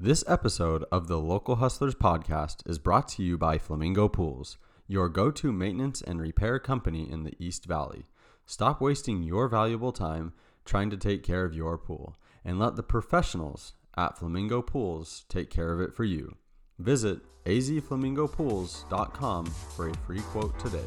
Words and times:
This 0.00 0.22
episode 0.28 0.84
of 0.92 1.08
the 1.08 1.18
Local 1.18 1.56
Hustlers 1.56 1.96
podcast 1.96 2.58
is 2.70 2.78
brought 2.78 3.08
to 3.08 3.22
you 3.24 3.36
by 3.36 3.58
Flamingo 3.58 4.06
Pools, 4.06 4.56
your 4.86 5.08
go 5.08 5.32
to 5.32 5.50
maintenance 5.50 6.00
and 6.00 6.20
repair 6.20 6.60
company 6.60 7.10
in 7.10 7.24
the 7.24 7.34
East 7.40 7.64
Valley. 7.64 8.06
Stop 8.46 8.80
wasting 8.80 9.24
your 9.24 9.48
valuable 9.48 9.90
time 9.90 10.34
trying 10.64 10.88
to 10.90 10.96
take 10.96 11.24
care 11.24 11.44
of 11.44 11.52
your 11.52 11.76
pool 11.76 12.16
and 12.44 12.60
let 12.60 12.76
the 12.76 12.84
professionals 12.84 13.72
at 13.96 14.16
Flamingo 14.16 14.62
Pools 14.62 15.24
take 15.28 15.50
care 15.50 15.72
of 15.72 15.80
it 15.80 15.92
for 15.92 16.04
you. 16.04 16.36
Visit 16.78 17.18
azflamingopools.com 17.46 19.46
for 19.46 19.88
a 19.88 19.96
free 19.96 20.20
quote 20.20 20.56
today. 20.60 20.86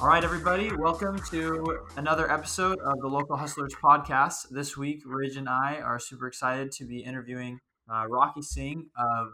All 0.00 0.08
right, 0.08 0.22
everybody, 0.24 0.70
welcome 0.76 1.18
to 1.30 1.78
another 1.96 2.30
episode 2.30 2.78
of 2.80 2.98
the 3.00 3.06
Local 3.06 3.36
Hustlers 3.36 3.74
podcast. 3.74 4.48
This 4.50 4.76
week, 4.76 5.02
Ridge 5.06 5.36
and 5.36 5.48
I 5.48 5.76
are 5.82 5.98
super 5.98 6.26
excited 6.26 6.72
to 6.72 6.84
be 6.84 6.98
interviewing 7.00 7.60
uh, 7.90 8.04
Rocky 8.08 8.42
Singh 8.42 8.86
of 8.98 9.28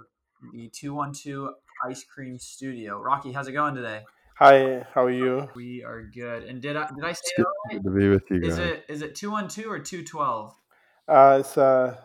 the 0.52 0.68
212 0.68 1.54
Ice 1.88 2.04
Cream 2.04 2.38
Studio. 2.38 3.00
Rocky, 3.00 3.32
how's 3.32 3.48
it 3.48 3.52
going 3.52 3.74
today? 3.74 4.02
Hi, 4.36 4.86
how 4.94 5.04
are 5.04 5.10
you? 5.10 5.48
We 5.56 5.82
are 5.82 6.02
good. 6.02 6.44
And 6.44 6.62
did 6.62 6.76
I 6.76 6.88
did 6.94 7.04
I 7.04 7.12
say 7.12 7.20
It's 7.24 7.32
it 7.32 7.36
good 7.36 7.46
right? 7.74 7.82
to 7.84 7.90
be 7.90 8.08
with 8.08 8.22
you 8.30 8.40
Is 8.42 8.56
guys. 8.56 8.66
it 8.68 8.84
is 8.88 9.02
it 9.02 9.14
212 9.16 9.70
or 9.70 9.78
212? 9.80 10.54
Uh, 11.08 11.36
it's 11.40 11.58
uh, 11.58 11.96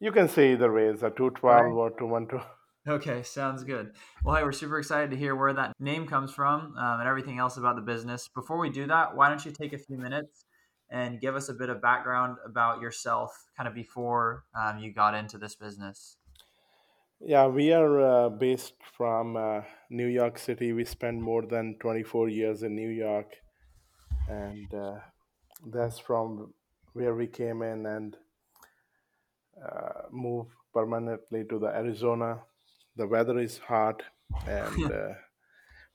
you 0.00 0.12
can 0.12 0.28
say 0.28 0.52
either 0.52 0.72
way. 0.72 0.86
It's 0.86 1.02
a 1.02 1.10
two 1.10 1.30
twelve 1.30 1.64
Right. 1.64 1.72
or 1.72 1.90
two 1.98 2.06
one 2.06 2.26
two. 2.28 2.40
Okay, 2.88 3.22
sounds 3.22 3.62
good. 3.62 3.92
Well, 4.24 4.34
hey, 4.34 4.42
we're 4.42 4.50
super 4.50 4.78
excited 4.78 5.12
to 5.12 5.16
hear 5.16 5.36
where 5.36 5.52
that 5.52 5.72
name 5.78 6.04
comes 6.04 6.32
from 6.32 6.74
um, 6.76 7.00
and 7.00 7.08
everything 7.08 7.38
else 7.38 7.56
about 7.56 7.76
the 7.76 7.82
business. 7.82 8.28
Before 8.34 8.58
we 8.58 8.70
do 8.70 8.88
that, 8.88 9.14
why 9.14 9.28
don't 9.28 9.44
you 9.44 9.52
take 9.52 9.72
a 9.72 9.78
few 9.78 9.96
minutes 9.96 10.46
and 10.90 11.20
give 11.20 11.36
us 11.36 11.48
a 11.48 11.54
bit 11.54 11.68
of 11.70 11.80
background 11.80 12.38
about 12.44 12.80
yourself, 12.80 13.30
kind 13.56 13.68
of 13.68 13.74
before 13.74 14.42
um, 14.60 14.80
you 14.80 14.92
got 14.92 15.14
into 15.14 15.38
this 15.38 15.54
business? 15.54 16.16
Yeah, 17.20 17.46
we 17.46 17.72
are 17.72 18.00
uh, 18.00 18.28
based 18.30 18.74
from 18.96 19.36
uh, 19.36 19.60
New 19.88 20.08
York 20.08 20.36
City. 20.36 20.72
We 20.72 20.84
spent 20.84 21.20
more 21.20 21.46
than 21.46 21.76
twenty 21.78 22.02
four 22.02 22.28
years 22.28 22.64
in 22.64 22.74
New 22.74 22.90
York, 22.90 23.36
and 24.28 24.74
uh, 24.74 24.98
that's 25.72 26.00
from 26.00 26.52
where 26.94 27.14
we 27.14 27.28
came 27.28 27.62
in 27.62 27.86
and 27.86 28.16
uh, 29.64 30.08
moved 30.10 30.50
permanently 30.74 31.44
to 31.44 31.60
the 31.60 31.68
Arizona. 31.68 32.40
The 32.96 33.06
weather 33.06 33.38
is 33.38 33.58
hot, 33.58 34.02
and 34.46 34.92
uh, 34.92 35.14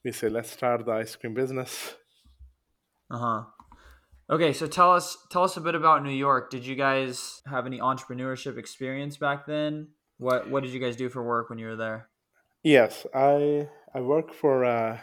we 0.03 0.11
say 0.11 0.29
let's 0.29 0.51
start 0.51 0.85
the 0.85 0.91
ice 0.93 1.15
cream 1.15 1.33
business. 1.33 1.95
Uh 3.09 3.17
huh. 3.17 3.43
Okay, 4.29 4.51
so 4.53 4.67
tell 4.67 4.91
us 4.93 5.17
tell 5.31 5.43
us 5.43 5.55
a 5.57 5.61
bit 5.61 5.75
about 5.75 6.03
New 6.03 6.11
York. 6.11 6.49
Did 6.49 6.65
you 6.65 6.75
guys 6.75 7.41
have 7.45 7.65
any 7.65 7.79
entrepreneurship 7.79 8.57
experience 8.57 9.17
back 9.17 9.45
then? 9.45 9.89
What 10.17 10.49
what 10.49 10.63
did 10.63 10.73
you 10.73 10.79
guys 10.79 10.95
do 10.95 11.09
for 11.09 11.23
work 11.23 11.49
when 11.49 11.59
you 11.59 11.67
were 11.67 11.75
there? 11.75 12.09
Yes, 12.63 13.05
I 13.13 13.69
I 13.93 14.01
worked 14.01 14.33
for 14.35 14.65
uh, 14.65 14.99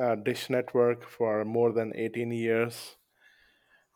uh, 0.00 0.16
Dish 0.16 0.50
Network 0.50 1.08
for 1.08 1.44
more 1.44 1.72
than 1.72 1.92
18 1.94 2.32
years 2.32 2.96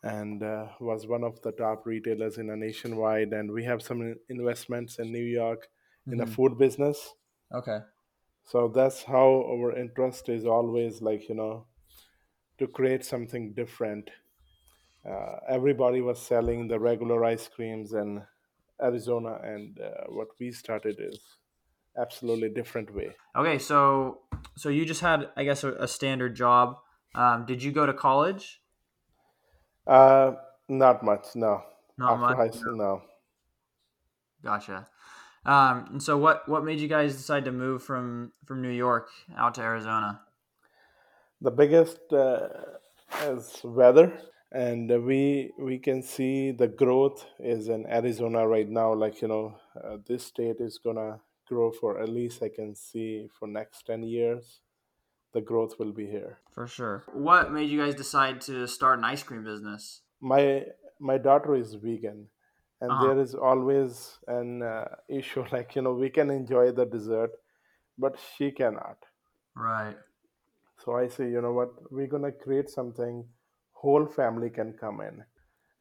and 0.02 0.42
uh, 0.42 0.66
was 0.80 1.06
one 1.06 1.22
of 1.24 1.40
the 1.42 1.52
top 1.52 1.86
retailers 1.86 2.38
in 2.38 2.50
a 2.50 2.56
nationwide. 2.56 3.32
And 3.32 3.52
we 3.52 3.64
have 3.64 3.82
some 3.82 4.16
investments 4.28 4.98
in 4.98 5.12
New 5.12 5.24
York 5.24 5.68
in 6.10 6.20
a 6.20 6.26
Mhm. 6.26 6.34
food 6.34 6.58
business. 6.58 7.14
Okay. 7.52 7.80
So 8.44 8.68
that's 8.68 9.02
how 9.04 9.44
our 9.50 9.76
interest 9.76 10.28
is 10.28 10.46
always 10.46 11.02
like, 11.02 11.28
you 11.28 11.34
know, 11.34 11.66
to 12.58 12.66
create 12.68 13.04
something 13.04 13.54
different. 13.54 14.10
Uh, 15.08 15.38
everybody 15.48 16.00
was 16.00 16.20
selling 16.20 16.68
the 16.68 16.78
regular 16.80 17.24
ice 17.24 17.48
creams 17.48 17.92
in 17.92 18.26
Arizona, 18.82 19.40
and 19.42 19.80
uh, 19.80 20.04
what 20.08 20.28
we 20.38 20.52
started 20.52 20.96
is 21.00 21.38
absolutely 21.96 22.50
different 22.50 22.94
way. 22.94 23.16
Okay, 23.36 23.58
so 23.58 24.22
so 24.56 24.68
you 24.68 24.84
just 24.84 25.00
had 25.00 25.30
I 25.36 25.44
guess 25.44 25.64
a, 25.64 25.72
a 25.74 25.88
standard 25.88 26.34
job. 26.36 26.78
Um, 27.14 27.46
did 27.46 27.62
you 27.62 27.72
go 27.72 27.86
to 27.86 27.92
college? 27.94 28.62
Uh, 29.86 30.34
not 30.68 31.02
much, 31.04 31.36
no. 31.36 31.62
Not 31.96 32.14
After 32.14 32.18
much. 32.18 32.36
high 32.36 32.50
school, 32.50 32.76
no. 32.76 33.02
Gotcha. 34.42 34.88
Um, 35.44 35.86
and 35.92 36.02
so 36.02 36.16
what 36.16 36.48
what 36.48 36.64
made 36.64 36.78
you 36.78 36.88
guys 36.88 37.16
decide 37.16 37.44
to 37.46 37.52
move 37.52 37.82
from 37.82 38.32
from 38.46 38.62
New 38.62 38.70
York 38.70 39.08
out 39.36 39.54
to 39.54 39.60
Arizona? 39.60 40.20
The 41.40 41.50
biggest 41.50 41.98
uh, 42.12 42.48
is 43.24 43.60
weather, 43.64 44.12
and 44.52 44.88
we 45.04 45.52
we 45.58 45.78
can 45.78 46.02
see 46.02 46.52
the 46.52 46.68
growth 46.68 47.26
is 47.40 47.68
in 47.68 47.86
Arizona 47.86 48.46
right 48.46 48.68
now. 48.68 48.94
Like 48.94 49.20
you 49.20 49.28
know, 49.28 49.56
uh, 49.82 49.96
this 50.06 50.24
state 50.24 50.60
is 50.60 50.78
gonna 50.78 51.20
grow 51.48 51.72
for 51.72 52.00
at 52.00 52.08
least 52.08 52.42
I 52.42 52.48
can 52.48 52.76
see 52.76 53.28
for 53.38 53.48
next 53.48 53.86
ten 53.86 54.04
years. 54.04 54.60
The 55.32 55.40
growth 55.40 55.78
will 55.78 55.92
be 55.92 56.06
here. 56.06 56.38
For 56.52 56.66
sure. 56.66 57.04
What 57.14 57.50
made 57.50 57.70
you 57.70 57.80
guys 57.80 57.94
decide 57.94 58.42
to 58.42 58.68
start 58.68 58.98
an 58.98 59.04
ice 59.04 59.22
cream 59.22 59.42
business? 59.42 60.02
My 60.20 60.66
my 61.00 61.18
daughter 61.18 61.56
is 61.56 61.74
vegan, 61.74 62.28
and 62.82 62.90
Uh-huh. 62.92 63.06
there 63.06 63.18
is 63.20 63.34
always 63.34 64.18
an 64.28 64.62
uh, 64.62 64.88
issue. 65.08 65.44
Like 65.52 65.76
you 65.76 65.82
know, 65.82 65.94
we 65.94 66.10
can 66.10 66.30
enjoy 66.30 66.72
the 66.72 66.86
dessert, 66.86 67.32
but 67.98 68.18
she 68.36 68.52
cannot. 68.52 68.98
Right. 69.56 69.96
So 70.78 70.96
I 70.96 71.08
say, 71.08 71.30
you 71.30 71.40
know 71.40 71.52
what, 71.52 71.70
we're 71.92 72.06
gonna 72.08 72.32
create 72.32 72.68
something 72.70 73.28
whole 73.72 74.06
family 74.06 74.50
can 74.50 74.74
come 74.74 75.00
in. 75.00 75.24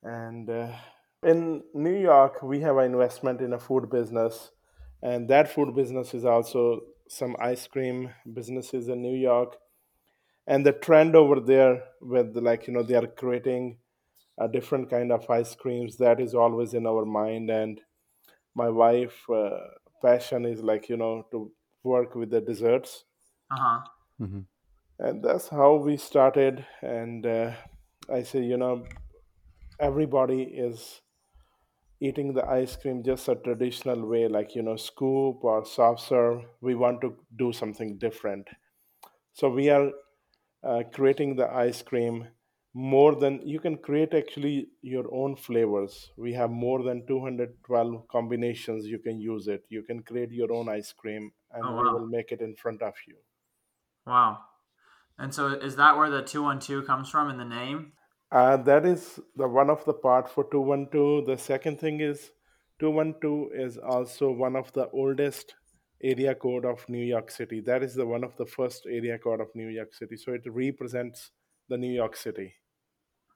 And 0.03 0.50
uh, 0.50 0.73
in 1.23 1.63
New 1.73 1.97
York, 1.97 2.41
we 2.44 2.61
have 2.61 2.78
an 2.78 2.94
investment 2.94 3.41
in 3.41 3.53
a 3.53 3.59
food 3.59 3.90
business, 3.90 4.51
and 5.03 5.29
that 5.29 5.50
food 5.53 5.75
business 5.75 6.13
is 6.13 6.25
also 6.25 6.81
some 7.09 7.35
ice 7.40 7.67
cream 7.67 8.11
businesses 8.34 8.90
in 8.90 9.01
New 9.01 9.16
York. 9.16 9.57
And 10.47 10.66
the 10.66 10.73
trend 10.73 11.16
over 11.16 11.40
there, 11.40 11.84
with 12.01 12.35
like 12.38 12.67
you 12.67 12.73
know, 12.73 12.84
they 12.84 12.95
are 12.95 13.07
creating 13.07 13.78
a 14.46 14.50
different 14.50 14.90
kind 14.90 15.12
of 15.12 15.29
ice 15.29 15.56
creams. 15.56 15.97
That 15.97 16.19
is 16.22 16.35
always 16.35 16.74
in 16.74 16.88
our 16.88 17.06
mind. 17.06 17.50
And 17.50 17.81
my 18.56 18.69
wife' 18.69 19.29
uh, 19.29 19.59
passion 20.02 20.46
is 20.46 20.62
like 20.63 20.90
you 20.90 20.97
know 20.97 21.28
to 21.31 21.53
work 21.84 22.16
with 22.16 22.31
the 22.31 22.41
desserts 22.41 23.06
Uh 23.52 23.57
huh. 23.59 23.91
Mhm. 24.19 24.47
and 25.00 25.24
that's 25.24 25.50
how 25.50 25.75
we 25.75 25.97
started 25.97 26.66
and 26.81 27.25
uh, 27.25 27.56
i 28.09 28.24
say 28.24 28.44
you 28.44 28.57
know 28.57 28.85
everybody 29.79 30.44
is 30.44 31.02
eating 32.00 32.34
the 32.34 32.46
ice 32.47 32.75
cream 32.75 33.03
just 33.03 33.28
a 33.29 33.35
traditional 33.35 34.06
way 34.08 34.28
like 34.28 34.56
you 34.56 34.62
know 34.62 34.75
scoop 34.75 35.44
or 35.44 35.66
soft 35.66 36.02
serve 36.02 36.44
we 36.62 36.75
want 36.75 37.02
to 37.02 37.18
do 37.38 37.53
something 37.53 37.97
different 37.97 38.50
so 39.34 39.50
we 39.50 39.69
are 39.69 39.91
uh, 40.63 40.84
creating 40.94 41.35
the 41.38 41.50
ice 41.52 41.81
cream 41.84 42.28
more 42.73 43.15
than 43.15 43.41
you 43.45 43.59
can 43.59 43.77
create 43.77 44.13
actually 44.13 44.69
your 44.81 45.05
own 45.13 45.35
flavors 45.35 46.11
we 46.17 46.33
have 46.33 46.49
more 46.49 46.83
than 46.83 47.05
212 47.07 48.07
combinations 48.07 48.85
you 48.87 48.99
can 48.99 49.19
use 49.19 49.47
it 49.47 49.65
you 49.69 49.83
can 49.83 50.01
create 50.03 50.31
your 50.31 50.51
own 50.53 50.69
ice 50.69 50.93
cream 50.93 51.31
and 51.51 51.63
Oh, 51.65 51.71
we 51.75 51.83
wow. 51.83 51.93
will 51.93 52.07
make 52.07 52.31
it 52.31 52.41
in 52.41 52.55
front 52.55 52.81
of 52.81 52.93
you 53.07 53.17
Wow. 54.05 54.40
And 55.17 55.34
so 55.34 55.47
is 55.47 55.75
that 55.75 55.96
where 55.97 56.09
the 56.09 56.23
two 56.23 56.43
one 56.43 56.59
two 56.59 56.81
comes 56.84 57.09
from 57.09 57.29
in 57.29 57.37
the 57.37 57.46
name? 57.46 57.93
Uh, 58.31 58.57
that 58.57 58.85
is 58.85 59.19
the 59.35 59.47
one 59.47 59.69
of 59.69 59.84
the 59.85 59.93
part 59.93 60.29
for 60.29 60.43
212. 60.49 61.25
The 61.28 61.37
second 61.37 61.79
thing 61.79 61.99
is 61.99 62.31
212 62.79 63.49
is 63.53 63.78
also 63.78 64.31
one 64.31 64.55
of 64.55 64.72
the 64.73 64.90
oldest 64.90 65.53
area 66.01 66.34
code 66.34 66.66
of 66.66 66.87
New 66.90 67.03
York 67.03 67.29
City. 67.29 67.59
That 67.61 67.84
is 67.84 67.93
the 67.93 68.05
one 68.05 68.23
of 68.23 68.35
the 68.37 68.46
first 68.46 68.85
area 68.87 69.19
code 69.19 69.41
of 69.41 69.53
New 69.53 69.67
York 69.67 69.93
City. 69.93 70.17
So 70.17 70.34
it 70.34 70.43
represents 70.47 71.31
the 71.69 71.78
New 71.78 71.91
York 71.93 72.16
City. 72.16 72.55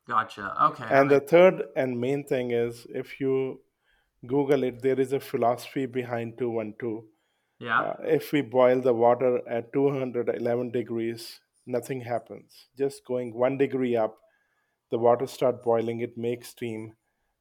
Gotcha. 0.08 0.56
Okay. 0.66 0.86
And 0.90 1.10
the 1.10 1.20
third 1.20 1.64
and 1.76 2.00
main 2.00 2.24
thing 2.24 2.52
is 2.52 2.86
if 2.90 3.20
you 3.20 3.62
Google 4.26 4.64
it, 4.64 4.82
there 4.82 5.00
is 5.00 5.14
a 5.14 5.20
philosophy 5.20 5.86
behind 5.86 6.38
212. 6.38 7.04
yeah. 7.60 7.82
Uh, 7.82 7.96
if 8.04 8.32
we 8.32 8.42
boil 8.42 8.82
the 8.82 8.94
water 8.94 9.42
at 9.50 9.74
211 9.74 10.72
degrees, 10.72 11.40
nothing 11.66 12.02
happens. 12.02 12.68
Just 12.78 13.06
going 13.06 13.34
one 13.34 13.58
degree 13.58 13.96
up, 13.96 14.18
the 14.92 14.98
water 15.00 15.28
start 15.28 15.64
boiling, 15.64 16.02
it 16.02 16.18
makes 16.18 16.50
steam, 16.50 16.96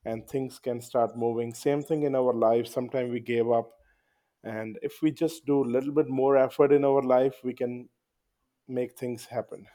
and 0.05 0.29
things 0.29 0.59
can 0.59 0.81
start 0.81 1.17
moving. 1.17 1.55
Same 1.55 1.83
thing 1.83 2.03
in 2.05 2.15
our 2.15 2.33
life. 2.35 2.67
Sometimes 2.67 3.11
we 3.13 3.21
gave 3.21 3.51
up 3.51 3.71
and 4.45 4.79
if 4.83 5.01
we 5.03 5.11
just 5.11 5.47
do 5.47 5.63
a 5.63 5.73
little 5.77 5.93
bit 5.93 6.09
more 6.09 6.37
effort 6.37 6.73
in 6.73 6.85
our 6.85 7.03
life 7.03 7.35
we 7.43 7.55
can 7.55 7.89
make 8.69 8.97
things 8.99 9.27
happen 9.27 9.67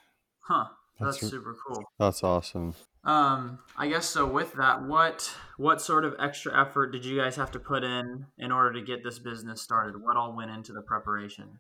Huh. 0.41 0.65
That's, 0.99 1.19
That's 1.19 1.31
super 1.31 1.55
cool. 1.65 1.83
That's 1.97 2.23
awesome. 2.23 2.75
Um, 3.03 3.59
I 3.77 3.87
guess 3.87 4.05
so. 4.05 4.25
With 4.25 4.53
that, 4.53 4.83
what 4.83 5.33
what 5.57 5.81
sort 5.81 6.03
of 6.03 6.15
extra 6.19 6.59
effort 6.59 6.91
did 6.91 7.05
you 7.05 7.17
guys 7.17 7.37
have 7.37 7.51
to 7.51 7.59
put 7.59 7.83
in 7.83 8.25
in 8.37 8.51
order 8.51 8.73
to 8.73 8.81
get 8.81 9.03
this 9.03 9.19
business 9.19 9.61
started? 9.61 10.01
What 10.01 10.17
all 10.17 10.35
went 10.35 10.51
into 10.51 10.73
the 10.73 10.81
preparation? 10.81 11.59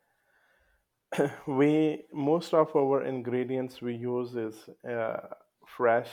we 1.47 2.03
most 2.13 2.53
of 2.53 2.75
our 2.75 3.03
ingredients 3.03 3.81
we 3.81 3.95
use 3.95 4.35
is 4.35 4.55
uh, 4.89 5.17
fresh 5.65 6.09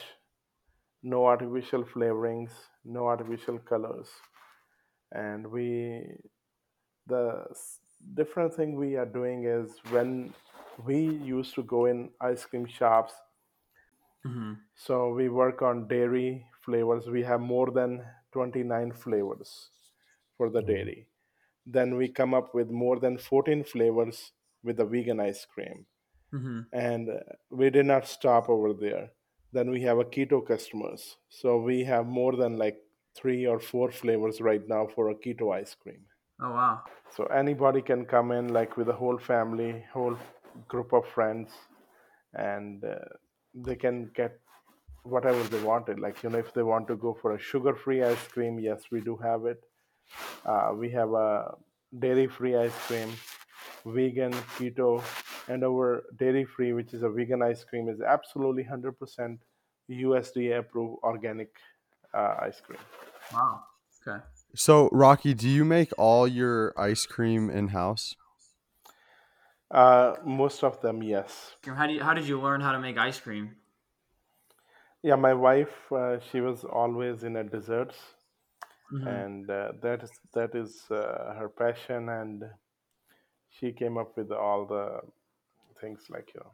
no 1.03 1.27
artificial 1.27 1.85
flavorings 1.85 2.51
no 2.85 3.07
artificial 3.07 3.59
colors 3.59 4.09
and 5.13 5.47
we 5.47 6.03
the 7.07 7.45
different 8.15 8.55
thing 8.55 8.75
we 8.75 8.97
are 8.97 9.07
doing 9.07 9.45
is 9.45 9.71
when 9.91 10.33
we 10.85 10.99
used 11.07 11.55
to 11.55 11.63
go 11.63 11.87
in 11.87 12.13
ice 12.21 12.45
cream 12.45 12.67
shops 12.67 13.15
Mm-hmm. 14.27 14.53
so 14.75 15.13
we 15.13 15.29
work 15.29 15.61
on 15.63 15.89
dairy 15.89 16.47
flavors 16.65 17.07
we 17.09 17.23
have 17.23 17.41
more 17.41 17.71
than 17.79 17.93
29 18.33 18.93
flavors 18.93 19.53
for 20.37 20.51
the 20.51 20.63
Mhm. 20.63 20.71
dairy 20.71 21.09
then 21.67 21.97
we 21.97 22.09
come 22.09 22.35
up 22.35 22.55
with 22.55 22.71
more 22.71 22.99
than 23.01 23.19
14 23.19 23.65
flavors 23.65 24.33
with 24.65 24.77
the 24.79 24.87
vegan 24.87 25.21
ice 25.21 25.45
cream 25.47 25.87
Mm-hmm. 26.33 26.61
and 26.73 27.09
uh, 27.11 27.21
we 27.51 27.71
did 27.71 27.87
not 27.87 28.07
stop 28.07 28.49
over 28.49 28.73
there 28.75 29.11
then 29.53 29.71
we 29.71 29.83
have 29.83 29.99
a 29.99 30.05
keto 30.17 30.47
customers 30.47 31.19
so 31.29 31.59
we 31.61 31.85
have 31.85 32.07
more 32.07 32.37
than 32.37 32.59
like 32.59 32.79
three 33.15 33.47
or 33.47 33.61
four 33.61 33.91
flavors 33.93 34.41
right 34.41 34.69
now 34.69 34.87
for 34.87 35.11
a 35.11 35.17
keto 35.17 35.55
ice 35.55 35.75
cream 35.75 36.07
Oh 36.41 36.51
wow. 36.53 36.85
so 37.11 37.25
anybody 37.27 37.83
can 37.83 38.05
come 38.07 38.31
in 38.31 38.53
like 38.53 38.77
with 38.77 38.89
a 38.89 38.93
whole 38.93 39.19
family 39.19 39.85
whole 39.93 40.17
group 40.69 40.93
of 40.93 41.07
friends 41.07 41.51
and 42.35 42.85
uh, 42.85 42.97
they 43.55 43.77
can 43.77 44.11
get 44.15 44.39
whatever 45.03 45.43
they 45.45 45.63
wanted 45.63 46.01
like 46.01 46.23
you 46.23 46.31
know 46.31 46.39
if 46.39 46.53
they 46.55 46.63
want 46.63 46.89
to 46.89 46.97
go 46.97 47.17
for 47.21 47.35
a 47.35 47.39
sugar 47.39 47.75
free 47.75 48.03
ice 48.03 48.29
cream 48.29 48.59
yes 48.59 48.85
we 48.91 49.01
do 49.01 49.17
have 49.17 49.47
it 49.47 49.63
uh, 50.45 50.73
we 50.75 50.91
have 50.91 51.13
a 51.13 51.55
dairy 51.99 52.27
free 52.27 52.57
ice 52.57 52.77
cream 52.87 53.11
vegan 53.85 54.33
keto 54.57 55.03
and 55.49 55.65
our 55.65 56.05
dairy 56.17 56.45
free 56.45 56.73
which 56.73 56.93
is 56.93 57.03
a 57.03 57.09
vegan 57.09 57.43
ice 57.43 57.65
cream 57.65 57.89
is 57.89 58.01
absolutely 58.01 58.65
100% 58.65 59.39
usda 59.91 60.59
approved 60.59 60.99
organic 61.05 61.51
uh, 62.15 62.37
ice 62.41 62.61
cream 62.61 62.79
Wow. 63.33 63.65
Okay. 64.07 64.23
So, 64.55 64.89
Rocky, 64.93 65.35
do 65.35 65.49
you 65.49 65.65
make 65.65 65.91
all 65.99 66.27
your 66.29 66.73
ice 66.79 67.07
cream 67.07 67.51
in 67.51 67.69
house? 67.69 68.17
Uh, 69.71 70.15
most 70.25 70.63
of 70.65 70.81
them 70.81 71.03
yes 71.03 71.57
How 71.67 71.87
do 71.87 71.93
you, 71.95 72.03
how 72.03 72.15
did 72.15 72.27
you 72.27 72.41
learn 72.41 72.61
how 72.61 72.73
to 72.73 72.79
make 72.79 72.97
ice 72.99 73.19
cream? 73.21 73.57
yeah 75.03 75.17
my 75.17 75.35
wife 75.35 75.75
uh, 75.93 76.19
she 76.31 76.41
was 76.41 76.65
always 76.65 77.23
in 77.25 77.37
a 77.37 77.45
desserts 77.45 77.97
Mhm. 78.93 79.07
and 79.13 79.51
uh, 79.51 79.73
that 79.83 80.03
is 80.05 80.13
that 80.35 80.55
is 80.55 80.73
uh, 80.91 81.35
her 81.39 81.49
passion 81.49 82.09
and 82.09 82.45
she 83.51 83.73
came 83.73 83.99
up 83.99 84.17
with 84.17 84.31
all 84.31 84.65
the 84.65 85.01
things 85.81 86.07
like 86.09 86.31
you 86.35 86.41
know 86.41 86.53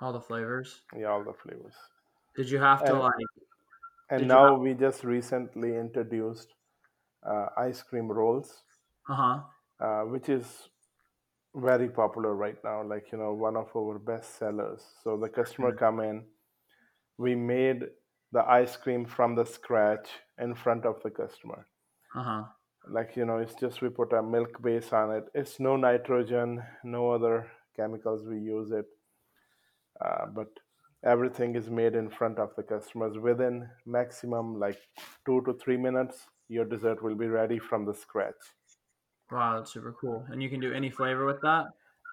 All 0.00 0.12
the 0.12 0.20
flavors. 0.20 0.82
yeah, 0.96 1.08
all 1.12 1.24
the 1.24 1.34
flavors 1.42 1.74
Did 2.36 2.48
you 2.50 2.58
have 2.58 2.80
to 2.84 2.92
And- 2.92 3.00
like? 3.00 3.30
and 4.10 4.28
now 4.28 4.46
have- 4.52 4.60
we 4.60 4.72
just 4.74 5.04
recently 5.04 5.76
introduced 5.76 6.54
uh, 7.32 7.46
ice 7.68 7.82
cream 7.82 8.10
rolls 8.10 8.64
Uh 9.08 9.14
huh. 9.22 9.36
uh, 9.84 10.02
which 10.14 10.28
is 10.28 10.70
very 11.54 11.88
popular 11.88 12.34
right 12.34 12.58
now 12.64 12.82
like 12.82 13.10
you 13.12 13.18
know 13.18 13.32
one 13.32 13.56
of 13.56 13.68
our 13.76 13.98
best 13.98 14.38
sellers. 14.38 14.82
So 15.02 15.16
the 15.16 15.28
customer 15.28 15.72
Mhm. 15.72 15.78
come 15.78 16.00
in 16.00 16.24
we 17.18 17.34
made 17.34 17.84
the 18.32 18.44
ice 18.48 18.76
cream 18.76 19.04
from 19.06 19.34
the 19.34 19.44
scratch 19.46 20.08
in 20.38 20.54
front 20.54 20.84
of 20.86 21.02
the 21.02 21.10
customer. 21.10 21.66
Uh 22.14 22.22
huh. 22.22 22.44
like 22.88 23.16
you 23.16 23.24
know 23.24 23.38
it's 23.38 23.54
just 23.54 23.82
we 23.82 23.88
put 23.88 24.12
a 24.12 24.22
milk 24.22 24.60
base 24.62 24.92
on 24.92 25.10
it. 25.14 25.24
It's 25.34 25.60
no 25.60 25.76
nitrogen 25.76 26.62
no 26.82 27.10
other 27.10 27.50
chemicals 27.76 28.26
we 28.26 28.38
use 28.38 28.70
it. 28.70 28.86
Uh, 30.04 30.26
but 30.26 30.48
everything 31.04 31.54
is 31.56 31.70
made 31.70 31.94
in 31.94 32.10
front 32.10 32.38
of 32.38 32.54
the 32.56 32.62
customers. 32.62 33.18
Within 33.18 33.68
maximum 33.86 34.58
like 34.58 34.78
two 35.26 35.40
to 35.42 35.54
three 35.54 35.76
minutes 35.76 36.26
your 36.48 36.64
dessert 36.64 37.02
will 37.02 37.14
be 37.14 37.26
ready 37.26 37.58
from 37.58 37.84
the 37.86 37.94
scratch 37.94 38.42
Wow, 39.30 39.58
that's 39.58 39.72
super 39.72 39.92
cool. 39.92 40.24
And 40.30 40.42
you 40.42 40.48
can 40.48 40.60
do 40.60 40.72
any 40.72 40.90
flavor 40.90 41.26
with 41.26 41.40
that. 41.42 41.66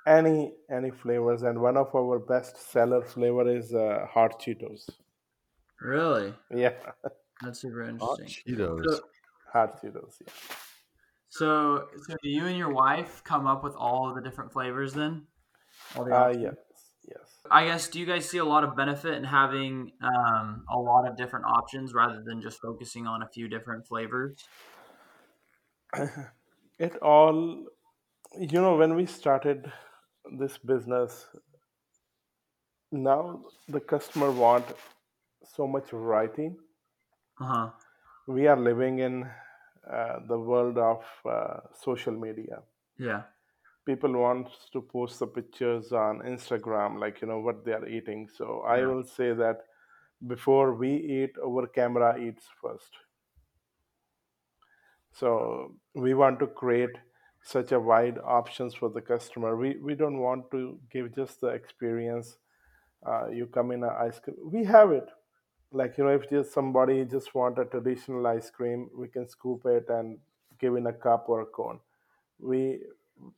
any 0.05 0.53
any 0.69 0.91
flavors 0.91 1.41
and 1.41 1.59
one 1.59 1.75
of 1.75 1.95
our 1.95 2.19
best 2.19 2.55
seller 2.55 3.01
flavor 3.03 3.49
is 3.49 3.73
uh, 3.73 4.05
hot 4.07 4.39
cheetos 4.39 4.89
Really? 5.81 6.33
yeah 6.49 6.73
That's 7.41 7.59
super 7.59 7.83
Hot 7.99 8.19
interesting. 8.19 8.27
Cheetos. 8.27 8.83
So, 8.83 8.99
hot 9.53 9.81
cheetos 9.81 10.21
yeah 10.21 10.33
so, 11.29 11.87
so 12.05 12.15
do 12.21 12.29
you 12.29 12.45
and 12.45 12.57
your 12.57 12.69
wife 12.73 13.23
come 13.23 13.47
up 13.47 13.63
with 13.63 13.75
all 13.75 14.09
of 14.09 14.15
the 14.15 14.21
different 14.21 14.51
flavors 14.51 14.93
then? 14.93 15.27
All 15.95 16.03
the 16.03 16.11
uh, 16.11 16.15
options? 16.15 16.43
yes 16.43 16.57
yes 17.07 17.47
I 17.49 17.65
guess. 17.65 17.89
Do 17.89 17.99
you 17.99 18.05
guys 18.05 18.29
see 18.29 18.37
a 18.39 18.45
lot 18.45 18.63
of 18.63 18.75
benefit 18.75 19.13
in 19.15 19.23
having 19.23 19.91
um, 20.01 20.65
a 20.69 20.77
lot 20.77 21.07
of 21.07 21.17
different 21.17 21.45
options 21.45 21.93
rather 21.93 22.23
than 22.23 22.41
just 22.41 22.59
focusing 22.61 23.07
on 23.07 23.21
a 23.23 23.27
few 23.29 23.47
different 23.47 23.87
flavors? 23.87 24.49
it 26.87 26.97
all 27.01 27.39
you 28.53 28.61
know 28.61 28.75
when 28.75 28.95
we 28.95 29.05
started 29.05 29.71
this 30.39 30.57
business 30.57 31.27
now 32.91 33.41
the 33.75 33.79
customer 33.79 34.31
want 34.31 34.65
so 35.55 35.67
much 35.67 35.89
variety. 35.91 36.51
Uh 37.39 37.45
huh. 37.45 37.69
we 38.27 38.47
are 38.47 38.59
living 38.59 38.99
in 38.99 39.23
uh, 39.91 40.17
the 40.27 40.37
world 40.37 40.77
of 40.77 41.03
uh, 41.25 41.59
social 41.85 42.13
media. 42.13 42.57
Yeah. 43.09 43.21
people 43.85 44.13
want 44.21 44.47
to 44.73 44.81
post 44.93 45.19
the 45.19 45.27
pictures 45.35 45.87
on 45.91 46.19
instagram 46.31 46.99
like 47.03 47.21
you 47.21 47.27
know 47.29 47.39
what 47.45 47.63
they 47.65 47.73
are 47.77 47.87
eating. 47.87 48.27
So 48.37 48.63
i 48.73 48.81
will 48.89 49.03
say 49.03 49.29
that 49.43 49.63
before 50.33 50.67
we 50.81 50.91
eat 51.19 51.39
our 51.47 51.65
camera 51.77 52.11
eats 52.27 52.45
first 52.61 52.99
so 55.13 55.75
we 55.93 56.13
want 56.13 56.39
to 56.39 56.47
create 56.47 56.95
such 57.43 57.71
a 57.71 57.79
wide 57.79 58.17
options 58.23 58.73
for 58.73 58.89
the 58.89 59.01
customer. 59.01 59.55
We 59.57 59.77
we 59.81 59.95
don't 59.95 60.19
want 60.19 60.51
to 60.51 60.79
give 60.91 61.15
just 61.15 61.41
the 61.41 61.47
experience 61.47 62.37
uh, 63.05 63.29
you 63.29 63.47
come 63.47 63.71
in 63.71 63.83
a 63.83 63.89
ice 63.89 64.19
cream. 64.19 64.37
We 64.43 64.63
have 64.65 64.91
it. 64.91 65.07
Like 65.71 65.97
you 65.97 66.03
know 66.05 66.11
if 66.11 66.29
just 66.29 66.53
somebody 66.53 67.05
just 67.05 67.33
want 67.35 67.59
a 67.59 67.65
traditional 67.65 68.25
ice 68.27 68.49
cream 68.49 68.89
we 68.95 69.07
can 69.07 69.27
scoop 69.27 69.65
it 69.65 69.85
and 69.89 70.19
give 70.59 70.75
in 70.75 70.87
a 70.87 70.93
cup 70.93 71.25
or 71.29 71.41
a 71.41 71.45
cone. 71.45 71.79
We 72.39 72.81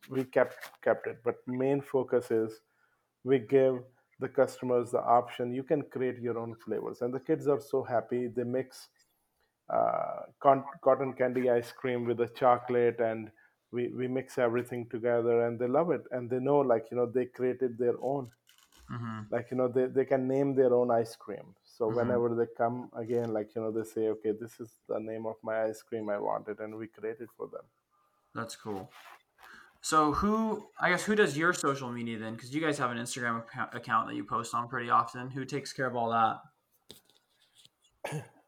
we 0.10 0.24
kept 0.26 0.82
kept 0.82 1.08
it. 1.08 1.20
But 1.24 1.36
main 1.48 1.82
focus 1.82 2.32
is 2.32 2.62
we 3.24 3.40
give 3.40 3.80
the 4.20 4.30
customers 4.30 4.92
the 4.92 5.02
option. 5.02 5.54
You 5.54 5.64
can 5.64 5.84
create 5.84 6.20
your 6.20 6.38
own 6.40 6.56
flavors. 6.66 7.02
And 7.02 7.14
the 7.14 7.20
kids 7.20 7.48
are 7.48 7.60
so 7.62 7.84
happy. 7.84 8.28
They 8.28 8.44
mix 8.44 8.90
con- 10.40 10.66
cotton 10.82 11.14
candy 11.14 11.50
ice 11.50 11.72
cream 11.72 12.06
with 12.06 12.18
the 12.18 12.28
chocolate 12.28 13.00
and 13.00 13.32
we, 13.72 13.88
we 13.90 14.08
mix 14.08 14.38
everything 14.38 14.88
together 14.90 15.48
and 15.48 15.60
they 15.60 15.68
love 15.68 15.92
it 15.92 16.04
and 16.12 16.30
they 16.30 16.40
know 16.40 16.60
like 16.60 16.88
you 16.92 16.98
know 16.98 17.06
they 17.06 17.26
created 17.26 17.78
their 17.78 17.96
own 18.02 18.30
Mm-hmm. 18.92 19.22
like 19.32 19.48
you 19.50 19.58
know 19.58 19.68
they, 19.68 19.86
they 19.86 20.06
can 20.06 20.28
name 20.28 20.54
their 20.56 20.74
own 20.74 20.92
ice 20.92 21.16
cream 21.16 21.56
so 21.64 21.90
Mhm. 21.90 21.96
whenever 21.96 22.36
they 22.36 22.46
come 22.58 22.90
again 22.96 23.32
like 23.34 23.56
you 23.56 23.62
know 23.62 23.72
they 23.72 23.84
say 23.84 24.10
okay 24.10 24.34
this 24.40 24.60
is 24.60 24.70
the 24.90 25.00
name 25.00 25.26
of 25.26 25.36
my 25.42 25.64
ice 25.64 25.82
cream 25.82 26.10
i 26.10 26.18
wanted 26.18 26.60
and 26.60 26.76
we 26.76 26.88
create 26.88 27.20
it 27.22 27.30
for 27.38 27.48
them 27.48 27.64
That's 28.36 28.56
cool. 28.56 28.92
So 29.82 30.12
who? 30.14 30.66
I 30.80 30.90
guess 30.90 31.04
who 31.04 31.16
does 31.16 31.38
your 31.38 31.54
social 31.54 31.92
media 31.92 32.18
then? 32.20 32.34
Because 32.36 32.54
you 32.54 32.62
guys 32.62 32.78
have 32.78 32.92
an 32.92 32.98
Instagram 32.98 33.44
account 33.74 34.08
that 34.08 34.16
you 34.16 34.24
post 34.24 34.54
on 34.54 34.68
pretty 34.68 34.90
often. 34.90 35.30
Who 35.30 35.46
takes 35.46 35.74
care 35.74 35.88
of 35.88 35.96
all 35.96 36.10
that? 36.12 38.24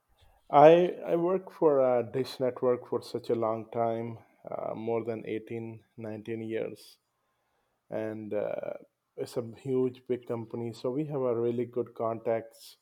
i 0.52 0.94
i 1.08 1.16
work 1.16 1.52
for 1.52 1.72
a 1.82 2.04
dish 2.14 2.40
network 2.40 2.88
for 2.90 3.02
such 3.02 3.30
a 3.30 3.36
long 3.36 3.66
time 3.72 4.18
uh, 4.52 4.74
more 4.76 5.04
than 5.04 5.24
18 5.28 5.80
19 5.98 6.42
years 6.42 6.98
and 7.90 8.34
uh, 8.34 8.74
it's 9.18 9.38
a 9.38 9.44
huge 9.64 10.02
big 10.08 10.28
company 10.28 10.74
so 10.74 10.92
we 10.92 11.06
have 11.06 11.22
a 11.22 11.36
really 11.40 11.66
good 11.66 11.94
contacts 11.96 12.78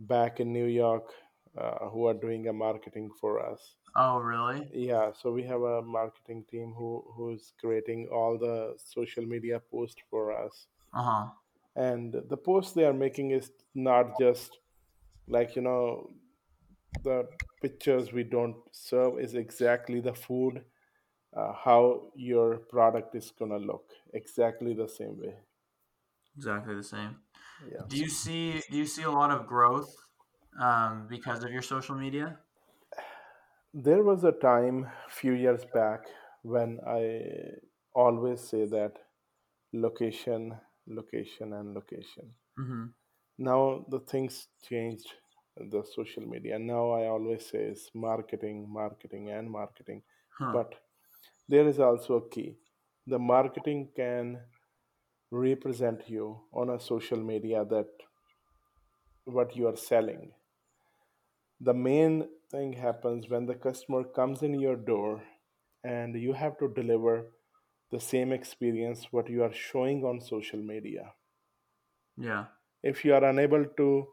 back 0.00 0.40
in 0.40 0.52
new 0.52 0.66
york 0.66 1.12
uh, 1.58 1.88
who 1.90 2.06
are 2.06 2.14
doing 2.14 2.48
a 2.48 2.52
marketing 2.52 3.10
for 3.20 3.40
us 3.52 3.76
Oh, 3.96 4.18
really? 4.18 4.68
yeah 4.72 5.12
so 5.12 5.32
we 5.32 5.42
have 5.44 5.62
a 5.62 5.82
marketing 5.82 6.44
team 6.50 6.72
who 6.76 7.04
who's 7.16 7.52
creating 7.60 8.08
all 8.12 8.38
the 8.38 8.74
social 8.78 9.24
media 9.26 9.60
posts 9.60 10.02
for 10.10 10.32
us 10.32 10.66
Uh 10.92 11.02
huh. 11.02 11.26
and 11.76 12.14
the 12.28 12.36
posts 12.36 12.72
they 12.72 12.84
are 12.84 12.92
making 12.92 13.30
is 13.30 13.50
not 13.74 14.18
just 14.18 14.58
like 15.28 15.56
you 15.56 15.62
know 15.62 16.10
the 17.02 17.28
pictures 17.62 18.12
we 18.12 18.24
don't 18.24 18.56
serve 18.72 19.18
is 19.20 19.34
exactly 19.34 20.00
the 20.00 20.14
food 20.14 20.64
uh, 21.36 21.52
how 21.54 22.10
your 22.16 22.58
product 22.58 23.14
is 23.14 23.30
going 23.32 23.50
to 23.50 23.58
look 23.58 23.92
exactly 24.14 24.74
the 24.74 24.88
same 24.88 25.18
way 25.18 25.36
Exactly 26.36 26.74
the 26.74 26.82
same. 26.82 27.20
yeah 27.60 27.86
Do 27.88 27.96
you 27.98 28.08
see 28.08 28.60
do 28.70 28.76
you 28.78 28.86
see 28.86 29.02
a 29.04 29.10
lot 29.10 29.30
of 29.30 29.46
growth 29.46 29.94
um, 30.60 31.08
because 31.08 31.44
of 31.44 31.50
your 31.52 31.62
social 31.62 31.96
media? 31.96 32.40
there 33.72 34.02
was 34.02 34.24
a 34.24 34.32
time 34.32 34.86
few 35.08 35.32
years 35.32 35.64
back 35.72 36.04
when 36.42 36.78
i 36.86 37.02
always 37.94 38.40
say 38.50 38.64
that 38.66 38.92
location 39.72 40.58
location 40.86 41.52
and 41.54 41.74
location 41.74 42.34
Mm-hmm. 42.58 42.86
now 43.38 43.84
the 43.88 44.00
things 44.00 44.48
changed 44.62 45.14
the 45.70 45.82
social 45.84 46.24
media. 46.26 46.56
And 46.56 46.66
now 46.66 46.90
i 46.90 47.06
always 47.06 47.46
say 47.50 47.58
is 47.58 47.90
marketing 47.94 48.66
marketing 48.68 49.30
and 49.30 49.50
marketing. 49.50 50.02
Huh. 50.38 50.52
but 50.52 50.74
there 51.48 51.66
is 51.66 51.80
also 51.80 52.14
a 52.16 52.28
key. 52.28 52.56
The 53.06 53.18
marketing 53.18 53.88
can 53.96 54.40
represent 55.30 56.08
you 56.08 56.40
on 56.52 56.70
a 56.70 56.80
social 56.80 57.18
media 57.18 57.64
that 57.64 57.88
what 59.24 59.54
you 59.56 59.66
are 59.68 59.76
selling. 59.76 60.32
The 61.60 61.72
main 61.74 62.28
thing 62.50 62.72
happens 62.72 63.28
when 63.28 63.46
the 63.46 63.54
customer 63.54 64.02
comes 64.02 64.42
in 64.42 64.58
your 64.58 64.76
door 64.76 65.22
and 65.84 66.14
you 66.20 66.32
have 66.32 66.58
to 66.58 66.68
deliver 66.68 67.26
the 67.90 68.00
same 68.00 68.32
experience 68.32 69.06
what 69.12 69.28
you 69.30 69.42
are 69.42 69.52
showing 69.52 70.04
on 70.04 70.20
social 70.20 70.60
media. 70.60 71.12
Yeah. 72.16 72.46
if 72.82 73.04
you 73.04 73.14
are 73.14 73.24
unable 73.24 73.64
to 73.76 74.08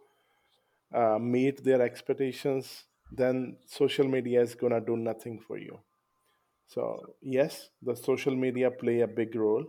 uh, 0.93 1.17
meet 1.19 1.63
their 1.63 1.81
expectations 1.81 2.85
then 3.11 3.57
social 3.65 4.07
media 4.07 4.41
is 4.41 4.55
to 4.55 4.81
do 4.85 4.97
nothing 4.97 5.39
for 5.39 5.57
you. 5.57 5.79
So 6.67 7.01
yes 7.21 7.69
the 7.81 7.95
social 7.95 8.35
media 8.35 8.71
play 8.71 9.01
a 9.01 9.07
big 9.07 9.35
role 9.35 9.65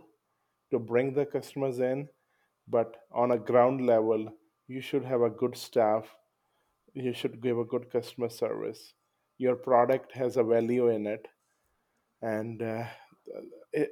to 0.71 0.79
bring 0.79 1.13
the 1.13 1.25
customers 1.25 1.79
in 1.79 2.09
but 2.67 2.95
on 3.13 3.31
a 3.31 3.37
ground 3.39 3.85
level 3.85 4.29
you 4.67 4.81
should 4.81 5.05
have 5.05 5.21
a 5.21 5.29
good 5.29 5.57
staff. 5.57 6.15
You 6.93 7.13
should 7.13 7.41
give 7.41 7.57
a 7.59 7.65
good 7.65 7.91
customer 7.91 8.29
service. 8.29 8.93
Your 9.37 9.55
product 9.55 10.13
has 10.13 10.37
a 10.37 10.43
value 10.43 10.89
in 10.89 11.07
it 11.07 11.27
and 12.21 12.61
uh, 12.61 12.85
it, 13.73 13.91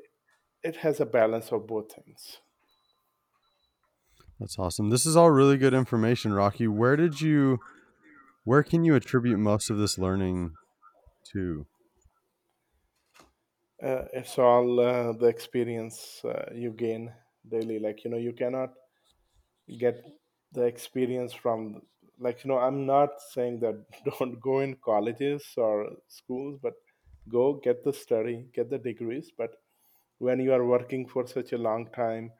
it 0.63 0.75
has 0.77 1.00
a 1.00 1.05
balance 1.05 1.51
of 1.51 1.67
both 1.67 1.91
things 1.94 2.39
That's 4.39 4.60
awesome. 4.60 4.89
This 4.89 5.06
is 5.06 5.15
all 5.15 5.32
really 5.32 5.58
good 5.58 5.74
information, 5.74 6.34
Rocky. 6.34 6.68
Where 6.68 6.96
did 6.96 7.22
you 7.22 7.60
where 8.44 8.63
can 8.63 8.84
you 8.84 8.96
attribute 8.96 9.39
most 9.39 9.70
of 9.70 9.77
this 9.77 9.98
learning 9.98 10.54
to? 11.32 11.65
uh, 13.84 14.06
it's 14.13 14.38
all 14.38 14.80
uh, 14.80 15.13
the 15.13 15.25
experience 15.25 16.22
uh, 16.24 16.46
you 16.54 16.72
gain 16.72 17.12
daily 17.50 17.80
like 17.80 18.04
you 18.04 18.12
know 18.12 18.18
you 18.18 18.34
cannot 18.34 18.72
get 19.80 20.04
the 20.54 20.63
experience 20.63 21.34
from 21.34 21.82
like 22.20 22.44
you 22.44 22.50
know 22.50 22.58
i'm 22.58 22.86
not 22.86 23.10
saying 23.34 23.60
that 23.60 23.75
don't 24.20 24.39
go 24.39 24.60
in 24.62 24.75
colleges 24.84 25.44
or 25.58 25.89
schools 26.08 26.58
but 26.62 26.74
go 27.30 27.60
get 27.63 27.84
the 27.84 27.94
study 27.94 28.48
get 28.54 28.70
the 28.70 28.77
degrees 28.77 29.32
but 29.38 29.51
when 30.20 30.39
you 30.39 30.54
are 30.54 30.65
working 30.65 31.08
for 31.08 31.27
such 31.27 31.51
a 31.51 31.58
long 31.58 31.88
time 31.94 32.32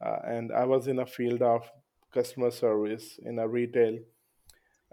uh, 0.00 0.18
and 0.26 0.52
i 0.52 0.64
was 0.64 0.86
in 0.88 0.98
a 1.00 1.06
field 1.06 1.42
of 1.42 1.70
customer 2.12 2.50
service 2.50 3.18
in 3.18 3.38
a 3.38 3.46
retail. 3.48 3.98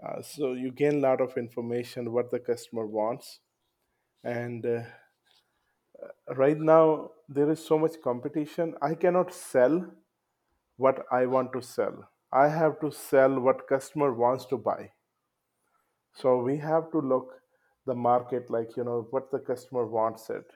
Uh, 0.04 0.22
so 0.22 0.52
you 0.54 0.70
gain 0.70 0.96
a 0.96 1.00
lot 1.00 1.20
of 1.20 1.36
information 1.38 2.12
what 2.12 2.30
the 2.30 2.38
customer 2.40 2.86
wants. 2.86 3.40
And 4.24 4.66
uh, 4.66 4.84
right 6.36 6.58
now 6.58 7.10
there 7.28 7.50
is 7.50 7.64
so 7.70 7.78
much 7.78 7.96
competition 8.06 8.74
i 8.82 8.94
cannot 9.04 9.32
sell 9.32 9.76
what 10.76 11.04
i 11.12 11.26
want 11.26 11.52
to 11.52 11.62
sell. 11.62 12.10
I 12.32 12.48
have 12.48 12.80
to 12.80 12.90
sell 12.92 13.40
what 13.40 13.68
customer 13.68 14.12
wants 14.14 14.46
to 14.46 14.58
buy. 14.58 14.92
So 16.14 16.42
we 16.42 16.56
have 16.58 16.90
to 16.90 16.98
look 17.00 17.42
the 17.84 17.94
market 17.94 18.50
like 18.50 18.76
you 18.76 18.82
know 18.82 19.02
what 19.10 19.30
the 19.30 19.38
customer 19.38 19.86
wants 19.86 20.28
it 20.30 20.50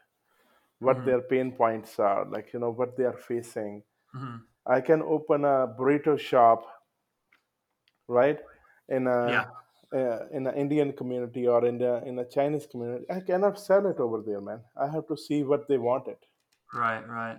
what 0.81 1.05
Mhm. 1.05 1.07
their 1.07 1.23
pain 1.23 1.53
points 1.57 1.99
are 1.99 2.25
like 2.27 2.53
you 2.53 2.61
know 2.61 2.71
what 2.73 2.97
they 2.97 3.05
are 3.05 3.17
facing 3.19 3.85
hmm 4.13 4.37
i 4.67 4.81
can 4.81 5.03
open 5.03 5.45
a 5.45 5.57
burrito 5.79 6.19
shop 6.19 6.65
right 8.09 8.41
in 8.89 9.07
a 9.07 9.21
Yeah. 9.29 9.45
uh, 9.95 10.27
in 10.33 10.47
an 10.47 10.55
indian 10.55 10.93
community 10.93 11.47
or 11.47 11.65
in 11.67 11.79
the 11.79 11.93
in 12.07 12.19
a 12.19 12.25
chinese 12.25 12.67
community 12.67 13.05
i 13.11 13.21
cannot 13.21 13.59
sell 13.59 13.87
it 13.87 13.99
over 13.99 14.23
there 14.23 14.41
man 14.41 14.63
i 14.77 14.87
have 14.87 15.07
to 15.07 15.17
see 15.17 15.43
what 15.43 15.67
they 15.69 15.79
want 15.79 16.07
it 16.09 16.27
Right. 16.73 17.07
Right. 17.07 17.39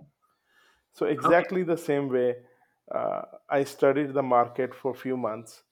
So 0.93 1.05
exactly 1.05 1.63
the 1.63 1.77
same 1.77 2.07
way, 2.09 2.43
uh, 2.93 3.23
I 3.49 3.63
studied 3.65 4.13
the 4.13 4.23
market 4.23 4.73
for 4.73 4.91
a 4.91 4.97
few 4.97 5.17
months. 5.17 5.63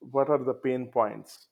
What 0.00 0.28
are 0.30 0.42
the 0.42 0.54
pain 0.54 0.90
points? 0.90 1.48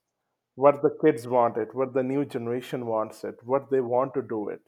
What 0.56 0.82
the 0.82 0.96
kids 1.04 1.28
want 1.28 1.56
it? 1.58 1.74
What 1.74 1.94
the 1.94 2.02
new 2.02 2.24
generation 2.24 2.86
wants 2.86 3.24
it? 3.24 3.36
What 3.44 3.70
they 3.70 3.80
want 3.80 4.14
to 4.14 4.22
do 4.22 4.48
it? 4.50 4.62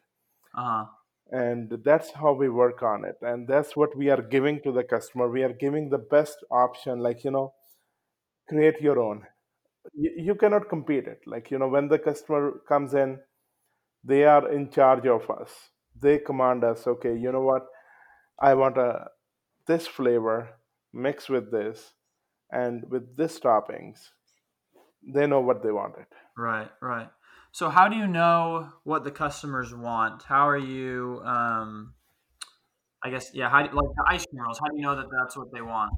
Uh 0.54 0.84
huh. 0.84 0.97
And 1.30 1.70
that's 1.84 2.12
how 2.12 2.32
we 2.32 2.48
work 2.48 2.82
on 2.82 3.04
it. 3.04 3.16
And 3.22 3.46
that's 3.46 3.76
what 3.76 3.96
we 3.96 4.08
are 4.10 4.22
giving 4.22 4.60
to 4.62 4.72
the 4.72 4.82
customer. 4.82 5.28
We 5.30 5.42
are 5.42 5.52
giving 5.52 5.90
the 5.90 5.98
best 5.98 6.38
option. 6.50 7.00
Like 7.00 7.24
you 7.24 7.30
know, 7.30 7.54
create 8.48 8.80
your 8.80 8.98
own. 8.98 9.24
You, 9.94 10.12
you 10.16 10.34
cannot 10.34 10.68
compete 10.68 11.06
it. 11.06 11.20
Like 11.26 11.50
you 11.50 11.58
know, 11.58 11.68
when 11.68 11.88
the 11.88 11.98
customer 11.98 12.60
comes 12.68 12.94
in, 12.94 13.18
they 14.04 14.24
are 14.24 14.50
in 14.50 14.70
charge 14.70 15.06
of 15.06 15.28
us. 15.30 15.50
They 16.00 16.18
command 16.18 16.64
us. 16.64 16.86
Okay, 16.86 17.16
you 17.16 17.32
know 17.32 17.42
what? 17.42 17.66
I 18.40 18.54
want 18.54 18.78
a 18.78 19.08
this 19.66 19.86
flavor 19.86 20.48
mixed 20.92 21.28
with 21.28 21.50
this 21.52 21.92
and 22.50 22.84
with 22.90 23.16
this 23.16 23.38
toppings 23.38 23.98
they 25.14 25.26
know 25.26 25.40
what 25.40 25.62
they 25.62 25.70
wanted 25.70 26.06
Right. 26.36 26.70
Right. 26.80 27.08
So 27.52 27.70
how 27.70 27.88
do 27.88 27.96
you 27.96 28.06
know 28.06 28.72
what 28.84 29.04
the 29.04 29.10
customers 29.10 29.74
want? 29.74 30.22
How 30.24 30.48
are 30.48 30.58
you? 30.58 31.20
Um, 31.24 31.94
I 33.02 33.10
guess 33.10 33.30
yeah. 33.34 33.48
How 33.48 33.62
do, 33.66 33.74
like 33.74 33.94
the 33.96 34.04
ice 34.08 34.26
cream 34.26 34.42
rolls? 34.42 34.58
How 34.58 34.68
do 34.68 34.76
you 34.76 34.82
know 34.82 34.96
that 34.96 35.06
that's 35.10 35.36
what 35.36 35.52
they 35.52 35.62
want? 35.62 35.92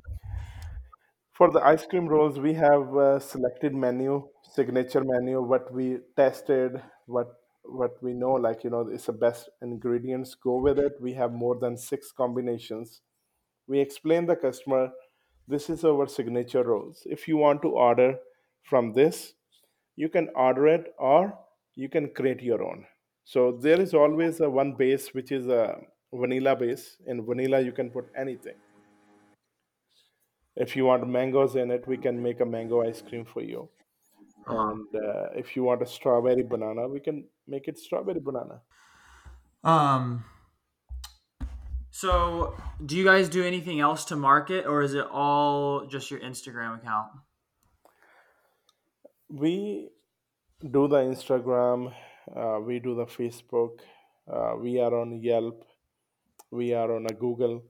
for 1.33 1.51
the 1.51 1.61
ice 1.65 1.87
cream 1.87 2.07
rolls 2.07 2.39
we 2.39 2.53
have 2.55 2.95
a 2.95 3.21
selected 3.21 3.75
menu 3.75 4.29
signature 4.43 5.03
menu 5.05 5.43
what 5.43 5.73
we 5.73 5.99
tested 6.17 6.83
what 7.07 7.29
what 7.65 8.03
we 8.03 8.13
know 8.13 8.33
like 8.33 8.63
you 8.65 8.71
know 8.71 8.89
it's 8.93 9.07
the 9.07 9.13
best 9.13 9.49
ingredients 9.63 10.35
go 10.35 10.57
with 10.67 10.79
it 10.79 10.93
we 11.01 11.15
have 11.15 11.33
more 11.33 11.57
than 11.59 11.77
six 11.77 12.13
combinations 12.13 13.01
we 13.67 13.81
explain 13.81 14.27
the 14.27 14.37
customer 14.37 14.91
this 15.49 15.71
is 15.71 15.85
our 15.85 16.07
signature 16.07 16.65
rolls 16.65 17.03
if 17.07 17.27
you 17.29 17.37
want 17.37 17.63
to 17.63 17.69
order 17.69 18.19
from 18.63 18.93
this 18.93 19.35
you 20.03 20.09
can 20.17 20.29
order 20.47 20.67
it 20.77 20.95
or 20.99 21.21
you 21.83 21.89
can 21.95 22.09
create 22.19 22.43
your 22.49 22.63
own 22.69 22.85
so 23.25 23.45
there 23.67 23.81
is 23.81 23.95
always 24.03 24.41
a 24.41 24.51
one 24.59 24.73
base 24.83 25.09
which 25.19 25.33
is 25.39 25.49
a 25.61 25.63
vanilla 26.23 26.55
base 26.63 26.87
in 27.07 27.25
vanilla 27.31 27.61
you 27.69 27.75
can 27.81 27.91
put 27.91 28.09
anything 28.25 28.59
if 30.57 30.77
you 30.77 30.85
want 30.85 31.07
mangoes 31.19 31.57
in 31.65 31.71
it 31.77 31.87
we 31.93 31.99
can 32.07 32.23
make 32.29 32.41
a 32.41 32.49
mango 32.57 32.83
ice 32.87 33.03
cream 33.09 33.25
for 33.25 33.43
you 33.43 33.69
and 34.47 35.01
uh, 35.07 35.27
if 35.43 35.55
you 35.55 35.63
want 35.63 35.83
a 35.83 35.87
strawberry 35.87 36.43
banana 36.43 36.89
we 36.89 37.01
can 37.09 37.25
make 37.47 37.69
it 37.69 37.79
strawberry 37.79 38.21
banana 38.21 38.61
Um. 39.63 40.25
So, 41.91 42.55
do 42.85 42.97
you 42.97 43.05
guys 43.05 43.29
do 43.29 43.45
anything 43.45 43.81
else 43.81 44.05
to 44.07 44.17
market, 44.17 44.67
or 44.67 44.83
is 44.83 44.95
it 44.95 45.05
all 45.13 45.87
just 45.87 46.11
your 46.11 46.21
Instagram 46.21 46.77
account? 46.77 47.09
We 49.31 49.91
do 50.71 50.89
the 50.89 50.97
instagram 50.99 51.93
uh, 52.37 52.59
we 52.61 52.79
do 52.79 52.95
the 52.95 53.07
facebook 53.07 53.81
uh, 54.33 54.55
we 54.59 54.79
are 54.81 54.95
on 54.95 55.21
yelp 55.23 55.65
we 56.51 56.73
are 56.75 56.95
on 56.97 57.07
a 57.07 57.15
google 57.15 57.63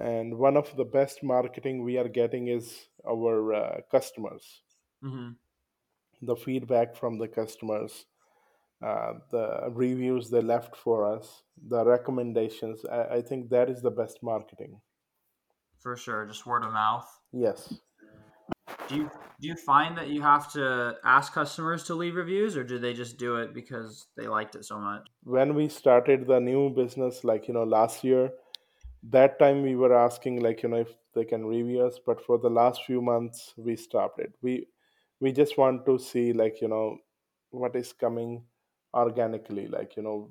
and 0.00 0.36
one 0.36 0.56
of 0.56 0.74
the 0.76 0.84
best 0.84 1.22
marketing 1.22 1.82
we 1.84 1.96
are 1.98 2.08
getting 2.08 2.48
is 2.48 2.88
our 3.08 3.54
uh, 3.54 3.76
customers 3.90 4.62
Mm-hmm. 5.04 5.32
the 6.22 6.34
feedback 6.36 6.96
from 6.96 7.18
the 7.18 7.28
customers 7.28 8.06
uh, 8.82 9.12
the 9.30 9.68
reviews 9.70 10.30
they 10.30 10.40
left 10.40 10.74
for 10.74 11.04
us 11.14 11.42
the 11.68 11.84
recommendations 11.84 12.84
I, 12.86 13.16
I 13.16 13.22
think 13.22 13.50
that 13.50 13.68
is 13.68 13.82
the 13.82 13.90
best 13.90 14.22
marketing 14.22 14.80
For 15.80 15.96
sure, 15.96 16.24
just 16.26 16.46
word 16.46 16.64
of 16.64 16.72
mouth. 16.72 17.06
yes 17.32 17.74
Do 18.88 18.96
you 18.96 19.10
do 19.40 19.48
you 19.48 19.56
find 19.56 19.96
that 19.98 20.08
you 20.08 20.22
have 20.22 20.50
to 20.52 20.96
ask 21.04 21.32
customers 21.32 21.84
to 21.84 21.94
leave 21.94 22.14
reviews, 22.14 22.56
or 22.56 22.64
do 22.64 22.78
they 22.78 22.94
just 22.94 23.18
do 23.18 23.36
it 23.36 23.52
because 23.52 24.06
they 24.16 24.26
liked 24.26 24.54
it 24.54 24.64
so 24.64 24.78
much? 24.78 25.06
when 25.24 25.54
we 25.54 25.68
started 25.68 26.26
the 26.26 26.38
new 26.40 26.70
business 26.70 27.24
like 27.24 27.48
you 27.48 27.54
know 27.54 27.64
last 27.64 28.04
year 28.04 28.30
that 29.02 29.38
time 29.38 29.62
we 29.62 29.74
were 29.74 29.94
asking 29.94 30.40
like 30.40 30.62
you 30.62 30.68
know 30.68 30.76
if 30.76 30.92
they 31.14 31.24
can 31.24 31.44
review 31.46 31.80
us 31.82 31.98
but 32.06 32.24
for 32.24 32.38
the 32.38 32.50
last 32.50 32.84
few 32.84 33.00
months 33.02 33.54
we 33.56 33.76
stopped 33.76 34.20
it 34.20 34.32
we 34.42 34.66
we 35.20 35.32
just 35.32 35.58
want 35.58 35.84
to 35.86 35.98
see 35.98 36.32
like 36.32 36.60
you 36.60 36.68
know 36.68 36.96
what 37.50 37.74
is 37.76 37.92
coming 37.92 38.44
organically 38.94 39.66
like 39.68 39.96
you 39.96 40.02
know 40.02 40.30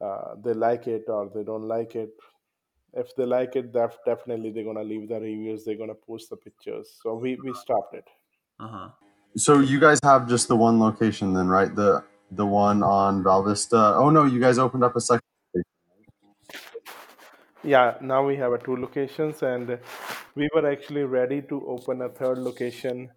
uh, 0.00 0.34
they 0.44 0.52
like 0.52 0.86
it 0.86 1.04
or 1.08 1.30
they 1.34 1.42
don't 1.42 1.66
like 1.66 1.94
it. 1.94 2.10
If 2.96 3.14
they 3.14 3.26
like 3.26 3.56
it, 3.56 3.72
def- 3.72 3.98
definitely 4.06 4.50
they're 4.50 4.64
gonna 4.64 4.82
leave 4.82 5.08
the 5.08 5.20
reviews. 5.20 5.64
They're 5.64 5.76
gonna 5.76 5.94
post 5.94 6.30
the 6.30 6.36
pictures. 6.36 6.98
So 7.02 7.14
we 7.14 7.36
we 7.36 7.52
stopped 7.54 7.94
it. 7.94 8.08
Uh 8.58 8.68
huh. 8.68 8.88
So 9.36 9.60
you 9.60 9.78
guys 9.78 10.00
have 10.02 10.28
just 10.28 10.48
the 10.48 10.56
one 10.56 10.80
location 10.80 11.34
then, 11.34 11.48
right? 11.48 11.74
The 11.74 12.04
the 12.30 12.46
one 12.46 12.82
on 12.82 13.22
Val 13.22 13.42
Vista. 13.42 13.94
Oh 13.96 14.10
no, 14.10 14.24
you 14.24 14.40
guys 14.40 14.58
opened 14.58 14.84
up 14.84 14.96
a 14.96 15.00
second. 15.00 15.22
Yeah, 17.62 17.96
now 18.00 18.24
we 18.24 18.36
have 18.36 18.52
a 18.52 18.58
two 18.58 18.76
locations, 18.76 19.42
and 19.42 19.78
we 20.34 20.48
were 20.54 20.70
actually 20.70 21.04
ready 21.04 21.42
to 21.42 21.66
open 21.68 22.02
a 22.02 22.08
third 22.08 22.38
location 22.38 23.10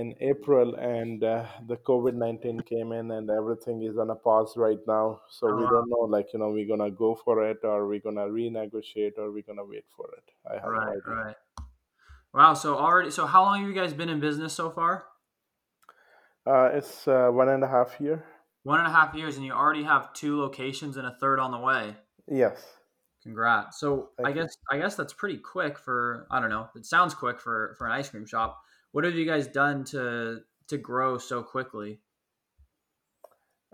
in 0.00 0.14
April, 0.20 0.74
and 0.74 1.22
uh, 1.24 1.46
the 1.68 1.76
COVID 1.76 2.14
nineteen 2.14 2.60
came 2.60 2.92
in, 2.92 3.10
and 3.10 3.30
everything 3.30 3.82
is 3.82 3.96
on 3.96 4.10
a 4.10 4.14
pause 4.16 4.52
right 4.56 4.82
now. 4.86 5.20
So 5.28 5.46
we 5.54 5.62
don't 5.74 5.88
know, 5.88 6.04
like 6.16 6.32
you 6.32 6.40
know, 6.40 6.50
we're 6.50 6.66
gonna 6.66 6.90
go 6.90 7.14
for 7.24 7.48
it, 7.50 7.58
or 7.62 7.86
we're 7.86 8.00
gonna 8.00 8.26
renegotiate, 8.26 9.18
or 9.18 9.30
we're 9.32 9.48
gonna 9.50 9.64
wait 9.64 9.84
for 9.96 10.06
it. 10.18 10.26
I 10.50 10.54
have 10.54 10.64
no 10.64 10.70
Right. 10.70 10.88
idea. 10.98 11.14
Right. 11.24 11.36
Wow. 12.32 12.54
So 12.54 12.76
already. 12.76 13.10
So 13.10 13.26
how 13.26 13.42
long 13.44 13.60
have 13.60 13.68
you 13.68 13.74
guys 13.74 13.94
been 13.94 14.08
in 14.08 14.20
business 14.20 14.52
so 14.52 14.70
far? 14.70 15.06
Uh, 16.46 16.70
it's 16.74 17.08
uh, 17.08 17.28
one 17.30 17.48
and 17.48 17.64
a 17.64 17.68
half 17.68 18.00
year. 18.00 18.24
One 18.64 18.78
and 18.80 18.88
a 18.88 18.92
half 18.92 19.14
years, 19.14 19.36
and 19.36 19.44
you 19.46 19.52
already 19.52 19.84
have 19.84 20.12
two 20.14 20.38
locations 20.40 20.96
and 20.96 21.06
a 21.06 21.16
third 21.20 21.38
on 21.38 21.50
the 21.52 21.58
way. 21.58 21.96
Yes. 22.26 22.78
Congrats. 23.22 23.78
So 23.80 24.10
I 24.18 24.24
Thank 24.24 24.36
you. 24.36 24.42
guess 24.42 24.56
I 24.70 24.78
guess 24.78 24.96
that's 24.96 25.12
pretty 25.14 25.38
quick 25.38 25.78
for 25.78 26.26
I 26.30 26.40
don't 26.40 26.50
know. 26.50 26.68
It 26.74 26.84
sounds 26.84 27.14
quick 27.14 27.40
for 27.40 27.74
for 27.78 27.86
an 27.86 27.92
ice 27.92 28.08
cream 28.10 28.26
shop. 28.26 28.60
What 28.94 29.04
have 29.04 29.14
you 29.14 29.26
guys 29.26 29.46
done 29.46 29.84
to 29.92 30.44
to 30.68 30.78
grow 30.78 31.18
so 31.18 31.42
quickly? 31.42 32.00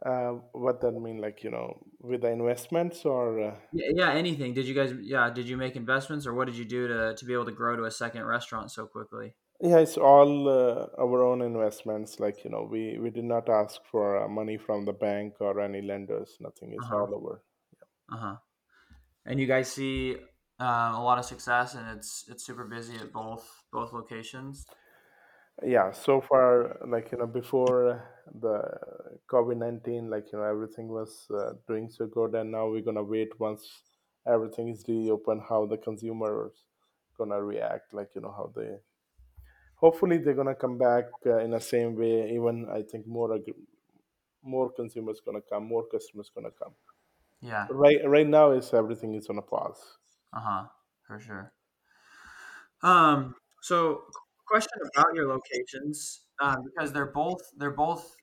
Uh, 0.05 0.33
what 0.53 0.81
that 0.83 0.93
mean, 0.93 1.19
like 1.19 1.43
you 1.45 1.50
know, 1.50 1.83
with 2.00 2.23
the 2.23 2.29
investments 2.31 3.05
or? 3.05 3.41
Uh, 3.41 3.61
Yeah, 3.73 3.89
yeah, 3.95 4.12
anything. 4.12 4.55
Did 4.55 4.67
you 4.67 4.75
guys 4.75 4.93
yeah, 5.00 5.31
did 5.31 5.49
you 5.49 5.57
make 5.57 5.77
investments 5.77 6.27
or 6.27 6.35
what 6.35 6.47
did 6.47 6.57
you 6.57 6.65
do 6.65 6.89
to 6.89 7.15
to 7.15 7.25
be 7.25 7.33
able 7.33 7.45
to 7.47 7.53
grow 7.53 7.77
to 7.77 7.85
a 7.85 7.91
second 7.91 8.25
restaurant 8.25 8.71
so 8.73 8.87
quickly? 8.87 9.35
Yeah, 9.62 9.79
it's 9.79 9.97
all 9.97 10.49
uh, 10.50 10.89
our 10.99 11.23
own 11.23 11.41
investments. 11.41 12.21
Like 12.21 12.45
you 12.45 12.50
know, 12.50 12.65
we 12.65 12.99
we 12.99 13.09
did 13.11 13.25
not 13.25 13.49
ask 13.49 13.81
for 13.91 14.23
uh, 14.23 14.29
money 14.29 14.59
from 14.59 14.85
the 14.85 14.93
bank 14.93 15.37
or 15.41 15.61
any 15.61 15.81
lenders. 15.81 16.37
Nothing. 16.41 16.73
It's 16.75 16.91
Uh-huh. 16.91 16.93
all 16.93 17.15
over. 17.15 17.43
Uh-huh. 18.12 18.37
And 19.27 19.41
you 19.41 19.47
guys 19.47 19.73
see 19.73 20.17
um, 20.61 20.95
a 20.95 21.05
lot 21.05 21.19
of 21.19 21.25
success 21.27 21.75
and 21.75 21.99
it's 21.99 22.29
it's 22.29 22.45
super 22.47 22.67
busy 22.67 22.97
at 22.97 23.12
both 23.12 23.65
both 23.73 23.93
locations. 23.93 24.67
Yeah. 25.62 25.93
So 25.93 26.21
far, 26.21 26.79
like 26.87 27.12
you 27.12 27.19
know, 27.19 27.26
before 27.26 27.88
uh, 27.90 28.00
the 28.40 28.62
COVID 29.31 29.59
nineteen, 29.59 30.09
like 30.11 30.33
you 30.33 30.38
know, 30.38 30.45
everything 30.45 30.88
was 30.88 31.26
uh, 31.35 31.52
doing 31.67 31.90
so 31.90 32.07
good, 32.07 32.35
and 32.35 32.50
now 32.50 32.69
we're 32.69 32.83
gonna 32.83 33.02
wait 33.02 33.38
once 33.38 33.83
everything 34.26 34.69
is 34.69 34.85
reopened, 34.88 35.43
how 35.49 35.67
the 35.67 35.76
consumers 35.76 36.64
gonna 37.19 37.43
react. 37.43 37.93
Like 37.93 38.11
you 38.14 38.23
know, 38.23 38.33
how 38.33 38.52
they. 38.57 38.76
Hopefully, 39.76 40.19
they're 40.19 40.35
gonna 40.35 40.55
come 40.55 40.79
back 40.79 41.05
uh, 41.26 41.38
in 41.38 41.50
the 41.50 41.61
same 41.61 41.97
way. 41.97 42.31
Even 42.35 42.67
I 42.71 42.83
think 42.83 43.07
more 43.07 43.35
ag- 43.35 43.55
more 44.43 44.71
consumers 44.71 45.21
gonna 45.25 45.40
come, 45.40 45.64
more 45.67 45.85
customers 45.87 46.31
gonna 46.35 46.50
come. 46.50 46.73
Yeah. 47.40 47.67
Right, 47.71 47.99
right 48.07 48.26
now 48.26 48.50
is 48.52 48.73
everything 48.75 49.14
is 49.14 49.29
on 49.29 49.38
a 49.38 49.43
pause. 49.43 49.99
Uh-huh. 50.35 50.67
For 51.07 51.19
sure. 51.21 51.52
Um 52.83 53.35
so 53.62 54.05
question 54.50 54.78
about 54.95 55.14
your 55.14 55.28
locations 55.28 56.23
um, 56.40 56.57
because 56.64 56.92
they're 56.92 57.12
both 57.12 57.40
they're 57.57 57.71
both 57.71 58.16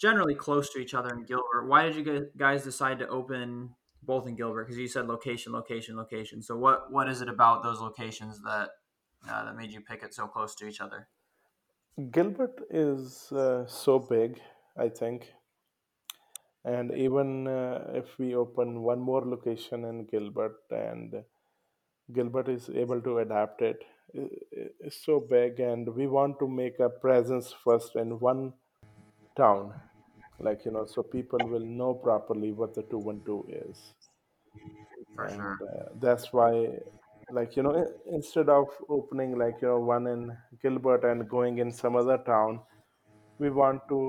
generally 0.00 0.34
close 0.34 0.70
to 0.70 0.78
each 0.78 0.94
other 0.94 1.10
in 1.14 1.24
Gilbert. 1.24 1.66
Why 1.66 1.88
did 1.88 1.96
you 1.96 2.30
guys 2.36 2.64
decide 2.64 2.98
to 3.00 3.08
open 3.08 3.74
both 4.02 4.26
in 4.26 4.34
Gilbert? 4.36 4.64
Because 4.64 4.78
you 4.78 4.88
said 4.88 5.06
location, 5.06 5.52
location, 5.52 5.96
location. 5.96 6.42
So 6.42 6.56
what 6.56 6.92
what 6.92 7.08
is 7.08 7.20
it 7.20 7.28
about 7.28 7.62
those 7.62 7.80
locations 7.80 8.40
that 8.42 8.70
uh, 9.28 9.44
that 9.44 9.56
made 9.56 9.72
you 9.72 9.80
pick 9.80 10.02
it 10.02 10.14
so 10.14 10.26
close 10.26 10.54
to 10.56 10.66
each 10.66 10.80
other? 10.80 11.08
Gilbert 12.10 12.60
is 12.70 13.32
uh, 13.32 13.66
so 13.66 13.98
big, 13.98 14.40
I 14.76 14.88
think, 14.88 15.32
and 16.64 16.92
even 16.94 17.48
uh, 17.48 17.90
if 17.94 18.18
we 18.18 18.34
open 18.34 18.82
one 18.82 19.00
more 19.00 19.24
location 19.26 19.84
in 19.84 20.06
Gilbert 20.06 20.58
and 20.70 21.24
Gilbert 22.12 22.48
is 22.48 22.70
able 22.70 23.00
to 23.02 23.18
adapt 23.20 23.62
it, 23.62 23.84
i- 24.14 24.20
i- 24.60 24.74
it's 24.80 24.96
so 25.04 25.20
big, 25.20 25.60
and 25.60 25.88
we 25.94 26.06
want 26.06 26.38
to 26.40 26.48
make 26.48 26.78
a 26.80 26.88
presence 26.90 27.52
first 27.52 27.96
in 27.96 28.18
one 28.20 28.52
town, 29.36 29.74
like 30.38 30.64
you 30.64 30.72
know, 30.72 30.86
so 30.86 31.02
people 31.02 31.46
will 31.46 31.66
know 31.80 31.94
properly 31.94 32.52
what 32.52 32.74
the 32.74 32.82
two 32.84 32.98
one 32.98 33.22
two 33.24 33.44
is. 33.48 33.94
For 35.14 35.28
sure. 35.28 35.36
and 35.36 35.60
uh, 35.62 35.84
that's 36.00 36.32
why 36.32 36.50
like 37.30 37.56
you 37.56 37.62
know 37.62 37.74
i- 37.82 38.14
instead 38.16 38.48
of 38.48 38.66
opening 38.88 39.36
like 39.42 39.60
you 39.62 39.68
know 39.68 39.80
one 39.80 40.06
in 40.06 40.22
gilbert 40.62 41.04
and 41.10 41.28
going 41.28 41.58
in 41.58 41.70
some 41.72 41.96
other 41.96 42.18
town 42.18 42.60
we 43.38 43.50
want 43.50 43.82
to 43.88 44.00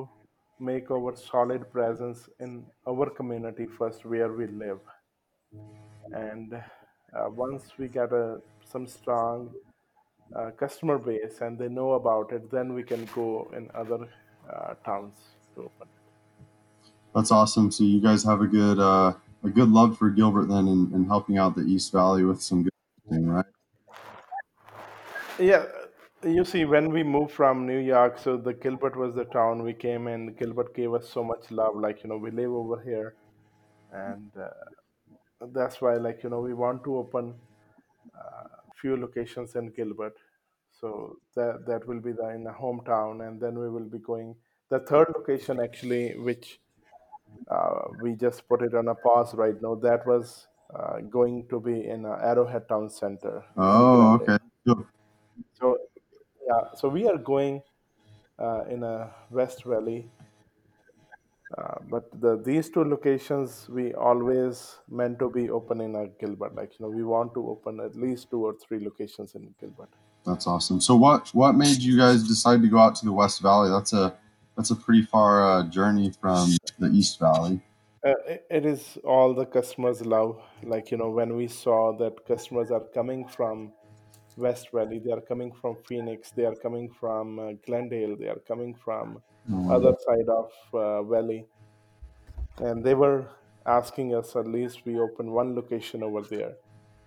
make 0.59 0.91
our 0.91 1.15
solid 1.15 1.71
presence 1.71 2.29
in 2.39 2.65
our 2.87 3.09
community 3.09 3.67
first 3.79 4.05
where 4.05 4.31
we 4.33 4.47
live 4.47 4.79
and 6.11 6.53
uh, 6.53 7.29
once 7.29 7.71
we 7.77 7.87
get 7.87 8.11
a 8.13 8.39
some 8.63 8.87
strong 8.87 9.53
uh, 10.35 10.51
customer 10.51 10.97
base 10.97 11.41
and 11.41 11.57
they 11.57 11.67
know 11.67 11.93
about 11.93 12.31
it 12.31 12.49
then 12.51 12.73
we 12.73 12.83
can 12.83 13.05
go 13.15 13.49
in 13.55 13.69
other 13.73 14.07
uh, 14.53 14.73
towns 14.85 15.15
to 15.55 15.61
open 15.61 15.87
it 15.87 15.99
That's 17.15 17.31
awesome. 17.31 17.71
So 17.71 17.83
you 17.83 18.01
guys 18.01 18.23
have 18.23 18.41
a 18.41 18.47
good 18.47 18.79
uh, 18.79 19.13
a 19.43 19.49
good 19.49 19.69
love 19.69 19.97
for 19.97 20.09
Gilbert 20.09 20.47
then, 20.47 20.67
and, 20.67 20.91
and 20.93 21.07
helping 21.07 21.37
out 21.37 21.55
the 21.55 21.63
East 21.63 21.91
Valley 21.91 22.23
with 22.23 22.41
some 22.41 22.63
good 22.63 22.73
thing, 23.09 23.27
right? 23.27 23.45
Yeah, 25.39 25.65
you 26.23 26.43
see, 26.43 26.65
when 26.65 26.91
we 26.91 27.03
moved 27.03 27.31
from 27.31 27.65
New 27.65 27.79
York, 27.79 28.19
so 28.19 28.37
the 28.37 28.53
Gilbert 28.53 28.97
was 28.97 29.15
the 29.15 29.25
town 29.25 29.63
we 29.63 29.73
came 29.73 30.07
in. 30.07 30.33
Gilbert 30.33 30.75
gave 30.75 30.93
us 30.93 31.09
so 31.09 31.23
much 31.23 31.49
love, 31.49 31.75
like 31.75 32.03
you 32.03 32.09
know, 32.09 32.17
we 32.17 32.31
live 32.31 32.51
over 32.51 32.81
here, 32.81 33.15
and 33.93 34.31
uh, 34.37 35.45
that's 35.53 35.81
why, 35.81 35.95
like 35.95 36.23
you 36.23 36.29
know, 36.29 36.41
we 36.41 36.53
want 36.53 36.83
to 36.83 36.97
open 36.97 37.33
uh, 38.13 38.58
few 38.81 38.97
locations 38.97 39.55
in 39.55 39.71
Gilbert. 39.71 40.15
So 40.71 41.17
that 41.35 41.65
that 41.67 41.87
will 41.87 41.99
be 41.99 42.13
the 42.13 42.29
in 42.29 42.43
the 42.43 42.51
hometown, 42.51 43.27
and 43.27 43.39
then 43.39 43.59
we 43.59 43.69
will 43.69 43.89
be 43.89 43.99
going 43.99 44.35
the 44.69 44.79
third 44.79 45.07
location 45.15 45.59
actually, 45.61 46.17
which 46.17 46.59
uh, 47.49 47.81
we 48.01 48.15
just 48.15 48.47
put 48.47 48.61
it 48.61 48.73
on 48.73 48.87
a 48.87 48.95
pause 48.95 49.33
right 49.33 49.61
now. 49.61 49.75
That 49.75 50.05
was 50.05 50.47
uh, 50.73 50.99
going 51.09 51.47
to 51.49 51.59
be 51.59 51.85
in 51.85 52.05
uh, 52.05 52.19
Arrowhead 52.21 52.69
Town 52.69 52.89
Center. 52.89 53.43
Oh, 53.57 54.13
okay. 54.15 54.37
Good. 54.65 54.85
So 55.59 55.77
yeah, 56.47 56.61
so 56.75 56.87
we 56.87 57.07
are 57.07 57.17
going 57.17 57.61
uh, 58.37 58.63
in 58.69 58.83
a 58.83 59.09
West 59.29 59.63
Valley, 59.65 60.09
uh, 61.57 61.75
but 61.89 62.09
the 62.21 62.37
these 62.37 62.69
two 62.69 62.83
locations 62.83 63.67
we 63.69 63.93
always 63.93 64.77
meant 64.87 65.17
to 65.19 65.29
be 65.29 65.49
open 65.49 65.81
in 65.81 65.95
a 65.95 66.07
Gilbert. 66.19 66.55
Like 66.55 66.79
you 66.79 66.85
know, 66.85 66.91
we 66.91 67.03
want 67.03 67.33
to 67.33 67.47
open 67.49 67.79
at 67.79 67.95
least 67.95 68.29
two 68.29 68.45
or 68.45 68.55
three 68.55 68.83
locations 68.83 69.33
in 69.33 69.53
Gilbert. 69.59 69.89
That's 70.25 70.45
awesome. 70.45 70.79
So 70.79 70.95
what 70.95 71.29
what 71.29 71.53
made 71.53 71.79
you 71.79 71.97
guys 71.97 72.23
decide 72.23 72.61
to 72.61 72.67
go 72.67 72.77
out 72.77 72.95
to 72.97 73.05
the 73.05 73.13
West 73.13 73.41
Valley? 73.41 73.69
That's 73.69 73.93
a 73.93 74.15
that's 74.55 74.69
a 74.69 74.75
pretty 74.75 75.03
far 75.03 75.49
uh, 75.49 75.63
journey 75.63 76.11
from 76.21 76.55
the 76.77 76.89
East 76.89 77.19
Valley. 77.19 77.61
Uh, 78.05 78.13
it, 78.27 78.45
it 78.49 78.65
is 78.65 78.97
all 79.03 79.33
the 79.33 79.45
customers 79.45 80.05
love. 80.05 80.39
Like 80.61 80.91
you 80.91 80.97
know, 80.97 81.09
when 81.09 81.35
we 81.35 81.47
saw 81.47 81.97
that 81.97 82.27
customers 82.27 82.69
are 82.69 82.83
coming 82.93 83.27
from 83.27 83.71
West 84.37 84.69
Valley, 84.71 84.99
they 84.99 85.11
are 85.11 85.21
coming 85.21 85.51
from 85.51 85.77
Phoenix, 85.87 86.29
they 86.31 86.45
are 86.45 86.55
coming 86.55 86.89
from 86.89 87.39
uh, 87.39 87.51
Glendale, 87.65 88.15
they 88.15 88.27
are 88.27 88.41
coming 88.47 88.75
from 88.75 89.21
Oh, 89.51 89.75
other 89.75 89.93
side 90.07 90.29
of 90.29 90.51
uh, 90.73 91.03
valley. 91.03 91.47
And 92.57 92.83
they 92.83 92.93
were 92.95 93.31
asking 93.65 94.13
us 94.15 94.35
at 94.35 94.45
least 94.47 94.85
we 94.85 94.99
open 94.99 95.31
one 95.31 95.55
location 95.55 96.03
over 96.03 96.21
there. 96.21 96.57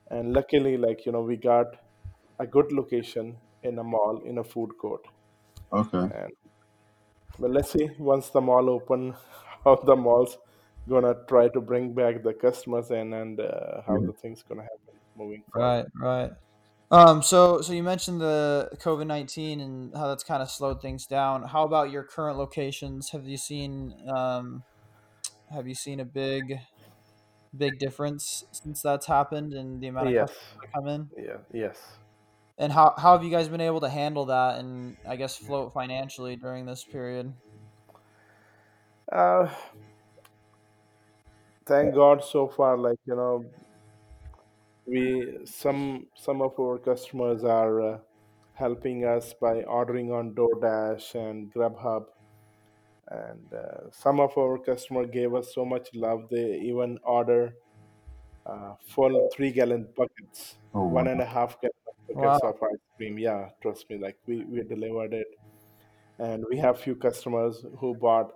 And 0.08 0.32
luckily 0.32 0.76
like 0.76 1.06
you 1.06 1.12
know 1.12 1.22
we 1.22 1.36
got 1.36 1.76
a 2.38 2.46
good 2.46 2.72
location 2.72 3.40
in 3.62 3.78
a 3.78 3.84
mall 3.84 4.22
in 4.24 4.38
a 4.38 4.44
food 4.44 4.76
court. 4.78 5.06
Okay. 5.72 6.08
and 6.10 6.32
well 7.38 7.50
let's 7.50 7.70
see 7.72 7.88
once 7.98 8.30
the 8.30 8.40
mall 8.40 8.68
open 8.70 9.02
how 9.64 9.74
the 9.90 9.96
mall's 9.96 10.38
gonna 10.88 11.14
try 11.28 11.48
to 11.48 11.60
bring 11.60 11.94
back 11.94 12.22
the 12.22 12.34
customers 12.34 12.90
in 12.90 13.12
and 13.12 13.40
uh, 13.40 13.82
how 13.86 14.00
the 14.00 14.12
things 14.12 14.42
gonna 14.42 14.62
happen 14.62 15.00
moving 15.14 15.44
forward. 15.52 15.74
Right, 15.74 15.86
right. 15.94 16.32
Um, 16.92 17.22
so 17.22 17.62
so 17.62 17.72
you 17.72 17.82
mentioned 17.82 18.20
the 18.20 18.68
COVID 18.74 19.06
nineteen 19.06 19.60
and 19.60 19.96
how 19.96 20.08
that's 20.08 20.24
kind 20.24 20.42
of 20.42 20.50
slowed 20.50 20.82
things 20.82 21.06
down. 21.06 21.42
How 21.44 21.64
about 21.64 21.90
your 21.90 22.04
current 22.04 22.36
locations? 22.38 23.10
Have 23.10 23.26
you 23.26 23.38
seen 23.38 23.94
um, 24.14 24.64
have 25.52 25.68
you 25.68 25.74
seen 25.74 26.00
a 26.00 26.06
big 26.06 26.60
big 27.56 27.78
difference 27.78 28.44
since 28.52 28.82
that's 28.82 29.06
happened 29.06 29.54
and 29.54 29.82
the 29.82 29.88
amount 29.88 30.08
of 30.08 30.16
yes 30.16 30.32
customers 30.32 30.56
that 30.62 30.68
come 30.74 30.88
in? 30.88 31.10
yeah 31.16 31.38
yes 31.52 31.78
And 32.58 32.72
how 32.72 32.94
how 32.96 33.12
have 33.12 33.24
you 33.24 33.30
guys 33.30 33.48
been 33.48 33.60
able 33.60 33.80
to 33.80 33.88
handle 33.90 34.26
that 34.26 34.58
and 34.58 34.96
I 35.06 35.16
guess 35.16 35.36
float 35.36 35.72
financially 35.72 36.36
during 36.36 36.64
this 36.66 36.84
period? 36.84 37.34
uh, 39.12 39.48
thank 41.66 41.94
God 41.94 42.24
so 42.24 42.48
far, 42.48 42.76
like 42.78 42.98
you 43.06 43.14
know, 43.16 43.44
we 44.86 45.44
some 45.46 46.08
some 46.16 46.42
of 46.42 46.58
our 46.60 46.78
customers 46.78 47.44
are 47.44 47.80
uh, 47.80 47.98
helping 48.52 49.04
us 49.04 49.34
by 49.34 49.62
ordering 49.64 50.12
on 50.12 50.34
DoorDash 50.34 51.14
and 51.14 51.52
GrubHub, 51.52 52.06
and 53.08 53.52
uh, 53.52 53.90
some 53.90 54.20
of 54.20 54.36
our 54.38 54.58
customer 54.58 55.06
gave 55.06 55.34
us 55.34 55.54
so 55.54 55.64
much 55.64 55.88
love 55.94 56.28
they 56.30 56.58
even 56.60 56.98
order 57.02 57.54
uh, 58.46 58.74
full 58.82 59.30
three 59.34 59.52
gallon 59.52 59.92
buckets, 59.96 60.58
Oh, 60.74 60.86
one 60.88 61.06
wow. 61.06 61.08
and 61.08 61.20
a 61.20 61.26
half 61.26 61.60
gallon 61.60 61.72
Wow. 62.14 62.38
buckets 62.38 62.42
of 62.42 62.56
ice 62.62 62.80
cream. 62.96 63.18
Yeah, 63.18 63.50
trust 63.62 63.90
me, 63.90 63.98
like 63.98 64.18
we 64.26 64.44
we 64.46 64.62
delivered 64.64 65.14
it, 65.14 65.28
and 66.18 66.44
we 66.50 66.58
have 66.58 66.80
few 66.80 66.96
customers 66.96 67.64
who 67.80 67.94
bought 67.94 68.32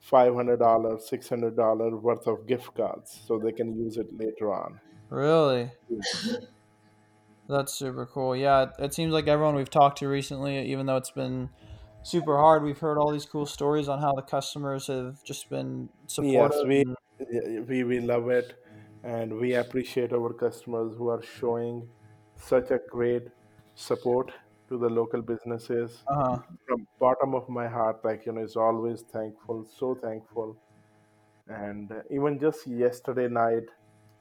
five 0.00 0.34
hundred 0.34 0.58
dollars, 0.58 1.08
six 1.08 1.28
hundred 1.28 1.56
dollar 1.56 1.96
worth 1.98 2.26
of 2.26 2.46
gift 2.46 2.74
cards, 2.76 3.20
so 3.26 3.38
they 3.38 3.52
can 3.52 3.76
use 3.78 3.96
it 3.98 4.08
later 4.12 4.52
on. 4.52 4.80
Really? 5.10 5.72
That's 7.48 7.74
super 7.74 8.06
cool. 8.06 8.36
Yeah, 8.36 8.62
it, 8.64 8.70
it 8.78 8.94
seems 8.94 9.12
like 9.12 9.26
everyone 9.26 9.54
we've 9.56 9.70
talked 9.70 9.98
to 9.98 10.08
recently, 10.08 10.70
even 10.70 10.86
though 10.86 10.96
it's 10.96 11.10
been 11.10 11.50
super 12.02 12.36
hard, 12.38 12.62
we've 12.62 12.78
heard 12.78 12.98
all 12.98 13.10
these 13.12 13.26
cool 13.26 13.46
stories 13.46 13.88
on 13.88 14.00
how 14.00 14.12
the 14.14 14.22
customers 14.22 14.86
have 14.86 15.22
just 15.24 15.48
been 15.48 15.90
Yes, 16.18 16.52
supportive. 16.52 16.64
we 16.64 16.84
and- 16.84 16.96
we 17.68 17.82
we 17.84 18.00
love 18.00 18.28
it, 18.30 18.54
and 19.02 19.38
we 19.38 19.54
appreciate 19.54 20.12
our 20.12 20.32
customers 20.32 20.94
who 20.96 21.08
are 21.08 21.22
showing 21.22 21.90
such 22.34 22.70
a 22.70 22.78
great 22.90 23.28
support 23.74 24.32
to 24.68 24.78
the 24.78 24.88
local 24.88 25.22
businesses. 25.22 26.04
uh-huh. 26.06 26.42
From 26.66 26.86
bottom 27.00 27.34
of 27.34 27.48
my 27.48 27.68
heart, 27.68 28.04
like 28.04 28.26
you 28.26 28.32
know, 28.32 28.42
is 28.42 28.56
always 28.56 29.02
thankful, 29.02 29.64
so 29.66 29.94
thankful. 29.96 30.62
And 31.48 31.92
even 32.10 32.38
just 32.40 32.66
yesterday 32.66 33.28
night, 33.28 33.64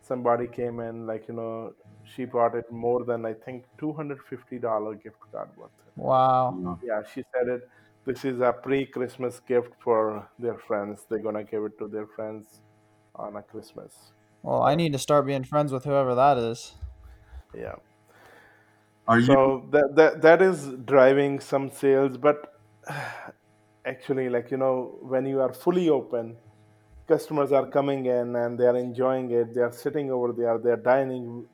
somebody 0.10 0.48
came 0.48 0.82
in, 0.82 1.08
like 1.08 1.28
you 1.30 1.36
know, 1.36 1.74
she 2.04 2.26
bought 2.26 2.56
it 2.56 2.70
more 2.72 3.06
than 3.06 3.26
I 3.26 3.34
think 3.46 3.66
two 3.78 3.94
hundred 3.94 4.20
fifty 4.30 4.60
dollar 4.60 4.96
gift 4.96 5.22
card 5.32 5.50
worth. 5.56 5.72
Wow. 5.96 6.80
Yeah, 6.84 7.02
she 7.14 7.24
said 7.34 7.48
it. 7.56 7.70
This 8.06 8.26
is 8.26 8.42
a 8.42 8.52
pre-Christmas 8.54 9.40
gift 9.42 9.74
for 9.84 10.28
their 10.40 10.58
friends. 10.58 11.06
They're 11.10 11.26
gonna 11.30 11.44
give 11.44 11.64
it 11.64 11.78
to 11.80 11.88
their 11.88 12.08
friends 12.08 12.62
on 13.16 13.36
a 13.38 13.44
Christmas. 13.44 14.14
Well, 14.42 14.64
I 14.64 14.76
need 14.76 14.94
to 14.94 15.00
start 15.00 15.26
being 15.26 15.44
friends 15.44 15.72
with 15.72 15.86
whoever 15.86 16.16
that 16.16 16.38
is. 16.38 16.76
Yeah. 17.54 17.76
Are 19.08 19.20
you 19.20 19.26
So 19.26 19.68
that 19.72 19.96
that 19.96 20.22
that 20.22 20.42
is 20.42 20.68
driving 20.86 21.40
some 21.40 21.70
sales, 21.70 22.18
but 22.18 22.60
actually, 23.86 24.30
like 24.30 24.52
you 24.52 24.58
know, 24.58 24.98
when 25.02 25.26
you 25.26 25.42
are 25.42 25.54
fully 25.54 25.90
open, 25.90 26.38
customers 27.10 27.52
are 27.52 27.68
coming 27.78 28.06
in 28.06 28.36
and 28.36 28.60
they 28.60 28.68
are 28.74 28.78
enjoying 28.78 29.32
it. 29.32 29.54
They 29.56 29.62
are 29.62 29.72
sitting 29.74 30.12
over 30.12 30.32
there. 30.42 30.58
They 30.60 30.72
are 30.72 30.84
dining. 30.94 31.48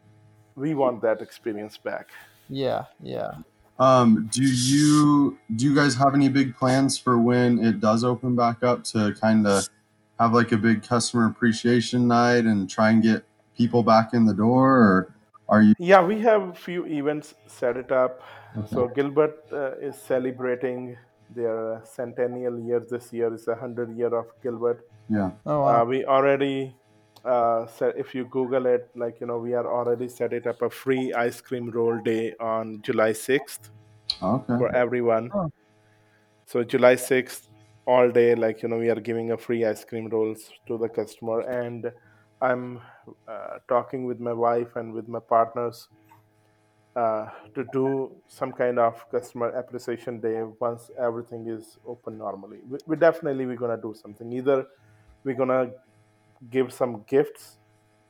We 0.56 0.76
want 0.76 1.02
that 1.04 1.22
experience 1.22 1.78
back. 1.78 2.08
Yeah, 2.50 2.86
yeah. 3.02 3.32
um 3.80 4.30
do 4.32 4.44
you 4.44 5.38
do 5.56 5.66
you 5.68 5.76
guys 5.76 5.96
have 5.96 6.14
any 6.20 6.30
big 6.30 6.56
plans 6.56 6.98
for 6.98 7.16
when 7.20 7.60
it 7.70 7.80
does 7.82 8.04
open 8.12 8.36
back 8.36 8.64
up 8.64 8.84
to 8.92 9.14
kind 9.20 9.46
of 9.48 9.68
have 10.20 10.34
like 10.34 10.52
a 10.54 10.58
big 10.58 10.84
customer 10.84 11.26
appreciation 11.28 12.08
night 12.08 12.46
and 12.46 12.70
try 12.70 12.90
and 12.92 13.04
get 13.04 13.26
people 13.58 13.84
back 13.84 14.14
in 14.14 14.26
the 14.26 14.34
door 14.34 14.70
or 14.88 15.16
are 15.50 15.62
you 15.62 15.74
Yeah, 15.78 16.02
we 16.04 16.22
have 16.22 16.42
a 16.50 16.54
few 16.54 16.86
events 16.86 17.36
set 17.48 17.76
it 17.78 17.92
up. 17.92 18.22
okay. 18.58 18.68
So 18.74 18.88
Gilbert 18.88 19.38
uh, 19.52 19.76
is 19.90 19.96
celebrating 19.98 20.98
their 21.36 21.82
centennial 21.86 22.60
year 22.60 22.86
this 22.90 23.12
year. 23.12 23.34
is 23.34 23.48
a 23.48 23.56
hundred 23.56 23.96
year 23.98 24.14
of 24.16 24.28
Gilbert. 24.42 24.88
yeah 25.10 25.32
Oh 25.46 25.62
wow. 25.62 25.82
Uh, 25.82 25.86
we 25.86 26.06
already 26.06 26.76
uh, 27.26 27.66
set, 27.68 27.98
if 27.98 28.14
you 28.14 28.26
Google 28.26 28.66
it, 28.68 28.90
like 28.96 29.20
you 29.20 29.28
know, 29.28 29.38
we 29.40 29.54
are 29.54 29.68
already 29.68 30.08
set 30.08 30.34
it 30.34 30.48
up 30.48 30.62
a 30.62 30.70
free 30.70 31.14
ice 31.14 31.42
cream 31.42 31.70
roll 31.72 32.00
day 32.02 32.34
on 32.40 32.82
July 32.82 33.14
sixth 33.14 33.72
okay 34.22 34.58
for 34.58 34.76
everyone. 34.76 35.30
Oh. 35.34 35.52
So 36.46 36.64
July 36.64 36.96
sixth, 36.96 37.50
all 37.88 38.12
day, 38.12 38.36
like 38.36 38.62
you 38.62 38.70
know, 38.70 38.78
we 38.78 38.90
are 38.90 39.00
giving 39.00 39.32
a 39.32 39.38
free 39.38 39.66
ice 39.66 39.84
cream 39.84 40.08
rolls 40.10 40.52
to 40.68 40.78
the 40.78 40.88
customer, 40.88 41.42
and 41.42 41.92
I'm 42.42 42.82
uh, 43.28 43.58
talking 43.68 44.06
with 44.06 44.20
my 44.20 44.34
wife 44.34 44.76
and 44.76 44.94
with 44.94 45.08
my 45.08 45.20
partners 45.20 45.88
uh, 46.96 47.28
to 47.54 47.66
do 47.74 48.12
some 48.28 48.52
kind 48.52 48.80
of 48.80 48.94
customer 49.12 49.50
appreciation 49.50 50.20
day 50.20 50.42
once 50.60 50.90
everything 50.98 51.48
is 51.48 51.78
open 51.86 52.18
normally. 52.18 52.60
We, 52.70 52.78
we 52.88 52.96
definitely 52.96 53.46
we're 53.46 53.58
gonna 53.58 53.78
do 53.78 53.94
something. 53.94 54.32
Either 54.32 54.66
we're 55.24 55.36
gonna 55.36 55.72
give 56.50 56.72
some 56.72 57.04
gifts 57.08 57.58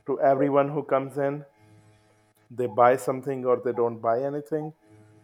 to 0.06 0.19
everyone 0.21 0.69
who 0.69 0.84
comes 0.84 1.17
in. 1.17 1.43
They 2.52 2.67
buy 2.67 2.95
something 2.95 3.43
or 3.45 3.60
they 3.63 3.71
don't 3.71 4.00
buy 4.00 4.21
anything, 4.21 4.71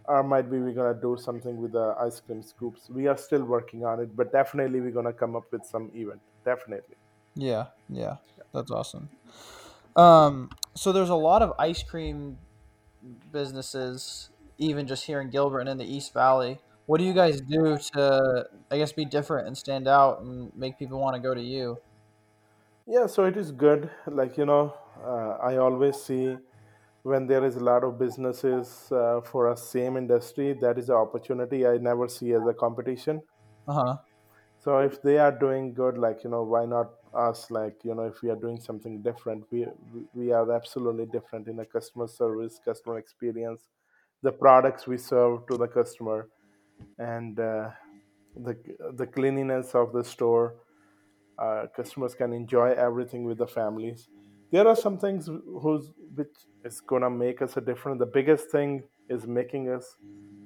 or 0.06 0.24
might 0.24 0.50
be 0.50 0.58
we're 0.58 0.74
gonna 0.74 1.00
do 1.00 1.16
something 1.20 1.62
with 1.62 1.74
the 1.74 1.96
ice 2.00 2.20
cream 2.20 2.42
scoops. 2.42 2.90
We 2.90 3.08
are 3.08 3.18
still 3.18 3.44
working 3.44 3.86
on 3.86 4.00
it, 4.00 4.16
but 4.16 4.32
definitely 4.32 4.82
we're 4.82 4.92
gonna 4.92 5.14
come 5.14 5.36
up 5.36 5.52
with 5.52 5.66
some 5.66 5.92
event. 5.94 6.22
Definitely. 6.44 6.96
Yeah, 7.36 7.68
yeah. 7.90 8.16
That's 8.54 8.72
awesome. 8.72 9.10
Um, 9.96 10.50
so 10.74 10.92
there's 10.92 11.10
a 11.10 11.16
lot 11.16 11.42
of 11.42 11.54
ice 11.60 11.84
cream 11.84 12.38
businesses, 13.32 14.30
even 14.58 14.88
just 14.88 15.06
here 15.06 15.22
in 15.22 15.30
Gilbert 15.30 15.62
and 15.62 15.70
in 15.70 15.78
the 15.78 15.86
East 15.86 16.14
Valley. 16.14 16.60
What 16.86 17.00
do 17.00 17.04
you 17.04 17.14
guys 17.14 17.42
do 17.42 17.78
to, 17.94 18.46
I 18.70 18.78
guess, 18.78 18.92
be 18.92 19.06
different 19.06 19.48
and 19.48 19.58
stand 19.58 19.88
out 19.88 20.22
and 20.22 20.52
make 20.56 20.78
people 20.78 21.00
want 21.00 21.16
to 21.16 21.22
go 21.22 21.34
to 21.34 21.42
you? 21.42 21.78
Yeah, 22.88 23.08
so 23.08 23.26
it 23.26 23.38
is 23.38 23.52
good. 23.52 23.90
Like, 24.08 24.38
you 24.38 24.46
know, 24.46 24.74
uh, 25.04 25.38
I 25.42 25.58
always 25.58 26.02
see 26.02 26.38
when 27.04 27.28
there 27.28 27.46
is 27.46 27.56
a 27.56 27.60
lot 27.64 27.84
of 27.84 27.98
businesses 27.98 28.92
uh, 28.92 29.22
for 29.22 29.52
a 29.52 29.58
same 29.58 29.98
industry, 29.98 30.54
that 30.62 30.78
is 30.78 30.90
an 30.90 30.96
opportunity 30.96 31.66
I 31.66 31.78
never 31.78 32.08
see 32.08 32.34
as 32.34 32.46
a 32.48 32.54
competition. 32.54 33.22
Uh 33.68 33.74
huh. 33.74 33.98
So 34.64 34.78
if 34.78 35.02
they 35.02 35.18
are 35.18 35.32
doing 35.32 35.74
good, 35.74 35.98
like, 35.98 36.24
you 36.24 36.30
know, 36.30 36.44
why 36.44 36.66
not 36.66 36.92
us? 37.16 37.50
Like, 37.50 37.78
you 37.84 37.96
know, 37.96 38.04
if 38.04 38.22
we 38.22 38.30
are 38.30 38.36
doing 38.36 38.60
something 38.62 39.02
different, 39.02 39.46
we 39.52 39.66
we 40.14 40.32
are 40.32 40.52
absolutely 40.52 41.08
different 41.08 41.48
in 41.48 41.56
the 41.56 41.66
customer 41.66 42.08
service, 42.08 42.60
customer 42.64 43.00
experience, 43.00 43.62
the 44.22 44.32
products 44.32 44.86
we 44.86 44.98
serve 44.98 45.48
to 45.48 45.58
the 45.58 45.68
customer, 45.68 46.30
and 47.00 47.40
uh, 47.40 47.70
the 48.36 48.56
the 48.98 49.08
cleanliness 49.08 49.74
of 49.74 49.94
the 49.94 50.04
store. 50.04 50.56
Uh, 51.40 51.66
customers 51.76 52.14
can 52.14 52.32
enjoy 52.32 52.70
everything 52.74 53.24
with 53.24 53.40
the 53.40 53.48
families. 53.48 54.10
There 54.52 54.68
are 54.68 54.76
some 54.76 55.00
things 55.00 55.28
who's 55.62 55.92
which 56.14 56.36
is 56.64 56.82
gonna 56.82 57.10
make 57.10 57.42
us 57.42 57.58
a 57.58 57.62
different. 57.62 57.98
The 57.98 58.14
biggest 58.20 58.52
thing 58.52 58.84
is 59.10 59.26
making 59.26 59.70
us 59.70 59.96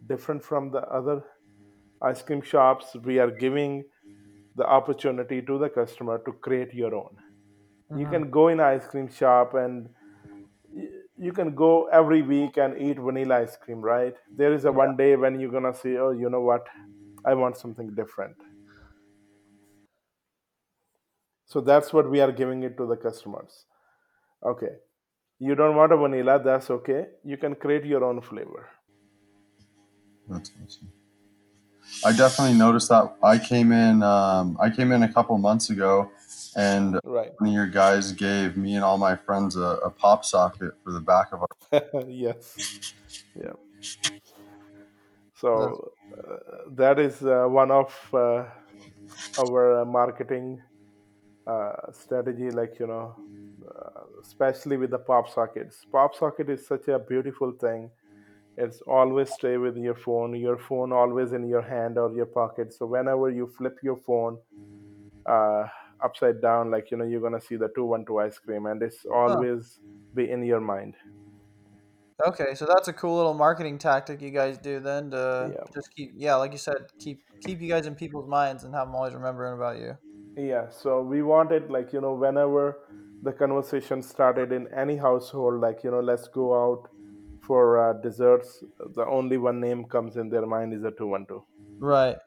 different 0.08 0.42
from 0.42 0.72
the 0.72 0.84
other 1.00 1.22
ice 2.02 2.22
cream 2.22 2.42
shops 2.42 2.96
we 3.04 3.20
are 3.20 3.32
giving 3.32 3.84
the 4.56 4.66
opportunity 4.66 5.42
to 5.42 5.58
the 5.60 5.70
customer 5.70 6.20
to 6.26 6.34
create 6.34 6.74
your 6.74 6.96
own. 6.96 7.18
You 7.94 8.08
Mhm. 8.08 8.08
can 8.08 8.32
go 8.32 8.50
in 8.50 8.60
ice 8.60 8.88
cream 8.88 9.08
shop 9.10 9.54
and 9.56 9.90
you 11.18 11.32
can 11.34 11.56
go 11.56 11.88
every 11.88 12.22
week 12.22 12.58
and 12.58 12.78
eat 12.78 12.98
vanilla 13.00 13.38
ice 13.42 13.58
cream 13.58 13.82
right? 13.82 14.16
There 14.36 14.54
is 14.54 14.66
a 14.66 14.72
Yeah. 14.72 14.72
one 14.72 14.96
day 14.98 15.16
when 15.16 15.40
you're 15.40 15.52
gonna 15.52 15.74
say 15.74 15.98
oh 15.98 16.12
you 16.12 16.30
know 16.30 16.42
what? 16.42 16.68
I 17.26 17.34
want 17.34 17.58
something 17.58 17.94
different. 17.96 18.36
So 21.46 21.62
that's 21.62 21.92
what 21.94 22.10
we 22.10 22.20
are 22.22 22.32
giving 22.32 22.62
it 22.64 22.78
to 22.78 22.86
the 22.86 22.98
customers. 22.98 23.66
Okay. 24.44 24.80
You 25.40 25.56
don't 25.56 25.76
want 25.76 25.94
a 25.94 25.98
vanilla 25.98 26.42
that's 26.44 26.70
okay. 26.72 27.08
You 27.24 27.38
can 27.38 27.56
create 27.56 27.86
your 27.86 28.04
own 28.06 28.22
flavor. 28.22 28.70
That's 30.28 30.52
awesome. 30.64 30.92
I 32.04 32.12
definitely 32.12 32.58
noticed 32.58 32.90
that. 32.90 33.16
I 33.24 33.38
came 33.38 33.72
in. 33.72 34.04
Um, 34.04 34.58
I 34.60 34.70
came 34.70 34.92
in 34.92 35.04
a 35.04 35.12
couple 35.12 35.38
months 35.38 35.70
ago, 35.70 36.12
and 36.56 37.00
right 37.04 37.32
one 37.38 37.50
of 37.50 37.54
your 37.54 37.68
guys 37.68 38.12
gave 38.12 38.58
me 38.58 38.76
and 38.76 38.84
all 38.84 38.98
my 38.98 39.16
friends 39.16 39.56
a, 39.56 39.80
a 39.84 39.90
pop 39.90 40.24
socket 40.26 40.72
for 40.84 40.92
the 40.92 41.00
back 41.02 41.28
of 41.32 41.42
our. 41.42 42.06
yes 42.08 42.56
yeah 43.36 43.54
so 45.36 45.92
uh, 46.18 46.36
that 46.72 47.00
is 47.00 47.22
uh, 47.24 47.46
one 47.48 47.72
of 47.72 47.94
uh, 48.14 48.46
our 49.38 49.82
uh, 49.82 49.86
marketing 49.86 50.62
uh, 51.46 51.74
strategy 51.92 52.50
like 52.52 52.80
you 52.80 52.88
know 52.88 53.16
uh, 53.68 54.02
especially 54.22 54.78
with 54.78 54.92
the 54.92 54.98
pop 54.98 55.30
sockets 55.30 55.86
pop 55.92 56.16
socket 56.16 56.50
is 56.50 56.66
such 56.66 56.88
a 56.88 57.00
beautiful 57.00 57.52
thing 57.52 57.90
it's 58.58 58.82
always 58.84 59.30
stay 59.30 59.58
with 59.58 59.78
your 59.78 59.96
phone 59.96 60.36
your 60.36 60.58
phone 60.58 60.92
always 60.94 61.34
in 61.34 61.48
your 61.48 61.62
hand 61.62 61.98
or 61.98 62.14
your 62.16 62.26
pocket 62.26 62.74
so 62.74 62.86
whenever 62.86 63.30
you 63.30 63.48
flip 63.58 63.78
your 63.84 63.98
phone 63.98 64.38
uh, 65.28 65.66
upside 66.04 66.42
down 66.42 66.72
like 66.72 66.92
you 66.92 66.98
know 66.98 67.06
you're 67.06 67.22
gonna 67.22 67.42
see 67.42 67.56
the 67.56 67.70
212 67.76 68.20
ice 68.20 68.40
cream 68.40 68.66
and 68.66 68.82
it's 68.82 69.06
always 69.06 69.80
be 70.14 70.30
in 70.30 70.44
your 70.44 70.62
mind 70.62 70.96
Okay, 72.26 72.56
so 72.56 72.66
that's 72.66 72.88
a 72.88 72.94
cool 72.94 73.18
little 73.18 73.34
marketing 73.34 73.78
tactic 73.78 74.22
you 74.22 74.32
guys 74.32 74.58
do 74.58 74.80
then 74.80 75.12
to 75.12 75.54
Yeah. 75.54 75.66
just 75.74 75.90
keep, 75.96 76.12
yeah, 76.16 76.36
like 76.36 76.54
you 76.54 76.58
said, 76.58 76.78
keep 76.98 77.22
keep 77.42 77.60
you 77.62 77.68
guys 77.68 77.86
in 77.88 77.96
people's 77.96 78.28
minds 78.30 78.64
and 78.64 78.74
have 78.74 78.88
them 78.88 78.96
always 78.96 79.14
remembering 79.14 79.54
about 79.54 79.78
you. 79.78 79.98
yeah 80.36 80.70
so 80.70 81.02
we 81.02 81.22
wanted 81.22 81.70
like 81.70 81.94
you 81.94 82.02
know 82.02 82.14
whenever 82.14 82.78
the 83.22 83.32
conversation 83.32 84.04
started 84.04 84.52
in 84.52 84.68
any 84.72 84.98
household, 84.98 85.60
like 85.60 85.84
you 85.84 85.90
know, 85.90 86.02
let's 86.02 86.28
go 86.28 86.54
out 86.54 86.90
for 87.48 87.78
uh, 87.90 87.94
desserts. 88.02 88.64
The 88.96 89.06
only 89.06 89.38
one 89.38 89.60
name 89.60 89.86
comes 89.86 90.18
in 90.18 90.30
their 90.30 90.46
mind 90.46 90.74
is 90.74 90.84
a 90.84 90.92
two 90.92 91.08
one 91.08 91.26
two. 91.28 91.44
Right. 91.80 92.18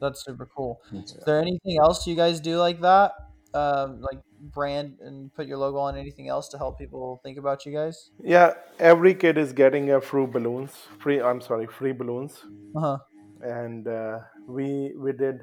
That's 0.00 0.24
super 0.24 0.46
cool. 0.46 0.80
Is 0.92 1.16
there 1.24 1.40
anything 1.40 1.78
else 1.78 2.06
you 2.06 2.14
guys 2.16 2.40
do 2.40 2.58
like 2.58 2.80
that? 2.80 3.12
Um, 3.54 4.00
like 4.00 4.18
brand 4.40 4.98
and 5.00 5.32
put 5.34 5.46
your 5.46 5.58
logo 5.58 5.78
on 5.78 5.96
anything 5.96 6.28
else 6.28 6.48
to 6.48 6.58
help 6.58 6.78
people 6.78 7.20
think 7.22 7.38
about 7.38 7.64
you 7.64 7.72
guys? 7.72 8.10
Yeah, 8.22 8.54
every 8.78 9.14
kid 9.14 9.38
is 9.38 9.52
getting 9.52 9.90
a 9.90 10.00
free 10.00 10.26
balloons. 10.26 10.72
Free, 10.98 11.20
I'm 11.20 11.40
sorry, 11.40 11.66
free 11.66 11.92
balloons. 11.92 12.42
Uh 12.76 12.80
huh. 12.80 12.98
And 13.40 13.86
uh, 13.86 14.20
we 14.46 14.94
we 14.96 15.12
did 15.12 15.42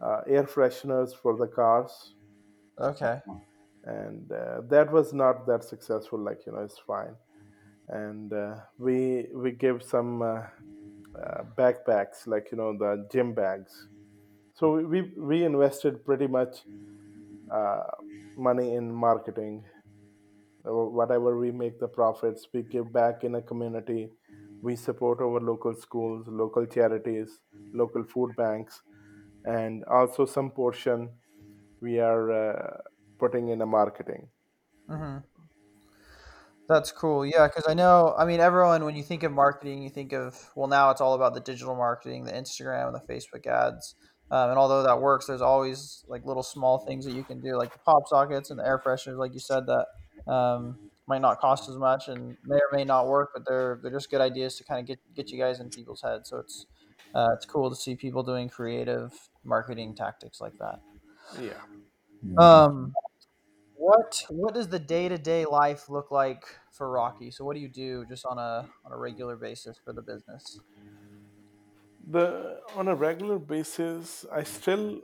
uh, 0.00 0.20
air 0.28 0.44
fresheners 0.44 1.14
for 1.14 1.36
the 1.36 1.46
cars, 1.48 2.14
Okay. 2.78 3.20
and 3.84 4.30
uh, 4.32 4.60
that 4.68 4.92
was 4.92 5.12
not 5.12 5.46
that 5.46 5.64
successful. 5.64 6.18
Like 6.18 6.46
you 6.46 6.52
know, 6.52 6.60
it's 6.60 6.78
fine. 6.78 7.16
And 7.90 8.32
uh, 8.32 8.54
we 8.78 9.26
we 9.34 9.52
give 9.52 9.82
some 9.82 10.22
uh, 10.22 10.42
uh, 11.18 11.42
backpacks, 11.58 12.26
like 12.26 12.48
you 12.52 12.58
know, 12.58 12.76
the 12.78 13.06
gym 13.12 13.34
bags. 13.34 13.88
So 14.54 14.76
we 14.76 15.02
we, 15.16 15.44
invested 15.44 16.04
pretty 16.04 16.26
much 16.26 16.58
uh, 17.52 17.82
money 18.36 18.74
in 18.74 18.92
marketing. 18.92 19.64
Whatever 20.62 21.38
we 21.38 21.50
make 21.50 21.80
the 21.80 21.88
profits, 21.88 22.46
we 22.52 22.62
give 22.62 22.92
back 22.92 23.24
in 23.24 23.34
a 23.34 23.42
community. 23.42 24.10
We 24.62 24.76
support 24.76 25.20
our 25.20 25.40
local 25.40 25.74
schools, 25.74 26.26
local 26.28 26.66
charities, 26.66 27.40
local 27.72 28.04
food 28.04 28.36
banks, 28.36 28.82
and 29.44 29.82
also 29.84 30.26
some 30.26 30.50
portion 30.50 31.08
we 31.80 31.98
are 31.98 32.30
uh, 32.30 32.76
putting 33.18 33.48
in 33.48 33.62
a 33.62 33.66
marketing. 33.66 34.28
Mm-hmm. 34.88 35.39
That's 36.70 36.92
cool. 36.92 37.26
Yeah, 37.26 37.48
because 37.48 37.64
I 37.68 37.74
know, 37.74 38.14
I 38.16 38.24
mean, 38.24 38.38
everyone, 38.38 38.84
when 38.84 38.94
you 38.94 39.02
think 39.02 39.24
of 39.24 39.32
marketing, 39.32 39.82
you 39.82 39.90
think 39.90 40.12
of, 40.12 40.38
well, 40.54 40.68
now 40.68 40.90
it's 40.90 41.00
all 41.00 41.14
about 41.14 41.34
the 41.34 41.40
digital 41.40 41.74
marketing, 41.74 42.24
the 42.24 42.30
Instagram 42.30 42.86
and 42.86 42.94
the 42.94 43.12
Facebook 43.12 43.44
ads. 43.44 43.96
Um, 44.30 44.50
and 44.50 44.58
although 44.58 44.84
that 44.84 45.00
works, 45.00 45.26
there's 45.26 45.40
always 45.40 46.04
like 46.06 46.24
little 46.24 46.44
small 46.44 46.78
things 46.78 47.04
that 47.06 47.14
you 47.14 47.24
can 47.24 47.40
do, 47.40 47.56
like 47.56 47.72
the 47.72 47.80
pop 47.80 48.06
sockets 48.06 48.50
and 48.50 48.60
the 48.60 48.64
air 48.64 48.78
fresheners, 48.78 49.18
like 49.18 49.34
you 49.34 49.40
said, 49.40 49.64
that 49.66 50.32
um, 50.32 50.78
might 51.08 51.20
not 51.20 51.40
cost 51.40 51.68
as 51.68 51.76
much 51.76 52.06
and 52.06 52.36
may 52.46 52.54
or 52.54 52.70
may 52.72 52.84
not 52.84 53.08
work, 53.08 53.30
but 53.34 53.42
they're 53.48 53.80
they're 53.82 53.90
just 53.90 54.08
good 54.08 54.20
ideas 54.20 54.54
to 54.58 54.64
kind 54.64 54.78
of 54.78 54.86
get 54.86 55.00
get 55.16 55.32
you 55.32 55.38
guys 55.40 55.58
in 55.58 55.70
people's 55.70 56.02
heads. 56.02 56.30
So 56.30 56.36
it's 56.36 56.66
uh, 57.16 57.30
it's 57.34 57.46
cool 57.46 57.68
to 57.68 57.74
see 57.74 57.96
people 57.96 58.22
doing 58.22 58.48
creative 58.48 59.12
marketing 59.42 59.96
tactics 59.96 60.40
like 60.40 60.56
that. 60.60 60.78
Yeah. 61.40 61.58
Um, 62.38 62.92
what 63.80 64.22
what 64.28 64.54
does 64.54 64.68
the 64.68 64.78
day 64.78 65.08
to 65.08 65.18
day 65.18 65.46
life 65.46 65.88
look 65.88 66.10
like 66.10 66.44
for 66.80 66.90
Rocky? 66.90 67.30
So 67.30 67.44
what 67.44 67.54
do 67.56 67.60
you 67.60 67.68
do 67.68 68.06
just 68.08 68.24
on 68.24 68.38
a 68.38 68.66
on 68.86 68.92
a 68.92 68.96
regular 68.96 69.36
basis 69.36 69.76
for 69.84 69.92
the 69.92 70.00
business? 70.00 70.60
The 72.16 72.60
on 72.74 72.88
a 72.88 72.94
regular 72.94 73.38
basis, 73.38 74.24
I 74.32 74.44
still 74.44 75.02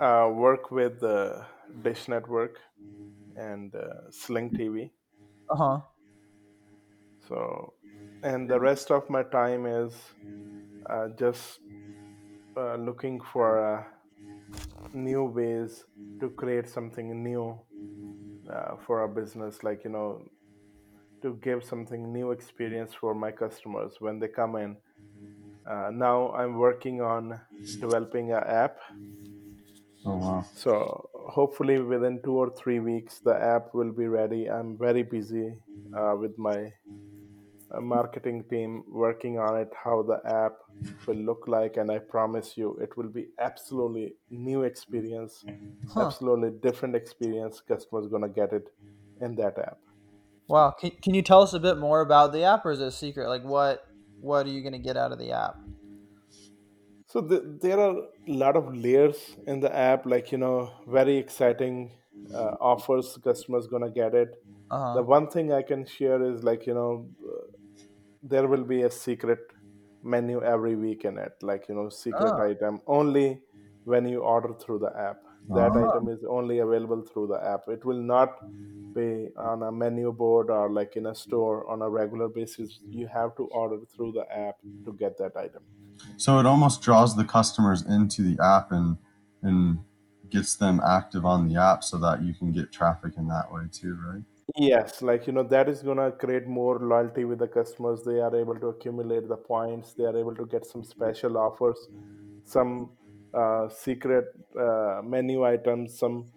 uh, 0.00 0.28
work 0.34 0.72
with 0.72 0.98
the 0.98 1.46
Dish 1.82 2.08
Network 2.08 2.58
and 3.36 3.72
uh, 3.76 4.10
Sling 4.10 4.50
TV. 4.50 4.90
Uh 5.48 5.56
huh. 5.62 5.78
So, 7.28 7.74
and 8.24 8.50
the 8.50 8.58
rest 8.58 8.90
of 8.90 9.08
my 9.08 9.22
time 9.22 9.66
is 9.66 9.94
uh, 10.90 11.08
just 11.16 11.60
uh, 12.56 12.74
looking 12.74 13.20
for 13.32 13.48
uh, 13.62 13.84
new 14.92 15.22
ways 15.22 15.84
to 16.18 16.30
create 16.30 16.68
something 16.68 17.22
new 17.22 17.56
uh, 18.52 18.74
for 18.84 19.00
our 19.02 19.08
business. 19.08 19.62
Like 19.62 19.84
you 19.84 19.90
know, 19.90 20.22
to 21.24 21.34
give 21.42 21.64
something 21.64 22.12
new 22.12 22.30
experience 22.32 22.94
for 22.94 23.14
my 23.14 23.32
customers 23.32 23.96
when 24.00 24.20
they 24.20 24.28
come 24.28 24.56
in. 24.56 24.76
Uh, 25.68 25.90
now 25.92 26.32
I'm 26.32 26.58
working 26.58 27.00
on 27.02 27.40
developing 27.80 28.32
an 28.32 28.44
app. 28.44 28.78
Oh 30.04 30.16
wow. 30.18 30.46
So 30.54 31.10
hopefully 31.14 31.80
within 31.80 32.22
two 32.22 32.36
or 32.38 32.50
three 32.56 32.80
weeks 32.80 33.20
the 33.20 33.34
app 33.36 33.74
will 33.74 33.92
be 33.92 34.06
ready. 34.08 34.48
I'm 34.50 34.78
very 34.78 35.02
busy 35.02 35.58
uh, 35.92 36.16
with 36.18 36.38
my 36.38 36.72
uh, 37.70 37.80
marketing 37.80 38.44
team 38.50 38.84
working 38.88 39.38
on 39.38 39.58
it. 39.60 39.72
How 39.84 40.02
the 40.02 40.20
app 40.26 40.54
will 41.06 41.16
look 41.16 41.46
like, 41.48 41.76
and 41.76 41.90
I 41.90 41.98
promise 41.98 42.56
you, 42.56 42.76
it 42.80 42.96
will 42.96 43.08
be 43.08 43.28
absolutely 43.38 44.14
new 44.30 44.62
experience, 44.62 45.44
Huh. 45.86 46.12
absolutely 46.12 46.50
different 46.62 46.96
experience. 46.96 47.60
Customers 47.60 48.08
gonna 48.08 48.28
get 48.28 48.52
it 48.52 48.68
in 49.20 49.34
that 49.36 49.58
app. 49.58 49.78
Wow. 50.48 50.72
Can, 50.78 50.90
can 51.02 51.14
you 51.14 51.22
tell 51.22 51.42
us 51.42 51.52
a 51.54 51.60
bit 51.60 51.78
more 51.78 52.00
about 52.00 52.32
the 52.32 52.42
app, 52.44 52.64
or 52.66 52.72
is 52.72 52.80
it 52.80 52.86
a 52.88 52.92
secret? 52.92 53.28
Like 53.28 53.44
what 53.44 53.82
what 54.20 54.46
are 54.46 54.50
you 54.50 54.62
gonna 54.62 54.78
get 54.78 54.96
out 54.96 55.12
of 55.12 55.18
the 55.18 55.32
app? 55.32 55.56
So 57.08 57.20
the, 57.20 57.58
there 57.62 57.78
are 57.78 57.96
a 57.96 58.32
lot 58.32 58.56
of 58.56 58.74
layers 58.74 59.36
in 59.46 59.60
the 59.60 59.74
app, 59.74 60.04
like 60.06 60.32
you 60.32 60.38
know, 60.38 60.70
very 60.88 61.16
exciting 61.16 61.92
uh, 62.34 62.54
offers. 62.60 63.16
Customers 63.22 63.66
gonna 63.66 63.90
get 63.90 64.14
it. 64.14 64.30
Uh 64.70 64.94
The 64.96 65.02
one 65.02 65.28
thing 65.28 65.52
I 65.52 65.62
can 65.62 65.86
share 65.86 66.22
is 66.22 66.42
like 66.42 66.66
you 66.66 66.74
know, 66.74 67.08
uh, 67.32 67.46
there 68.22 68.46
will 68.48 68.64
be 68.64 68.82
a 68.82 68.90
secret 68.90 69.40
menu 70.02 70.42
every 70.42 70.76
week 70.76 71.04
in 71.04 71.18
it, 71.18 71.32
like 71.42 71.68
you 71.68 71.74
know, 71.74 71.88
secret 71.88 72.32
Oh. 72.38 72.42
item 72.50 72.80
only 72.86 73.40
when 73.84 74.06
you 74.08 74.20
order 74.20 74.52
through 74.54 74.80
the 74.80 74.92
app. 75.08 75.20
That 75.48 75.72
Oh. 75.76 75.88
item 75.88 76.08
is 76.08 76.24
only 76.24 76.58
available 76.60 77.02
through 77.02 77.26
the 77.28 77.44
app. 77.44 77.68
It 77.68 77.84
will 77.84 78.00
not 78.00 78.38
be 78.94 79.28
on 79.36 79.62
a 79.62 79.70
menu 79.72 80.12
board 80.12 80.50
or 80.50 80.70
like 80.70 80.96
in 80.96 81.06
a 81.06 81.14
store 81.14 81.68
on 81.70 81.82
a 81.82 81.88
regular 81.90 82.28
basis. 82.28 82.80
You 82.88 83.06
have 83.08 83.34
to 83.36 83.46
order 83.46 83.78
through 83.84 84.12
the 84.12 84.26
app 84.36 84.56
to 84.84 84.92
get 84.92 85.18
that 85.18 85.36
item. 85.36 85.62
So 86.16 86.38
it 86.38 86.46
almost 86.46 86.82
draws 86.82 87.14
the 87.16 87.24
customers 87.24 87.82
into 87.82 88.22
the 88.22 88.42
app 88.42 88.72
and 88.72 88.96
and 89.42 89.78
gets 90.30 90.56
them 90.56 90.80
active 90.80 91.26
on 91.26 91.48
the 91.48 91.56
app 91.60 91.84
so 91.84 91.98
that 91.98 92.22
you 92.22 92.32
can 92.34 92.50
get 92.50 92.72
traffic 92.72 93.12
in 93.18 93.28
that 93.28 93.52
way 93.52 93.64
too, 93.70 93.94
right? 94.06 94.22
Yes, 94.56 95.02
like 95.02 95.26
you 95.26 95.32
know, 95.34 95.42
that 95.42 95.68
is 95.68 95.82
gonna 95.82 96.10
create 96.12 96.46
more 96.46 96.78
loyalty 96.78 97.24
with 97.24 97.38
the 97.38 97.48
customers. 97.48 98.02
They 98.04 98.20
are 98.20 98.34
able 98.34 98.58
to 98.60 98.68
accumulate 98.68 99.28
the 99.28 99.36
points. 99.36 99.92
They 99.92 100.04
are 100.04 100.16
able 100.16 100.34
to 100.36 100.46
get 100.46 100.64
some 100.66 100.82
special 100.84 101.36
offers, 101.36 101.88
some 102.44 102.90
uh, 103.34 103.68
secret 103.68 104.26
uh, 104.58 105.00
menu 105.04 105.44
items, 105.44 105.98
some 105.98 106.32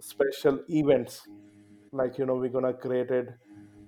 special 0.00 0.64
events. 0.68 1.28
Like 1.92 2.18
you 2.18 2.26
know, 2.26 2.36
we're 2.36 2.50
gonna 2.50 2.74
create 2.74 3.10
it 3.10 3.28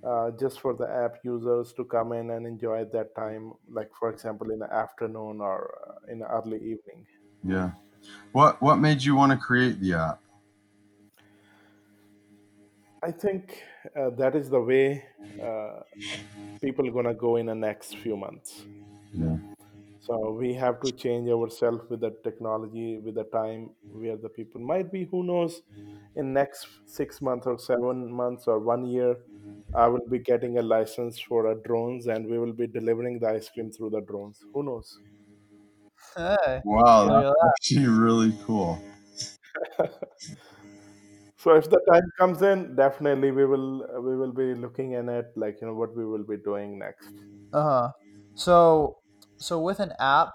uh, 0.03 0.31
just 0.39 0.61
for 0.61 0.75
the 0.75 0.87
app 0.89 1.17
users 1.23 1.73
to 1.73 1.85
come 1.85 2.13
in 2.13 2.31
and 2.31 2.47
enjoy 2.47 2.85
that 2.85 3.15
time. 3.15 3.53
Like 3.69 3.91
for 3.99 4.11
example, 4.11 4.51
in 4.51 4.59
the 4.59 4.73
afternoon 4.73 5.41
or 5.41 5.59
uh, 5.87 6.11
in 6.11 6.19
the 6.19 6.27
early 6.27 6.57
evening. 6.57 7.07
Yeah. 7.43 7.71
What 8.33 8.61
what 8.61 8.77
made 8.77 9.03
you 9.03 9.15
want 9.15 9.31
to 9.31 9.37
create 9.37 9.79
the 9.79 9.93
app? 9.93 10.23
I 13.03 13.11
think 13.11 13.63
uh, 13.95 14.11
that 14.11 14.35
is 14.35 14.49
the 14.49 14.61
way 14.61 15.03
uh, 15.41 15.81
people 16.61 16.87
are 16.87 16.91
gonna 16.91 17.13
go 17.15 17.35
in 17.37 17.47
the 17.47 17.55
next 17.55 17.97
few 17.97 18.17
months. 18.17 18.65
Yeah. 19.13 19.50
So 20.01 20.31
we 20.31 20.53
have 20.55 20.81
to 20.81 20.91
change 20.91 21.29
ourselves 21.29 21.83
with 21.87 22.01
the 22.01 22.11
technology, 22.23 22.97
with 22.97 23.15
the 23.15 23.25
time 23.25 23.69
mm-hmm. 23.69 24.01
where 24.01 24.17
the 24.17 24.29
people 24.29 24.59
might 24.59 24.91
be. 24.91 25.05
Who 25.05 25.23
knows? 25.23 25.61
Mm-hmm. 25.61 26.19
In 26.19 26.33
next 26.33 26.67
six 26.87 27.21
months 27.21 27.45
or 27.45 27.59
seven 27.59 28.11
months 28.11 28.47
or 28.47 28.59
one 28.59 28.85
year, 28.85 29.13
mm-hmm. 29.13 29.75
I 29.75 29.87
will 29.87 30.07
be 30.09 30.17
getting 30.17 30.57
a 30.57 30.63
license 30.63 31.19
for 31.19 31.51
a 31.51 31.55
drones, 31.55 32.07
and 32.07 32.27
we 32.27 32.39
will 32.39 32.53
be 32.53 32.65
delivering 32.65 33.19
the 33.19 33.29
ice 33.29 33.49
cream 33.49 33.71
through 33.71 33.91
the 33.91 34.01
drones. 34.01 34.39
Who 34.53 34.63
knows? 34.63 34.97
Hey. 36.17 36.61
Wow, 36.65 37.05
that's 37.05 37.29
that. 37.29 37.51
actually 37.55 37.87
really 37.87 38.35
cool. 38.45 38.81
So 41.41 41.55
if 41.55 41.67
the 41.71 41.79
time 41.91 42.03
comes 42.19 42.43
in, 42.43 42.75
definitely 42.75 43.31
we 43.31 43.45
will 43.47 43.87
we 44.07 44.15
will 44.15 44.31
be 44.31 44.53
looking 44.53 44.91
in 44.91 45.09
it, 45.09 45.25
like 45.35 45.59
you 45.59 45.65
know 45.65 45.73
what 45.73 45.95
we 45.97 46.05
will 46.05 46.23
be 46.23 46.37
doing 46.37 46.77
next. 46.77 47.09
Uh 47.51 47.63
huh. 47.63 47.91
So 48.35 49.00
so 49.41 49.61
with 49.61 49.79
an 49.79 49.93
app, 49.99 50.33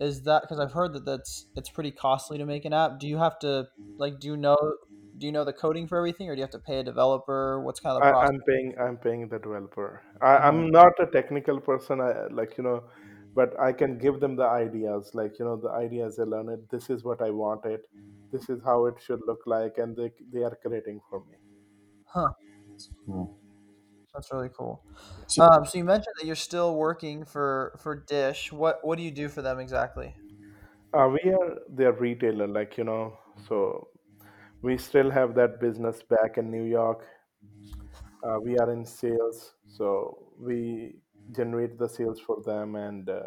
is 0.00 0.22
that 0.24 0.42
because 0.42 0.58
I've 0.60 0.72
heard 0.72 0.92
that 0.94 1.04
that's 1.06 1.48
it's 1.56 1.70
pretty 1.70 1.92
costly 1.92 2.38
to 2.38 2.46
make 2.46 2.64
an 2.64 2.72
app. 2.72 2.98
Do 3.00 3.08
you 3.08 3.18
have 3.18 3.38
to 3.40 3.68
like 3.98 4.20
do 4.20 4.28
you 4.28 4.36
know 4.36 4.56
do 5.16 5.26
you 5.26 5.32
know 5.32 5.44
the 5.44 5.52
coding 5.52 5.88
for 5.88 5.98
everything, 5.98 6.28
or 6.28 6.34
do 6.34 6.40
you 6.40 6.44
have 6.44 6.50
to 6.52 6.60
pay 6.60 6.78
a 6.80 6.84
developer? 6.84 7.62
What's 7.64 7.80
kind 7.80 7.96
of 7.96 8.02
the 8.04 8.06
I, 8.06 8.08
process? 8.08 8.28
I'm 8.28 8.40
paying 8.42 8.74
I'm 8.78 8.96
paying 8.98 9.28
the 9.28 9.38
developer. 9.38 10.02
I, 10.20 10.38
Uh-huh. 10.38 10.48
I'm 10.48 10.70
not 10.70 10.98
a 11.00 11.06
technical 11.06 11.60
person. 11.60 12.00
I 12.00 12.26
like 12.28 12.56
you 12.58 12.64
know, 12.64 12.88
but 13.34 13.58
I 13.60 13.72
can 13.72 13.98
give 13.98 14.20
them 14.20 14.36
the 14.36 14.44
ideas. 14.46 15.14
Like 15.14 15.38
you 15.38 15.44
know, 15.44 15.56
the 15.56 15.70
ideas 15.70 16.16
they 16.16 16.24
learn 16.24 16.48
it. 16.48 16.68
This 16.70 16.90
is 16.90 17.04
what 17.04 17.20
I 17.22 17.30
wanted. 17.30 17.80
This 18.32 18.48
is 18.50 18.62
how 18.64 18.86
it 18.86 19.00
should 19.00 19.20
look 19.26 19.46
like, 19.46 19.78
and 19.78 19.96
they 19.96 20.12
they 20.32 20.42
are 20.44 20.56
creating 20.56 21.00
for 21.08 21.24
me. 21.24 21.36
Huh. 22.06 22.32
Cool. 23.06 23.38
That's 24.18 24.32
really 24.32 24.48
cool. 24.50 24.84
So, 25.28 25.48
Um, 25.52 25.64
so 25.64 25.78
you 25.78 25.84
mentioned 25.84 26.14
that 26.18 26.26
you're 26.26 26.34
still 26.36 26.74
working 26.74 27.24
for 27.24 27.78
for 27.80 27.94
Dish. 27.94 28.52
What 28.52 28.80
what 28.84 28.96
do 28.98 29.04
you 29.04 29.12
do 29.12 29.28
for 29.28 29.42
them 29.42 29.60
exactly? 29.60 30.16
Uh, 30.92 31.08
we 31.12 31.30
are 31.32 31.58
their 31.68 31.92
retailer. 31.92 32.46
Like 32.46 32.76
you 32.78 32.84
know, 32.84 33.18
so 33.36 33.88
we 34.62 34.78
still 34.78 35.10
have 35.10 35.34
that 35.36 35.60
business 35.60 36.02
back 36.02 36.38
in 36.38 36.50
New 36.50 36.64
York. 36.64 37.06
Uh, 38.22 38.38
we 38.42 38.56
are 38.58 38.72
in 38.72 38.84
sales, 38.84 39.54
so 39.66 40.32
we 40.38 41.00
generate 41.30 41.78
the 41.78 41.88
sales 41.88 42.18
for 42.20 42.42
them, 42.42 42.74
and 42.74 43.08
uh, 43.08 43.22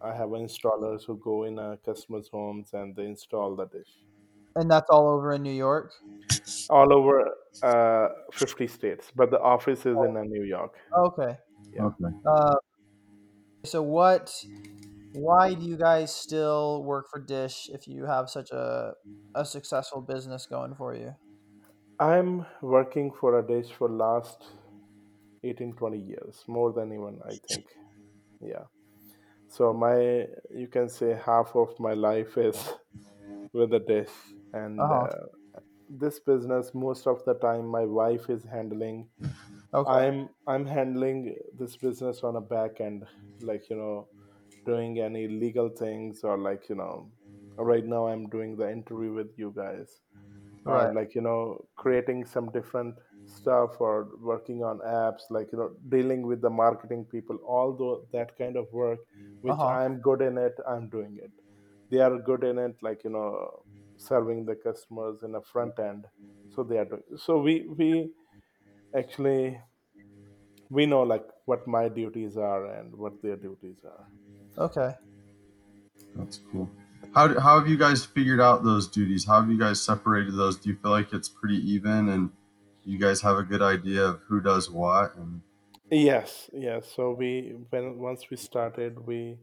I 0.00 0.14
have 0.14 0.30
installers 0.30 1.04
who 1.06 1.16
go 1.18 1.44
in 1.44 1.58
a 1.58 1.76
customer's 1.78 2.28
homes 2.28 2.72
and 2.72 2.96
they 2.96 3.04
install 3.04 3.54
the 3.54 3.66
dish 3.66 4.04
And 4.56 4.70
that's 4.70 4.90
all 4.90 5.08
over 5.08 5.32
in 5.32 5.42
New 5.42 5.52
York. 5.52 5.92
all 6.68 6.92
over 6.92 7.30
uh, 7.62 8.08
50 8.32 8.66
states, 8.66 9.12
but 9.14 9.30
the 9.30 9.40
office 9.40 9.80
is 9.80 9.96
in 9.96 10.16
uh, 10.16 10.22
New 10.22 10.44
York. 10.44 10.74
Okay. 10.96 11.36
Yeah. 11.74 11.84
Okay. 11.84 12.14
Uh, 12.26 12.56
so 13.64 13.82
what? 13.82 14.32
Why 15.14 15.54
do 15.54 15.64
you 15.64 15.76
guys 15.76 16.14
still 16.14 16.82
work 16.84 17.06
for 17.10 17.20
Dish 17.20 17.68
if 17.72 17.86
you 17.86 18.06
have 18.06 18.30
such 18.30 18.50
a 18.50 18.94
a 19.34 19.44
successful 19.44 20.00
business 20.00 20.46
going 20.46 20.74
for 20.74 20.94
you? 20.94 21.14
I'm 21.98 22.46
working 22.60 23.12
for 23.12 23.38
a 23.38 23.46
dish 23.46 23.70
for 23.70 23.88
last 23.88 24.44
18, 25.44 25.74
20 25.74 25.98
years, 25.98 26.44
more 26.48 26.72
than 26.72 26.92
even 26.92 27.20
I 27.24 27.38
think. 27.48 27.66
Yeah. 28.40 28.64
So 29.48 29.72
my, 29.72 30.26
you 30.50 30.68
can 30.70 30.88
say 30.88 31.18
half 31.24 31.54
of 31.54 31.78
my 31.78 31.92
life 31.92 32.36
is 32.38 32.56
with 33.52 33.70
the 33.70 33.78
dish, 33.78 34.08
and 34.52 34.90
Uh-huh. 34.90 35.06
uh, 35.10 35.26
this 35.88 36.20
business 36.20 36.72
most 36.74 37.06
of 37.06 37.24
the 37.24 37.34
time 37.34 37.66
my 37.66 37.84
wife 37.84 38.28
is 38.30 38.44
handling. 38.44 39.08
Okay. 39.74 40.06
I'm 40.06 40.28
I'm 40.46 40.66
handling 40.66 41.36
this 41.58 41.76
business 41.76 42.22
on 42.24 42.36
a 42.36 42.40
back 42.40 42.80
end, 42.80 43.04
like 43.40 43.68
you 43.70 43.76
know, 43.76 44.08
doing 44.66 44.98
any 45.00 45.28
legal 45.28 45.68
things 45.70 46.24
or 46.24 46.38
like 46.38 46.68
you 46.68 46.76
know, 46.76 47.10
right 47.58 47.84
now 47.84 48.06
I'm 48.06 48.28
doing 48.28 48.56
the 48.56 48.70
interview 48.70 49.12
with 49.12 49.30
you 49.38 49.52
guys 49.56 50.00
Right. 50.64 50.94
like 50.94 51.14
you 51.14 51.20
know 51.20 51.64
creating 51.76 52.24
some 52.24 52.50
different 52.50 52.94
stuff 53.26 53.80
or 53.80 54.08
working 54.20 54.62
on 54.62 54.78
apps 54.80 55.22
like 55.30 55.48
you 55.52 55.58
know 55.58 55.70
dealing 55.88 56.22
with 56.26 56.40
the 56.42 56.50
marketing 56.50 57.04
people 57.10 57.36
all 57.46 57.72
tho- 57.72 58.04
that 58.12 58.36
kind 58.36 58.56
of 58.56 58.66
work 58.72 58.98
which 59.40 59.64
Uh-huh. 59.64 59.78
i'm 59.78 60.00
good 60.00 60.20
in 60.22 60.36
it 60.38 60.54
i'm 60.68 60.88
doing 60.88 61.16
it 61.22 61.30
they 61.90 61.98
are 62.00 62.18
good 62.18 62.44
in 62.44 62.58
it 62.58 62.74
like 62.82 63.02
you 63.04 63.10
know 63.10 63.50
serving 64.08 64.44
the 64.46 64.56
customers 64.56 65.22
in 65.22 65.34
a 65.34 65.42
front 65.52 65.78
end 65.78 66.06
so 66.54 66.62
they 66.62 66.78
are 66.78 66.84
doing 66.92 67.02
so 67.26 67.38
we 67.46 67.54
we 67.80 67.90
actually 68.96 69.60
we 70.70 70.86
know 70.86 71.02
like 71.02 71.26
what 71.44 71.66
my 71.66 71.88
duties 71.88 72.36
are 72.36 72.66
and 72.66 72.94
what 72.96 73.20
their 73.22 73.36
duties 73.36 73.84
are 73.84 74.06
Okay. 74.58 74.92
That's 76.14 76.40
cool. 76.50 76.70
How, 77.14 77.26
do- 77.28 77.40
how 77.40 77.58
have 77.58 77.68
you 77.68 77.76
guys 77.78 78.04
figured 78.04 78.40
out 78.40 78.64
those 78.64 78.88
duties? 78.88 79.24
How 79.26 79.40
have 79.40 79.50
you 79.50 79.58
guys 79.58 79.80
separated 79.80 80.34
those? 80.34 80.58
Do 80.58 80.68
you 80.70 80.76
feel 80.76 80.90
like 80.90 81.12
it's 81.12 81.28
pretty 81.28 81.56
even 81.72 82.08
and 82.08 82.30
you 82.84 82.98
guys 82.98 83.20
have 83.22 83.36
a 83.38 83.42
good 83.42 83.62
idea 83.62 84.04
of 84.04 84.20
who 84.28 84.40
does 84.40 84.70
what? 84.70 85.14
And 85.16 85.42
yes 85.90 86.48
yes 86.52 86.90
so 86.96 87.12
we 87.12 87.54
when 87.70 87.98
once 87.98 88.30
we 88.30 88.36
started 88.36 89.06
we 89.06 89.36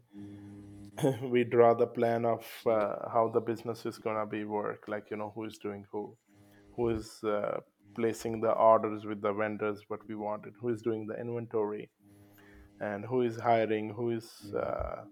we 1.24 1.44
draw 1.44 1.74
the 1.74 1.88
plan 1.88 2.26
of 2.26 2.46
uh, 2.66 3.10
how 3.14 3.30
the 3.34 3.40
business 3.40 3.86
is 3.86 3.98
gonna 3.98 4.26
be 4.26 4.44
work 4.44 4.86
like 4.88 5.10
you 5.12 5.18
know 5.18 5.32
who 5.36 5.46
is 5.46 5.58
doing 5.58 5.86
who 5.92 6.16
who 6.76 6.90
is 6.90 7.24
uh, 7.24 7.60
placing 7.96 8.40
the 8.42 8.52
orders 8.52 9.06
with 9.06 9.22
the 9.22 9.32
vendors 9.34 9.82
what 9.88 10.00
we 10.08 10.16
wanted 10.16 10.54
who 10.62 10.70
is 10.70 10.82
doing 10.82 11.06
the 11.08 11.20
inventory 11.20 11.90
and 12.82 13.06
who 13.06 13.22
is 13.22 13.38
hiring 13.38 13.94
who 13.94 14.12
is 14.12 14.54
uh, 14.56 15.04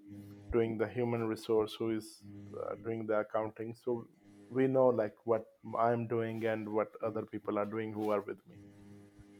doing 0.51 0.77
the 0.77 0.87
human 0.87 1.27
resource 1.27 1.75
who 1.77 1.91
is 1.91 2.23
uh, 2.63 2.75
doing 2.83 3.05
the 3.05 3.19
accounting 3.19 3.75
so 3.83 4.07
we 4.49 4.67
know 4.67 4.87
like 4.87 5.15
what 5.25 5.45
i'm 5.77 6.07
doing 6.07 6.45
and 6.45 6.67
what 6.67 6.91
other 7.05 7.23
people 7.23 7.59
are 7.59 7.65
doing 7.65 7.91
who 7.91 8.11
are 8.11 8.21
with 8.21 8.37
me 8.49 8.55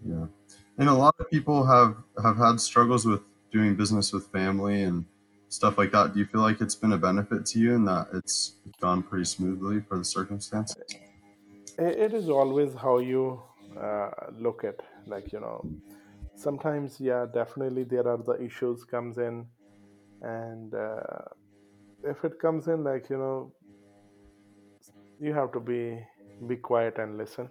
yeah. 0.06 0.26
And 0.78 0.90
a 0.90 0.94
lot 0.94 1.16
of 1.20 1.30
people 1.30 1.66
have, 1.66 1.98
have 2.22 2.38
had 2.38 2.60
struggles 2.60 3.06
with 3.06 3.22
doing 3.52 3.76
business 3.76 4.14
with 4.14 4.28
family 4.28 4.84
and 4.84 5.06
stuff 5.50 5.78
like 5.78 5.92
that. 5.92 6.14
Do 6.14 6.20
you 6.20 6.26
feel 6.26 6.42
like 6.42 6.62
it's 6.62 6.76
been 6.76 6.94
a 6.94 6.98
benefit 6.98 7.46
to 7.48 7.60
you 7.60 7.76
and 7.76 7.88
that 7.88 8.08
it's 8.14 8.56
gone 8.82 9.04
pretty 9.04 9.26
smoothly 9.26 9.82
for 9.82 9.98
the 9.98 10.06
circumstances? 10.06 10.76
it, 11.78 12.00
it 12.00 12.14
is 12.14 12.30
always 12.30 12.74
how 12.74 13.00
you 13.00 13.42
uh, 13.80 14.10
look 14.40 14.64
at 14.64 14.80
like 15.06 15.32
you 15.32 15.40
know 15.40 15.64
sometimes 16.36 17.00
yeah 17.00 17.26
definitely 17.34 17.84
there 17.84 18.08
are 18.08 18.18
the 18.18 18.42
issues 18.44 18.84
comes 18.84 19.18
in 19.18 19.46
and 20.22 20.74
uh, 20.74 21.22
if 22.04 22.24
it 22.24 22.40
comes 22.40 22.68
in 22.68 22.84
like 22.84 23.10
you 23.10 23.18
know 23.18 23.54
you 25.20 25.34
have 25.34 25.52
to 25.52 25.60
be 25.60 26.00
be 26.48 26.56
quiet 26.56 26.98
and 26.98 27.18
listen 27.18 27.50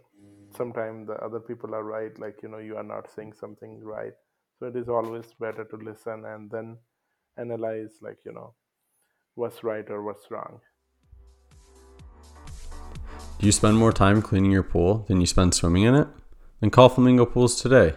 sometimes 0.56 1.06
the 1.06 1.14
other 1.14 1.40
people 1.40 1.74
are 1.74 1.84
right 1.84 2.18
like 2.18 2.40
you 2.42 2.48
know 2.48 2.58
you 2.58 2.76
are 2.76 2.84
not 2.84 3.10
saying 3.14 3.32
something 3.32 3.80
right 3.82 4.12
so 4.58 4.66
it 4.66 4.76
is 4.76 4.88
always 4.88 5.26
better 5.40 5.64
to 5.64 5.76
listen 5.76 6.24
and 6.26 6.50
then 6.50 6.76
analyze 7.38 7.98
like 8.02 8.18
you 8.24 8.32
know 8.32 8.54
what's 9.34 9.62
right 9.62 9.90
or 9.90 10.02
what's 10.02 10.30
wrong 10.30 10.60
Do 13.38 13.46
you 13.46 13.52
spend 13.52 13.76
more 13.76 13.92
time 13.92 14.22
cleaning 14.22 14.52
your 14.52 14.62
pool 14.62 15.04
than 15.08 15.20
you 15.20 15.26
spend 15.26 15.54
swimming 15.54 15.82
in 15.82 15.94
it? 15.94 16.08
Then 16.60 16.70
call 16.70 16.88
Flamingo 16.88 17.26
Pools 17.26 17.60
today. 17.60 17.94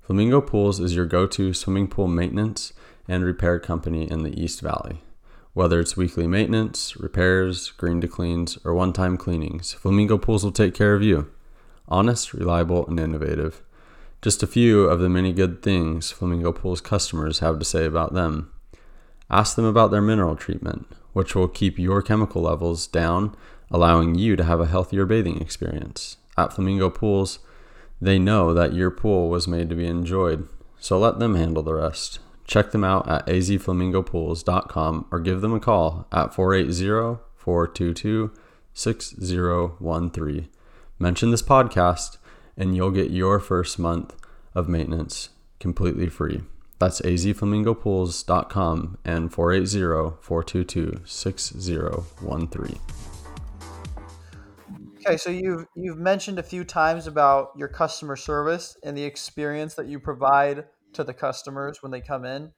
Flamingo 0.00 0.40
Pools 0.40 0.78
is 0.78 0.94
your 0.94 1.06
go 1.06 1.26
to 1.26 1.52
swimming 1.52 1.88
pool 1.88 2.06
maintenance 2.06 2.72
and 3.08 3.24
repair 3.24 3.58
company 3.58 4.08
in 4.08 4.22
the 4.22 4.40
East 4.40 4.60
Valley. 4.60 5.02
Whether 5.54 5.80
it's 5.80 5.96
weekly 5.96 6.26
maintenance, 6.26 6.96
repairs, 6.96 7.70
green 7.72 8.00
to 8.02 8.08
cleans, 8.08 8.58
or 8.64 8.74
one 8.74 8.92
time 8.92 9.16
cleanings, 9.16 9.72
Flamingo 9.72 10.18
Pools 10.18 10.44
will 10.44 10.52
take 10.52 10.74
care 10.74 10.94
of 10.94 11.02
you. 11.02 11.30
Honest, 11.88 12.34
reliable, 12.34 12.86
and 12.86 13.00
innovative. 13.00 13.62
Just 14.22 14.42
a 14.42 14.46
few 14.46 14.84
of 14.84 15.00
the 15.00 15.08
many 15.08 15.32
good 15.32 15.62
things 15.62 16.10
Flamingo 16.10 16.52
Pools 16.52 16.80
customers 16.80 17.40
have 17.40 17.58
to 17.58 17.64
say 17.64 17.84
about 17.84 18.12
them. 18.12 18.52
Ask 19.30 19.56
them 19.56 19.64
about 19.64 19.90
their 19.90 20.02
mineral 20.02 20.36
treatment, 20.36 20.86
which 21.12 21.34
will 21.34 21.48
keep 21.48 21.78
your 21.78 22.02
chemical 22.02 22.42
levels 22.42 22.86
down, 22.86 23.34
allowing 23.70 24.14
you 24.14 24.36
to 24.36 24.44
have 24.44 24.60
a 24.60 24.66
healthier 24.66 25.06
bathing 25.06 25.40
experience. 25.40 26.16
At 26.36 26.52
Flamingo 26.52 26.90
Pools, 26.90 27.40
they 28.00 28.18
know 28.18 28.52
that 28.52 28.74
your 28.74 28.90
pool 28.90 29.28
was 29.28 29.48
made 29.48 29.68
to 29.70 29.74
be 29.74 29.86
enjoyed, 29.86 30.48
so 30.78 30.98
let 30.98 31.18
them 31.18 31.34
handle 31.34 31.62
the 31.62 31.74
rest. 31.74 32.20
Check 32.46 32.70
them 32.70 32.84
out 32.84 33.08
at 33.08 33.26
azflamingopools.com 33.26 35.06
or 35.10 35.18
give 35.18 35.40
them 35.40 35.54
a 35.54 35.60
call 35.60 36.06
at 36.12 36.34
480 36.34 37.20
422 37.36 38.30
6013. 38.74 40.48
Mention 40.98 41.30
this 41.30 41.42
podcast, 41.42 42.18
and 42.56 42.76
you'll 42.76 42.90
get 42.90 43.10
your 43.10 43.40
first 43.40 43.78
month 43.78 44.14
of 44.54 44.68
maintenance 44.68 45.30
completely 45.58 46.08
free. 46.08 46.42
That's 46.78 47.00
azflamingopools.com 47.00 48.98
and 49.04 49.32
480 49.32 50.16
422 50.20 51.00
6013. 51.04 52.78
Okay, 54.98 55.16
so 55.16 55.30
you've 55.30 55.66
you've 55.76 55.98
mentioned 55.98 56.38
a 56.38 56.42
few 56.42 56.64
times 56.64 57.06
about 57.06 57.50
your 57.56 57.68
customer 57.68 58.16
service 58.16 58.76
and 58.82 58.96
the 58.96 59.04
experience 59.04 59.74
that 59.74 59.86
you 59.86 60.00
provide 60.00 60.64
to 60.94 61.04
the 61.04 61.14
customers 61.14 61.82
when 61.82 61.92
they 61.92 62.00
come 62.00 62.24
in. 62.24 62.52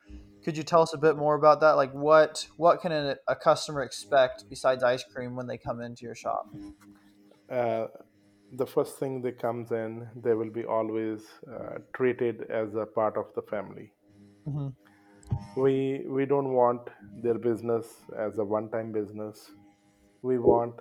Could 0.45 0.57
you 0.57 0.63
tell 0.63 0.81
us 0.81 0.95
a 0.95 0.99
bit 0.99 1.17
more 1.17 1.35
about 1.35 1.61
that? 1.61 1.73
Like 1.73 1.93
what 1.93 2.49
what 2.57 2.81
can 2.81 2.91
a, 2.91 3.17
a 3.29 3.37
customer 3.37 3.83
expect 3.83 4.45
besides 4.49 4.83
ice 4.83 5.05
cream 5.05 5.37
when 5.37 5.47
they 5.47 5.59
come 5.59 5.81
into 5.81 6.05
your 6.05 6.15
shop? 6.15 6.49
uh, 7.51 7.87
the 8.53 8.67
first 8.67 8.99
thing 8.99 9.21
they 9.21 9.33
comes 9.33 9.71
in 9.73 10.09
they 10.17 10.35
will 10.35 10.51
be 10.51 10.65
always 10.65 11.21
uh, 11.53 11.79
treated 11.95 12.51
as 12.51 12.75
a 12.75 12.87
part 12.87 13.17
of 13.17 13.27
the 13.35 13.43
family 13.43 13.93
Mhm. 14.49 14.77
we 15.57 16.05
we 16.09 16.27
don't 16.27 16.53
want 16.55 16.89
their 17.23 17.39
business 17.39 17.87
as 18.19 18.39
a 18.39 18.45
one 18.45 18.71
time 18.71 18.93
business. 18.93 19.51
We 20.23 20.39
want 20.39 20.75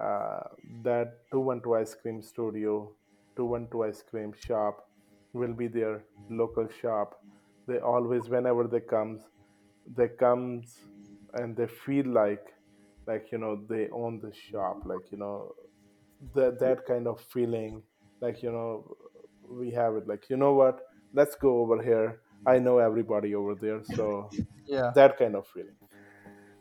uh, 0.00 0.40
that 0.84 1.18
212 1.32 1.82
ice 1.82 1.94
cream 1.94 2.22
studio 2.22 2.94
212 3.36 3.94
ice 3.94 4.02
cream 4.02 4.32
shop 4.34 4.84
will 5.32 5.54
be 5.54 5.68
their 5.68 6.04
local 6.30 6.68
shop. 6.68 7.14
They 7.66 7.78
always 7.78 8.28
whenever 8.28 8.66
they 8.68 8.80
comes 8.80 9.22
they 9.86 10.08
comes 10.08 10.76
and 11.34 11.56
they 11.56 11.66
feel 11.66 12.06
like 12.06 12.46
like 13.06 13.32
you 13.32 13.38
know 13.38 13.64
they 13.68 13.88
own 13.90 14.20
the 14.20 14.32
shop 14.34 14.82
like 14.84 15.10
you 15.12 15.18
know 15.18 15.52
that 16.34 16.58
that 16.60 16.86
kind 16.86 17.06
of 17.06 17.20
feeling 17.32 17.82
like 18.20 18.42
you 18.42 18.52
know 18.52 18.94
we 19.48 19.70
have 19.72 19.96
it 19.96 20.06
like 20.06 20.28
you 20.30 20.36
know 20.36 20.54
what? 20.54 20.80
Let's 21.12 21.34
go 21.36 21.58
over 21.60 21.82
here 21.82 22.20
i 22.46 22.58
know 22.58 22.78
everybody 22.78 23.34
over 23.34 23.54
there 23.54 23.82
so 23.84 24.32
Yeah. 24.66 24.92
that 24.94 25.18
kind 25.18 25.36
of 25.36 25.46
feeling. 25.48 25.76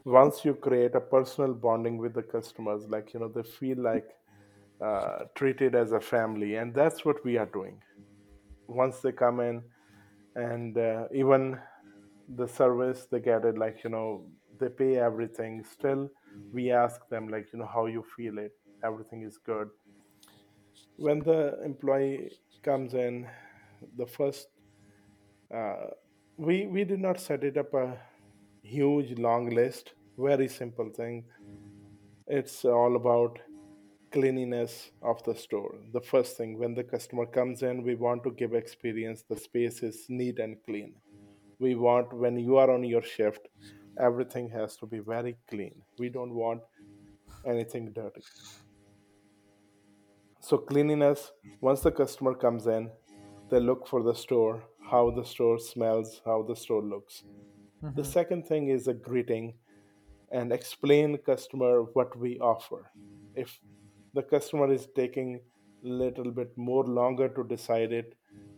Once 0.05 0.45
you 0.45 0.53
create 0.55 0.95
a 0.95 1.01
personal 1.01 1.53
bonding 1.53 1.97
with 1.97 2.13
the 2.13 2.23
customers 2.23 2.83
like 2.89 3.13
you 3.13 3.19
know 3.19 3.29
they 3.29 3.43
feel 3.43 3.77
like 3.81 4.07
uh, 4.85 5.25
treated 5.35 5.75
as 5.75 5.91
a 5.91 5.99
family 5.99 6.55
and 6.55 6.73
that's 6.73 7.05
what 7.05 7.23
we 7.25 7.37
are 7.37 7.45
doing. 7.47 7.81
Once 8.67 8.99
they 9.01 9.11
come 9.11 9.39
in 9.39 9.63
and 10.35 10.77
uh, 10.77 11.05
even 11.13 11.59
the 12.35 12.47
service 12.47 13.07
they 13.11 13.19
get 13.19 13.45
it 13.45 13.57
like 13.57 13.83
you 13.83 13.89
know 13.89 14.25
they 14.59 14.69
pay 14.69 14.97
everything 14.97 15.63
still 15.63 16.09
we 16.51 16.71
ask 16.71 17.01
them 17.09 17.27
like 17.29 17.47
you 17.53 17.59
know 17.59 17.69
how 17.73 17.85
you 17.87 18.03
feel 18.15 18.37
it 18.39 18.51
everything 18.83 19.23
is 19.23 19.37
good. 19.45 19.69
When 20.97 21.19
the 21.23 21.61
employee 21.63 22.31
comes 22.63 22.93
in, 22.93 23.27
the 23.97 24.05
first 24.05 24.47
uh, 25.53 25.87
we 26.37 26.67
we 26.67 26.83
did 26.83 26.99
not 26.99 27.19
set 27.19 27.43
it 27.43 27.57
up 27.57 27.73
a 27.73 27.97
huge 28.61 29.17
long 29.19 29.49
list. 29.49 29.93
Very 30.17 30.47
simple 30.47 30.89
thing. 30.89 31.25
It's 32.27 32.65
all 32.65 32.95
about 32.95 33.39
cleanliness 34.11 34.91
of 35.01 35.23
the 35.23 35.35
store. 35.35 35.75
The 35.93 36.01
first 36.01 36.37
thing 36.37 36.57
when 36.57 36.73
the 36.73 36.83
customer 36.83 37.25
comes 37.25 37.63
in, 37.63 37.83
we 37.83 37.95
want 37.95 38.23
to 38.23 38.31
give 38.31 38.53
experience. 38.53 39.23
The 39.29 39.37
space 39.37 39.81
is 39.83 40.05
neat 40.09 40.39
and 40.39 40.57
clean. 40.65 40.93
We 41.59 41.75
want 41.75 42.13
when 42.13 42.37
you 42.37 42.57
are 42.57 42.71
on 42.71 42.83
your 42.83 43.01
shift, 43.01 43.47
everything 43.99 44.49
has 44.49 44.77
to 44.77 44.85
be 44.85 44.99
very 44.99 45.37
clean. 45.49 45.81
We 45.97 46.09
don't 46.09 46.33
want 46.33 46.61
anything 47.45 47.91
dirty. 47.93 48.21
So 50.41 50.57
cleanliness. 50.57 51.31
Once 51.61 51.81
the 51.81 51.91
customer 51.91 52.33
comes 52.33 52.67
in, 52.67 52.89
they 53.49 53.59
look 53.59 53.87
for 53.87 54.03
the 54.03 54.13
store, 54.13 54.63
how 54.89 55.11
the 55.11 55.23
store 55.23 55.59
smells, 55.59 56.21
how 56.25 56.43
the 56.43 56.55
store 56.55 56.81
looks. 56.83 57.23
The 57.95 58.03
second 58.03 58.45
thing 58.45 58.67
is 58.69 58.87
a 58.87 58.93
greeting 58.93 59.53
and 60.31 60.51
explain 60.51 61.17
customer 61.17 61.83
what 61.93 62.17
we 62.17 62.37
offer. 62.39 62.91
If 63.35 63.59
the 64.13 64.21
customer 64.21 64.71
is 64.71 64.87
taking 64.95 65.39
a 65.85 65.87
little 65.87 66.31
bit 66.31 66.51
more 66.57 66.83
longer 66.83 67.29
to 67.29 67.43
decide 67.43 67.93
it, 67.93 68.15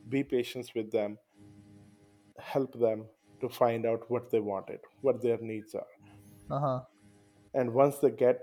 be 0.09 0.23
patient 0.23 0.71
with 0.75 0.91
them, 0.91 1.17
help 2.39 2.79
them 2.79 3.05
to 3.41 3.49
find 3.49 3.85
out 3.85 4.09
what 4.09 4.31
they 4.31 4.39
wanted, 4.39 4.79
what 5.01 5.21
their 5.21 5.37
needs 5.37 5.75
are. 5.75 5.93
Uh 6.49 6.59
huh. 6.59 6.79
And 7.53 7.73
once 7.73 7.97
they 7.99 8.11
get 8.11 8.39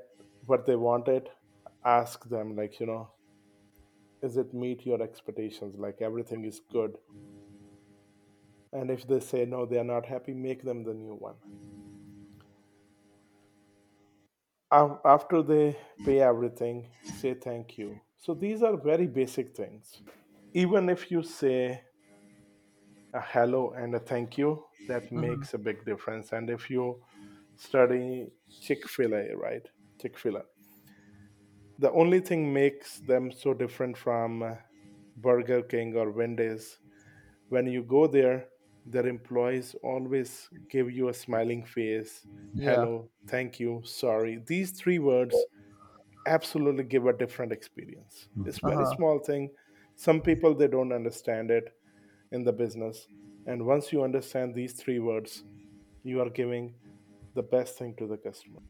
what 0.47 0.66
they 0.66 0.76
wanted, 0.76 1.28
ask 1.84 2.28
them 2.28 2.55
like, 2.57 2.78
you 2.78 2.86
know, 2.86 3.11
is 4.22 4.36
it 4.36 4.55
meet 4.55 4.86
your 4.86 5.03
expectations? 5.03 5.76
Like 5.78 6.01
everything 6.01 6.45
is 6.45 6.61
good. 6.70 6.97
And 8.72 8.90
if 8.90 9.06
they 9.06 9.20
say 9.20 9.44
no, 9.46 9.66
they 9.66 9.78
are 9.78 9.84
not 9.84 10.06
happy, 10.06 10.34
make 10.34 10.62
them 10.62 10.84
the 10.84 10.94
new 10.94 11.14
one. 11.14 11.34
After 14.70 15.42
they 15.42 15.76
pay 16.04 16.20
everything, 16.20 16.88
say 17.20 17.34
thank 17.34 17.78
you. 17.78 17.98
So 18.18 18.34
these 18.34 18.62
are 18.62 18.76
very 18.76 19.06
basic 19.06 19.56
things. 19.56 20.02
Even 20.52 20.88
if 20.90 21.10
you 21.10 21.22
say 21.22 21.80
a 23.14 23.20
hello 23.20 23.72
and 23.76 23.94
a 23.94 23.98
thank 23.98 24.36
you, 24.36 24.64
that 24.88 25.04
mm-hmm. 25.04 25.20
makes 25.20 25.54
a 25.54 25.58
big 25.58 25.84
difference. 25.86 26.32
And 26.32 26.50
if 26.50 26.68
you 26.68 27.00
study 27.56 28.26
Chick 28.60 28.86
fil 28.86 29.14
A, 29.14 29.34
right? 29.34 29.62
Chick 30.00 30.18
fil 30.18 30.36
A, 30.36 30.42
the 31.78 31.90
only 31.92 32.20
thing 32.20 32.52
makes 32.52 32.98
them 32.98 33.32
so 33.32 33.54
different 33.54 33.96
from 33.96 34.56
Burger 35.16 35.62
King 35.62 35.96
or 35.96 36.10
Wendy's 36.10 36.78
when 37.48 37.66
you 37.66 37.82
go 37.82 38.06
there, 38.06 38.46
their 38.91 39.07
employees 39.07 39.74
always 39.82 40.51
give 40.70 40.91
you 40.91 41.09
a 41.09 41.14
smiling 41.14 41.64
face, 41.64 42.26
Yeah. 42.53 42.86
hello, 42.86 43.11
thank 43.26 43.61
you, 43.61 43.82
sorry. 43.84 44.43
These 44.47 44.72
three 44.72 44.99
words 44.99 45.47
absolutely 46.26 46.84
give 46.84 47.07
a 47.07 47.12
different 47.16 47.53
experience. 47.53 48.28
It's 48.45 48.61
very 48.61 48.84
Uh-huh. 48.84 48.97
small 48.97 49.20
thing. 49.20 49.55
Some 49.97 50.22
people 50.22 50.55
they 50.55 50.68
don't 50.68 50.93
understand 50.93 51.51
it 51.51 51.70
in 52.32 52.45
the 52.45 52.53
business. 52.53 53.09
And 53.47 53.66
once 53.66 53.93
you 53.93 54.05
understand 54.05 54.55
these 54.55 54.74
three 54.74 55.01
words, 55.01 55.45
you 56.05 56.20
are 56.22 56.30
giving 56.30 56.76
the 57.34 57.43
best 57.45 57.78
thing 57.78 57.97
to 57.99 58.07
the 58.09 58.18
customer. 58.18 58.61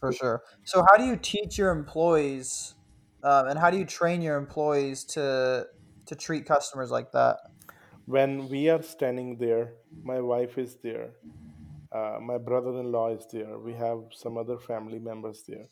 For 0.00 0.12
sure. 0.12 0.42
So, 0.64 0.82
how 0.90 0.96
do 0.96 1.04
you 1.04 1.16
teach 1.16 1.58
your 1.58 1.70
employees, 1.70 2.74
um, 3.22 3.46
and 3.48 3.58
how 3.58 3.70
do 3.70 3.78
you 3.78 3.84
train 3.84 4.20
your 4.22 4.36
employees 4.36 5.04
to 5.14 5.66
to 6.06 6.16
treat 6.16 6.44
customers 6.46 6.90
like 6.90 7.12
that? 7.12 7.38
When 8.06 8.48
we 8.48 8.68
are 8.68 8.82
standing 8.82 9.38
there, 9.38 9.74
my 10.02 10.20
wife 10.20 10.58
is 10.58 10.76
there, 10.82 11.10
uh, 11.92 12.18
my 12.20 12.38
brother-in-law 12.38 13.08
is 13.16 13.26
there. 13.32 13.58
We 13.58 13.74
have 13.74 14.00
some 14.12 14.36
other 14.38 14.58
family 14.58 14.98
members 14.98 15.42
there. 15.46 15.66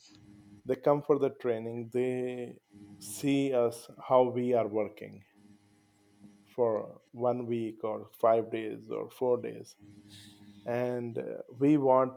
They 0.66 0.76
come 0.76 1.02
for 1.02 1.18
the 1.18 1.30
training. 1.30 1.90
They 1.92 2.56
see 2.98 3.52
us 3.52 3.88
how 4.08 4.22
we 4.24 4.54
are 4.54 4.68
working 4.68 5.22
for 6.54 7.00
one 7.12 7.46
week 7.46 7.82
or 7.84 8.08
five 8.20 8.50
days 8.50 8.78
or 8.90 9.08
four 9.10 9.38
days, 9.40 9.76
and 10.66 11.18
uh, 11.18 11.22
we 11.58 11.76
want 11.78 12.12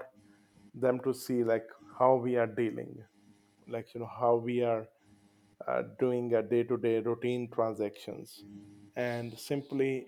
them 0.73 0.99
to 1.01 1.13
see 1.13 1.43
like 1.43 1.67
how 1.97 2.15
we 2.15 2.35
are 2.35 2.47
dealing, 2.47 2.97
like 3.67 3.93
you 3.93 4.01
know 4.01 4.09
how 4.19 4.35
we 4.35 4.63
are 4.63 4.87
uh, 5.67 5.83
doing 5.99 6.33
a 6.33 6.41
day-to-day 6.41 6.99
routine 6.99 7.49
transactions, 7.53 8.43
and 8.95 9.37
simply 9.37 10.07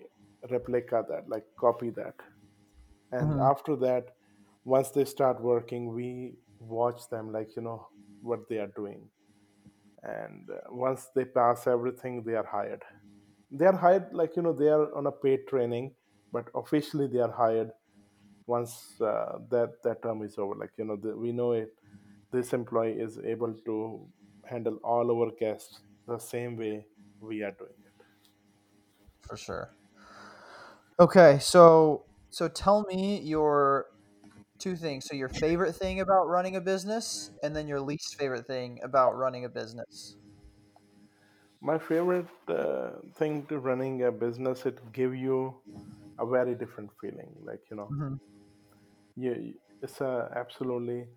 replica 0.50 1.04
that, 1.08 1.28
like 1.28 1.44
copy 1.58 1.90
that. 1.90 2.14
And 3.12 3.34
Mhm. 3.34 3.40
after 3.40 3.76
that 3.76 4.14
once 4.64 4.90
they 4.90 5.04
start 5.04 5.40
working 5.42 5.94
we 5.94 6.36
watch 6.58 7.08
them 7.10 7.32
like 7.32 7.56
you 7.56 7.62
know 7.62 7.88
what 8.20 8.48
they 8.48 8.58
are 8.58 8.72
doing. 8.76 9.08
And 10.02 10.48
uh, 10.50 10.58
once 10.70 11.08
they 11.14 11.24
pass 11.24 11.66
everything 11.66 12.22
they 12.24 12.34
are 12.34 12.46
hired. 12.46 12.82
They 13.50 13.66
are 13.66 13.76
hired 13.76 14.12
like 14.12 14.36
you 14.36 14.42
know 14.42 14.52
they 14.52 14.68
are 14.68 14.94
on 14.96 15.06
a 15.06 15.12
paid 15.12 15.46
training 15.48 15.94
but 16.32 16.48
officially 16.54 17.06
they 17.08 17.20
are 17.20 17.32
hired 17.32 17.70
once 18.46 19.00
uh, 19.00 19.38
that 19.50 19.74
that 19.84 20.02
term 20.02 20.22
is 20.22 20.38
over. 20.38 20.54
Like 20.56 20.72
you 20.78 20.84
know 20.84 20.96
the, 20.96 21.16
we 21.16 21.32
know 21.32 21.52
it 21.52 21.70
this 22.32 22.52
employee 22.54 23.00
is 23.00 23.18
able 23.18 23.54
to 23.66 24.08
handle 24.46 24.78
all 24.84 25.10
our 25.10 25.30
guests 25.40 25.80
the 26.06 26.18
same 26.18 26.56
way 26.56 26.86
we 27.20 27.42
are 27.42 27.52
doing 27.52 27.85
For 29.26 29.36
sure. 29.36 29.76
Okay, 30.98 31.38
so 31.38 32.06
so 32.30 32.48
tell 32.48 32.84
me 32.88 33.20
your 33.20 33.86
two 34.60 34.76
things. 34.76 35.06
So 35.08 35.16
your 35.16 35.30
favorite 35.30 35.74
thing 35.74 36.00
about 36.00 36.26
running 36.28 36.56
a 36.56 36.60
business, 36.62 37.30
and 37.42 37.56
then 37.56 37.68
your 37.68 37.80
least 37.80 38.16
favorite 38.18 38.46
thing 38.46 38.80
about 38.84 39.16
running 39.16 39.44
a 39.44 39.50
business. 39.50 40.16
my 41.60 41.78
favorite 41.78 42.28
uh, 42.48 42.92
thing 43.14 43.46
to 43.46 43.58
running 43.58 44.02
a 44.04 44.12
business 44.12 44.66
it 44.66 44.78
give 44.92 45.14
you 45.14 45.62
a 46.18 46.26
very 46.26 46.54
different 46.54 46.90
feeling 47.00 47.34
like 47.44 47.62
you 47.70 47.76
know 47.76 47.90
Mhm. 47.90 48.16
you 49.16 49.54
it's 49.82 50.00
a 50.00 50.30
absolutely 50.34 51.08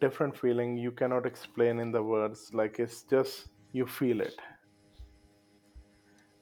different 0.00 0.36
feeling 0.38 0.76
you 0.76 0.92
cannot 0.92 1.26
explain 1.26 1.80
in 1.80 1.92
the 1.92 2.02
words 2.02 2.50
like 2.54 2.78
it's 2.80 3.04
just 3.04 3.48
you 3.72 3.86
feel 3.86 4.20
it 4.20 4.34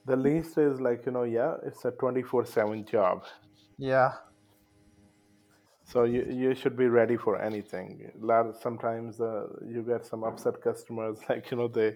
the 0.05 0.15
least 0.15 0.57
is 0.57 0.81
like 0.81 1.05
you 1.05 1.11
know 1.11 1.23
yeah 1.23 1.55
it's 1.65 1.85
a 1.85 1.91
24/7 1.91 2.85
job 2.85 3.23
Yeah. 3.77 4.19
so 5.83 6.03
you, 6.03 6.23
you 6.25 6.55
should 6.55 6.77
be 6.77 6.87
ready 6.87 7.17
for 7.17 7.41
anything 7.41 8.11
sometimes 8.59 9.19
uh, 9.19 9.47
you 9.65 9.83
get 9.83 10.05
some 10.05 10.23
upset 10.23 10.61
customers 10.61 11.19
like 11.29 11.49
you 11.51 11.57
know 11.57 11.67
they 11.67 11.95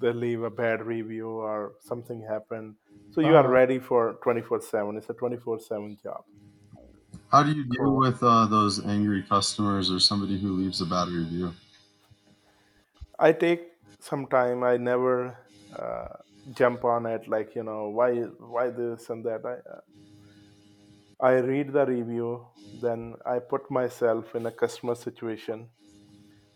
they 0.00 0.12
leave 0.12 0.42
a 0.42 0.50
bad 0.50 0.82
review 0.84 1.28
or 1.28 1.74
something 1.80 2.22
happened 2.28 2.76
so 3.10 3.20
you 3.20 3.36
are 3.36 3.46
Uh-huh. 3.46 3.48
ready 3.48 3.78
for 3.78 4.18
24/7 4.22 4.96
it's 4.96 5.10
a 5.10 5.14
24/7 5.14 5.96
job 6.02 6.24
How 7.32 7.42
do 7.42 7.50
you 7.50 7.64
deal 7.64 7.96
with 7.96 8.22
uh, 8.22 8.46
those 8.46 8.78
angry 8.86 9.24
customers 9.24 9.90
or 9.90 9.98
somebody 9.98 10.38
who 10.38 10.52
leaves 10.52 10.80
a 10.80 10.86
bad 10.86 11.08
review? 11.08 11.52
I 13.18 13.32
take 13.32 13.72
some 14.00 14.26
time. 14.26 14.62
I 14.62 14.76
never 14.76 15.38
uh, 15.74 16.16
jump 16.50 16.84
on 16.84 17.06
it 17.06 17.28
like 17.28 17.54
you 17.54 17.62
know 17.62 17.88
why 17.90 18.12
why 18.54 18.70
this 18.70 19.10
and 19.10 19.24
that. 19.24 19.44
I 19.44 19.54
uh, 19.70 19.80
I 21.20 21.36
read 21.38 21.72
the 21.72 21.86
review, 21.86 22.48
then 22.70 23.16
I 23.24 23.38
put 23.38 23.70
myself 23.70 24.34
in 24.34 24.44
a 24.44 24.52
customer 24.52 24.94
situation 24.94 25.70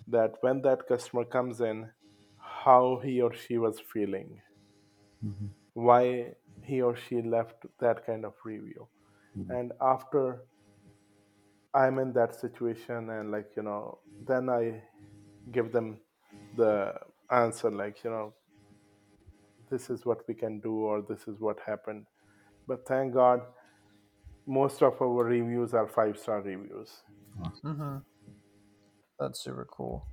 that 0.07 0.37
when 0.43 0.63
that 0.63 0.87
customer 0.89 1.25
comes 1.25 1.61
in, 1.61 1.93
how 2.39 2.99
he 3.01 3.21
or 3.23 3.33
she 3.35 3.59
was 3.59 3.81
feeling, 3.81 4.43
Mhm. 5.23 5.55
why 5.75 6.35
he 6.65 6.83
or 6.83 6.97
she 6.97 7.23
left 7.23 7.65
that 7.79 8.05
kind 8.05 8.25
of 8.25 8.35
review, 8.45 8.89
Mhm. 9.35 9.57
and 9.57 9.73
after 9.81 10.47
I'm 11.75 11.99
in 11.99 12.13
that 12.15 12.35
situation 12.35 13.11
and 13.11 13.31
like 13.31 13.51
you 13.57 13.63
know 13.63 14.01
then 14.21 14.49
I 14.49 14.83
give 15.51 15.73
them 15.73 16.01
the 16.53 16.95
answer 17.31 17.71
like 17.71 18.03
you 18.05 18.11
know 18.11 18.35
this 19.71 19.91
is 19.91 20.07
what 20.07 20.27
we 20.29 20.35
can 20.35 20.61
do 20.61 20.73
or 20.85 21.03
this 21.03 21.29
is 21.29 21.41
what 21.41 21.59
happened 21.67 22.07
but 22.67 22.87
thank 22.87 23.15
god 23.15 23.41
most 24.47 24.83
of 24.83 25.01
our 25.01 25.25
reviews 25.25 25.75
are 25.75 25.89
five 25.89 26.19
star 26.19 26.41
reviews 26.41 27.03
Mm-hmm. 27.65 27.97
That's 29.19 29.43
super 29.43 29.67
cool. 29.71 30.07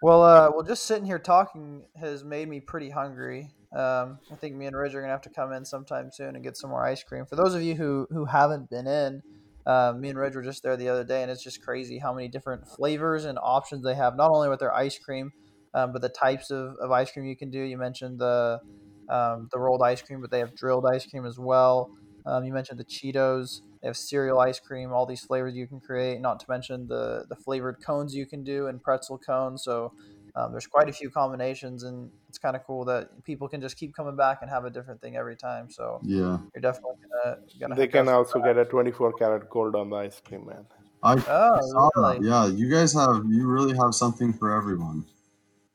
Well, 0.00 0.22
uh, 0.22 0.50
well, 0.54 0.62
just 0.62 0.84
sitting 0.84 1.04
here 1.04 1.18
talking 1.18 1.84
has 1.96 2.24
made 2.24 2.48
me 2.48 2.60
pretty 2.60 2.90
hungry. 2.90 3.50
Um, 3.72 4.18
I 4.30 4.36
think 4.36 4.54
me 4.54 4.66
and 4.66 4.76
Ridge 4.76 4.94
are 4.94 5.00
gonna 5.00 5.12
have 5.12 5.22
to 5.22 5.30
come 5.30 5.52
in 5.52 5.64
sometime 5.64 6.10
soon 6.12 6.34
and 6.34 6.44
get 6.44 6.56
some 6.56 6.70
more 6.70 6.84
ice 6.84 7.02
cream. 7.02 7.26
For 7.26 7.36
those 7.36 7.54
of 7.54 7.62
you 7.62 7.74
who 7.74 8.06
who 8.10 8.24
haven't 8.26 8.70
been 8.70 8.86
in, 8.86 9.22
uh, 9.66 9.94
me 9.96 10.10
and 10.10 10.18
Ridge 10.18 10.34
were 10.34 10.42
just 10.42 10.62
there 10.62 10.76
the 10.76 10.88
other 10.88 11.04
day, 11.04 11.22
and 11.22 11.30
it's 11.30 11.42
just 11.42 11.62
crazy 11.62 11.98
how 11.98 12.12
many 12.12 12.28
different 12.28 12.66
flavors 12.68 13.24
and 13.24 13.38
options 13.42 13.82
they 13.84 13.94
have. 13.94 14.16
Not 14.16 14.30
only 14.30 14.48
with 14.48 14.60
their 14.60 14.74
ice 14.74 14.98
cream, 14.98 15.32
um, 15.74 15.92
but 15.92 16.02
the 16.02 16.08
types 16.08 16.50
of, 16.50 16.74
of 16.80 16.90
ice 16.90 17.10
cream 17.12 17.26
you 17.26 17.36
can 17.36 17.50
do. 17.50 17.60
You 17.60 17.78
mentioned 17.78 18.18
the 18.20 18.60
um, 19.08 19.48
the 19.52 19.58
rolled 19.58 19.82
ice 19.82 20.02
cream, 20.02 20.20
but 20.20 20.30
they 20.30 20.38
have 20.38 20.54
drilled 20.54 20.86
ice 20.92 21.06
cream 21.06 21.26
as 21.26 21.38
well. 21.38 21.90
Um, 22.24 22.44
you 22.44 22.52
mentioned 22.52 22.78
the 22.78 22.84
Cheetos. 22.84 23.60
They 23.80 23.88
have 23.88 23.96
cereal 23.96 24.38
ice 24.38 24.60
cream, 24.60 24.92
all 24.92 25.06
these 25.06 25.22
flavors 25.24 25.56
you 25.56 25.66
can 25.66 25.80
create. 25.80 26.20
Not 26.20 26.38
to 26.40 26.46
mention 26.48 26.86
the 26.88 27.26
the 27.28 27.36
flavored 27.36 27.76
cones 27.84 28.14
you 28.14 28.26
can 28.26 28.44
do 28.44 28.66
and 28.68 28.82
pretzel 28.82 29.18
cones. 29.18 29.64
So 29.64 29.92
um, 30.34 30.52
there's 30.52 30.66
quite 30.68 30.88
a 30.88 30.92
few 30.92 31.10
combinations, 31.10 31.82
and 31.82 32.12
it's 32.28 32.38
kind 32.38 32.56
of 32.56 32.62
cool 32.64 32.84
that 32.86 33.24
people 33.24 33.48
can 33.48 33.60
just 33.60 33.76
keep 33.76 33.94
coming 33.94 34.16
back 34.16 34.38
and 34.40 34.50
have 34.50 34.64
a 34.64 34.70
different 34.70 35.00
thing 35.00 35.16
every 35.16 35.36
time. 35.36 35.68
So 35.70 36.02
Yeah. 36.02 36.38
you're 36.54 36.62
definitely 36.62 36.96
gonna, 37.24 37.36
gonna 37.60 37.74
They 37.74 37.88
can 37.88 38.08
also 38.08 38.40
up. 38.40 38.40
get 38.40 38.56
a 38.58 38.64
24 38.64 39.14
karat 39.14 39.48
gold 39.50 39.74
on 39.74 39.90
the 39.90 39.96
ice 39.96 40.20
cream, 40.20 40.46
man. 40.46 40.66
I 41.02 41.16
Oh, 41.26 41.58
saw 41.60 41.90
that. 41.96 42.18
Yeah, 42.20 42.46
you 42.46 42.70
guys 42.70 42.92
have 42.94 43.24
you 43.28 43.46
really 43.48 43.76
have 43.76 43.94
something 43.94 44.32
for 44.32 44.50
everyone. 44.54 45.06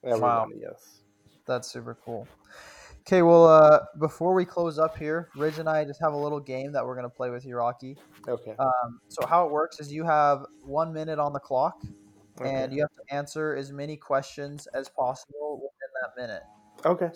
Everybody, 0.08 0.56
yes. 0.62 1.02
That's 1.46 1.70
super 1.70 1.98
cool. 2.04 2.28
Okay, 3.08 3.22
well, 3.22 3.46
uh, 3.48 3.80
before 4.00 4.34
we 4.34 4.44
close 4.44 4.78
up 4.78 4.98
here, 4.98 5.30
Ridge 5.38 5.60
and 5.60 5.70
I 5.70 5.86
just 5.86 6.02
have 6.02 6.12
a 6.12 6.18
little 6.18 6.42
game 6.42 6.74
that 6.74 6.86
we're 6.86 6.96
gonna 6.96 7.10
play 7.10 7.30
with 7.30 7.46
you, 7.46 7.56
Rocky. 7.56 7.96
Okay. 8.28 8.54
Um, 8.60 9.00
so 9.08 9.26
how 9.26 9.46
it 9.46 9.52
works 9.52 9.80
is 9.80 9.94
you 9.94 10.04
have 10.04 10.46
one 10.62 10.92
minute 10.92 11.18
on 11.18 11.32
the 11.32 11.40
clock, 11.40 11.82
okay. 12.42 12.54
and 12.54 12.74
you 12.74 12.82
have 12.82 12.92
to 12.92 13.16
answer 13.16 13.56
as 13.56 13.72
many 13.72 13.96
questions 13.96 14.68
as 14.74 14.90
possible 14.90 15.56
within 15.56 15.90
that 16.02 16.22
minute. 16.22 16.44
okay. 16.86 17.10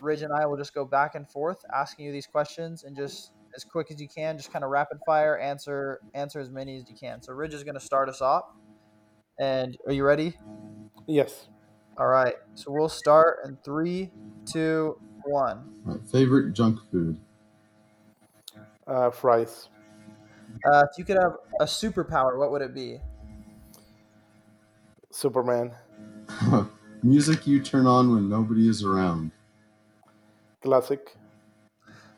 Ridge 0.00 0.22
and 0.22 0.32
I 0.32 0.46
will 0.46 0.56
just 0.56 0.74
go 0.74 0.84
back 0.84 1.14
and 1.14 1.30
forth 1.30 1.64
asking 1.72 2.06
you 2.06 2.12
these 2.12 2.26
questions, 2.26 2.82
and 2.82 2.96
just 2.96 3.34
as 3.54 3.62
quick 3.62 3.92
as 3.92 4.00
you 4.00 4.08
can, 4.08 4.36
just 4.36 4.52
kind 4.52 4.64
of 4.64 4.70
rapid 4.72 4.98
fire 5.06 5.38
answer 5.38 6.00
answer 6.14 6.40
as 6.40 6.50
many 6.50 6.76
as 6.76 6.90
you 6.90 6.96
can. 6.96 7.22
So 7.22 7.32
Ridge 7.32 7.54
is 7.54 7.62
gonna 7.62 7.78
start 7.78 8.08
us 8.08 8.20
off, 8.20 8.46
and 9.38 9.76
are 9.86 9.92
you 9.92 10.02
ready? 10.02 10.36
Yes. 11.06 11.46
All 11.96 12.06
right. 12.06 12.34
So 12.54 12.72
we'll 12.72 12.88
start 12.88 13.38
in 13.44 13.56
three, 13.64 14.12
two, 14.44 14.98
one. 15.24 15.64
Right, 15.84 16.00
favorite 16.08 16.52
junk 16.52 16.80
food. 16.90 17.20
Uh, 18.86 19.10
fries. 19.10 19.68
Uh, 20.64 20.84
if 20.90 20.98
you 20.98 21.04
could 21.04 21.16
have 21.16 21.34
a 21.60 21.64
superpower, 21.64 22.38
what 22.38 22.50
would 22.50 22.62
it 22.62 22.74
be? 22.74 23.00
Superman. 25.10 25.74
Music 27.02 27.46
you 27.46 27.62
turn 27.62 27.86
on 27.86 28.10
when 28.10 28.28
nobody 28.28 28.68
is 28.68 28.82
around. 28.82 29.30
Classic. 30.60 31.16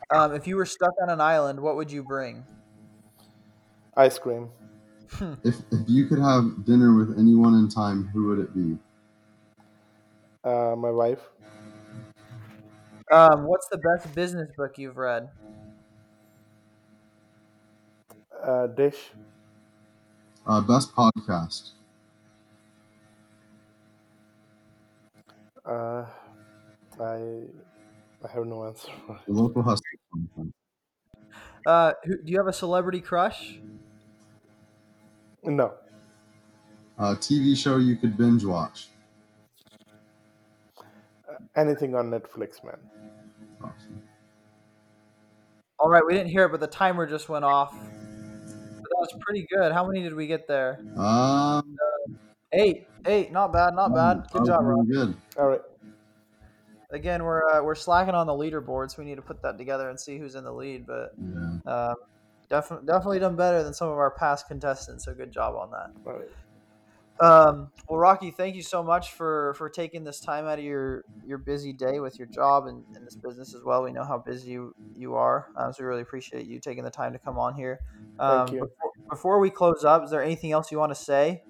Um, 0.09 0.33
if 0.33 0.47
you 0.47 0.55
were 0.55 0.65
stuck 0.65 0.93
on 1.01 1.09
an 1.09 1.21
island, 1.21 1.59
what 1.61 1.75
would 1.75 1.91
you 1.91 2.03
bring? 2.03 2.45
Ice 3.97 4.17
cream. 4.19 4.51
If 5.43 5.61
if 5.71 5.89
you 5.89 6.05
could 6.07 6.19
have 6.19 6.63
dinner 6.65 6.93
with 6.95 7.17
anyone 7.17 7.55
in 7.55 7.69
time, 7.69 8.07
who 8.09 8.27
would 8.27 8.39
it 8.39 8.53
be? 8.53 8.77
Uh, 10.47 10.75
my 10.77 10.91
wife. 10.91 11.29
Um, 13.11 13.47
what's 13.47 13.67
the 13.69 13.77
best 13.77 14.13
business 14.15 14.49
book 14.57 14.77
you've 14.77 14.97
read? 14.97 15.29
Uh, 18.43 18.67
dish. 18.67 19.11
Uh, 20.47 20.61
best 20.61 20.95
podcast. 20.95 21.73
Uh, 25.65 26.05
I 26.99 27.47
I 28.23 28.29
have 28.33 28.45
no 28.45 28.65
answer. 28.65 28.91
The 29.27 29.33
local 29.33 29.61
hustle. 29.61 29.83
Uh, 31.65 31.93
who, 32.03 32.21
do 32.23 32.31
you 32.31 32.37
have 32.37 32.47
a 32.47 32.53
celebrity 32.53 33.01
crush? 33.01 33.59
No. 35.43 35.77
Uh, 36.97 37.15
TV 37.15 37.55
show 37.55 37.77
you 37.77 37.95
could 37.95 38.17
binge 38.17 38.43
watch. 38.43 38.89
Anything 41.57 41.95
on 41.95 42.09
Netflix, 42.11 42.63
man. 42.63 42.77
Awesome. 43.61 44.01
All 45.79 45.89
right, 45.89 46.03
we 46.05 46.13
didn't 46.13 46.29
hear 46.29 46.45
it, 46.45 46.49
but 46.49 46.59
the 46.59 46.67
timer 46.67 47.05
just 47.07 47.29
went 47.29 47.43
off. 47.45 47.71
But 47.73 48.83
that 48.83 48.97
was 48.97 49.13
pretty 49.21 49.47
good. 49.51 49.71
How 49.71 49.85
many 49.87 50.01
did 50.01 50.13
we 50.13 50.27
get 50.27 50.47
there? 50.47 50.79
Um, 50.97 51.77
Eight. 52.53 52.87
Eight. 53.05 53.31
Not 53.31 53.51
bad. 53.51 53.73
Not 53.73 53.93
bad. 53.93 54.23
Good 54.31 54.45
job, 54.45 54.63
Rob. 54.63 54.87
Good. 54.87 55.15
All 55.37 55.47
right. 55.47 55.61
Again, 56.91 57.23
we're 57.23 57.43
uh, 57.49 57.61
we're 57.63 57.75
slacking 57.75 58.13
on 58.15 58.27
the 58.27 58.33
leaderboard, 58.33 58.89
so 58.91 59.01
we 59.01 59.05
need 59.05 59.15
to 59.15 59.21
put 59.21 59.41
that 59.41 59.57
together 59.57 59.89
and 59.89 59.99
see 59.99 60.17
who's 60.17 60.35
in 60.35 60.43
the 60.45 60.53
lead. 60.53 60.87
But 60.87 61.11
Yeah. 61.19 61.59
um, 61.65 61.95
definitely 62.49 62.87
definitely 62.87 63.19
done 63.19 63.35
better 63.35 63.61
than 63.61 63.73
some 63.73 63.89
of 63.89 63.97
our 63.97 64.11
past 64.11 64.47
contestants. 64.47 65.03
So 65.03 65.13
good 65.13 65.31
job 65.31 65.55
on 65.55 65.69
that. 65.71 65.91
All 66.05 66.13
right. 66.17 66.29
Um, 67.19 67.71
well, 67.89 67.99
Rocky, 67.99 68.31
thank 68.31 68.55
you 68.55 68.61
so 68.61 68.83
much 68.83 69.13
for 69.13 69.55
for 69.57 69.69
taking 69.69 70.03
this 70.03 70.19
time 70.19 70.45
out 70.45 70.59
of 70.59 70.65
your 70.65 71.03
your 71.25 71.37
busy 71.37 71.73
day 71.73 71.99
with 71.99 72.19
your 72.19 72.27
job 72.27 72.67
and, 72.67 72.83
and 72.95 73.05
this 73.05 73.15
business 73.15 73.55
as 73.55 73.63
well. 73.63 73.83
We 73.83 73.91
know 73.91 74.03
how 74.03 74.19
busy 74.19 74.51
you, 74.51 74.75
you 74.95 75.15
are, 75.15 75.47
um, 75.55 75.73
so 75.73 75.83
we 75.83 75.87
really 75.87 76.01
appreciate 76.01 76.45
you 76.45 76.59
taking 76.59 76.83
the 76.83 76.91
time 76.91 77.13
to 77.13 77.19
come 77.19 77.39
on 77.39 77.55
here. 77.55 77.79
Um, 78.19 78.47
Thank 78.47 78.51
you. 78.51 78.59
Before, 78.61 78.91
before 79.09 79.39
we 79.39 79.49
close 79.49 79.83
up, 79.83 80.03
is 80.03 80.11
there 80.11 80.23
anything 80.23 80.51
else 80.51 80.71
you 80.71 80.77
want 80.77 80.91
to 80.91 81.01
say? 81.01 81.43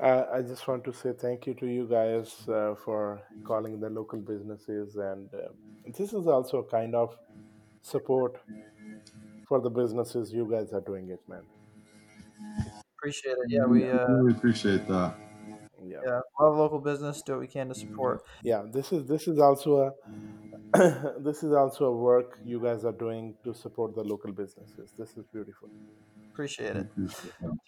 Uh, 0.00 0.24
I 0.34 0.42
just 0.42 0.66
want 0.66 0.84
to 0.84 0.92
say 0.92 1.12
thank 1.12 1.46
you 1.46 1.54
to 1.54 1.66
you 1.66 1.86
guys 1.86 2.48
uh, 2.48 2.74
for 2.74 3.22
calling 3.44 3.78
the 3.78 3.88
local 3.88 4.18
businesses, 4.18 4.96
and 4.96 5.28
uh, 5.32 5.48
this 5.96 6.12
is 6.12 6.26
also 6.26 6.58
a 6.58 6.64
kind 6.64 6.94
of 6.94 7.16
support 7.82 8.40
for 9.46 9.60
the 9.60 9.70
businesses. 9.70 10.32
You 10.32 10.48
guys 10.50 10.72
are 10.72 10.80
doing 10.80 11.08
it, 11.10 11.20
man. 11.28 11.42
Appreciate 13.02 13.32
it. 13.32 13.48
Yeah, 13.48 13.64
we 13.64 13.90
uh, 13.90 14.06
really 14.06 14.30
appreciate 14.30 14.86
that. 14.86 15.14
Yeah. 15.84 15.96
yeah 16.06 16.20
love 16.38 16.56
local 16.56 16.78
business. 16.78 17.20
Do 17.26 17.32
what 17.32 17.40
we 17.40 17.48
can 17.48 17.68
to 17.68 17.74
support. 17.74 18.22
Yeah. 18.44 18.62
This 18.72 18.92
is 18.92 19.08
this 19.08 19.26
is 19.26 19.40
also 19.40 19.70
a 19.86 21.18
this 21.18 21.42
is 21.42 21.52
also 21.52 21.86
a 21.86 21.96
work 21.96 22.38
you 22.44 22.60
guys 22.60 22.84
are 22.84 22.92
doing 22.92 23.34
to 23.42 23.52
support 23.54 23.96
the 23.96 24.04
local 24.04 24.30
businesses. 24.32 24.92
This 24.96 25.16
is 25.16 25.24
beautiful. 25.32 25.68
Appreciate 26.32 26.76
it. 26.76 26.86
Do 26.96 27.08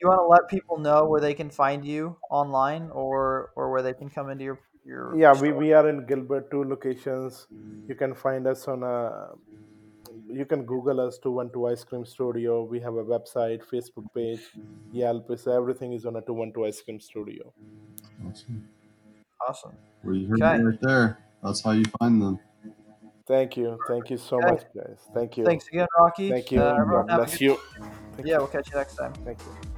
you 0.01 0.09
want 0.09 0.21
to 0.21 0.29
let 0.37 0.49
people 0.49 0.79
know 0.79 1.05
where 1.05 1.21
they 1.21 1.35
can 1.35 1.51
find 1.51 1.85
you 1.85 2.17
online, 2.31 2.91
or 2.93 3.51
or 3.57 3.73
where 3.73 3.83
they 3.83 3.93
can 3.93 4.09
come 4.09 4.31
into 4.31 4.45
your 4.45 4.61
your 4.87 5.17
Yeah, 5.17 5.35
we, 5.39 5.51
we 5.51 5.73
are 5.73 5.89
in 5.89 6.07
Gilbert, 6.07 6.49
two 6.53 6.63
locations. 6.63 7.49
You 7.89 7.97
can 7.97 8.15
find 8.15 8.47
us 8.47 8.69
on 8.69 8.85
a. 8.85 9.33
You 10.29 10.45
can 10.45 10.65
Google 10.65 11.01
us 11.01 11.19
212 11.19 11.73
Ice 11.73 11.85
Cream 11.85 12.05
Studio. 12.05 12.65
We 12.65 12.81
have 12.81 12.95
a 12.95 13.05
website, 13.05 13.63
Facebook 13.73 14.07
page, 14.15 14.41
Yelp. 14.93 15.27
So 15.39 15.53
everything 15.57 15.93
is 15.93 16.07
on 16.07 16.17
a 16.17 16.21
212 16.21 16.67
Ice 16.69 16.81
Cream 16.83 17.01
Studio. 17.01 17.53
Awesome. 18.29 18.69
awesome. 19.49 19.73
Well, 20.03 20.15
you 20.15 20.27
heard 20.29 20.43
Okay. 20.43 20.61
it 20.61 20.65
right 20.65 20.79
there. 20.81 21.19
That's 21.43 21.61
how 21.63 21.73
you 21.73 21.85
find 21.99 22.21
them. 22.23 22.39
Thank 23.27 23.57
you. 23.57 23.79
Thank 23.89 24.11
you 24.11 24.17
so 24.19 24.37
Okay. 24.39 24.51
much, 24.51 24.63
guys. 24.75 24.99
Thank 25.15 25.37
you. 25.39 25.45
Thanks 25.45 25.67
again, 25.69 25.87
Rocky. 25.99 26.31
Thank 26.31 26.51
you. 26.53 26.61
Uh, 26.61 26.77
everyone 26.81 27.07
God 27.07 27.17
bless 27.17 27.33
good- 27.33 27.41
you. 27.41 27.57
Thank 28.17 28.29
Yeah, 28.29 28.35
you. 28.35 28.39
we'll 28.39 28.47
catch 28.49 28.71
you 28.71 28.77
next 28.77 28.97
time. 28.97 29.13
Thank 29.25 29.39
you. 29.41 29.74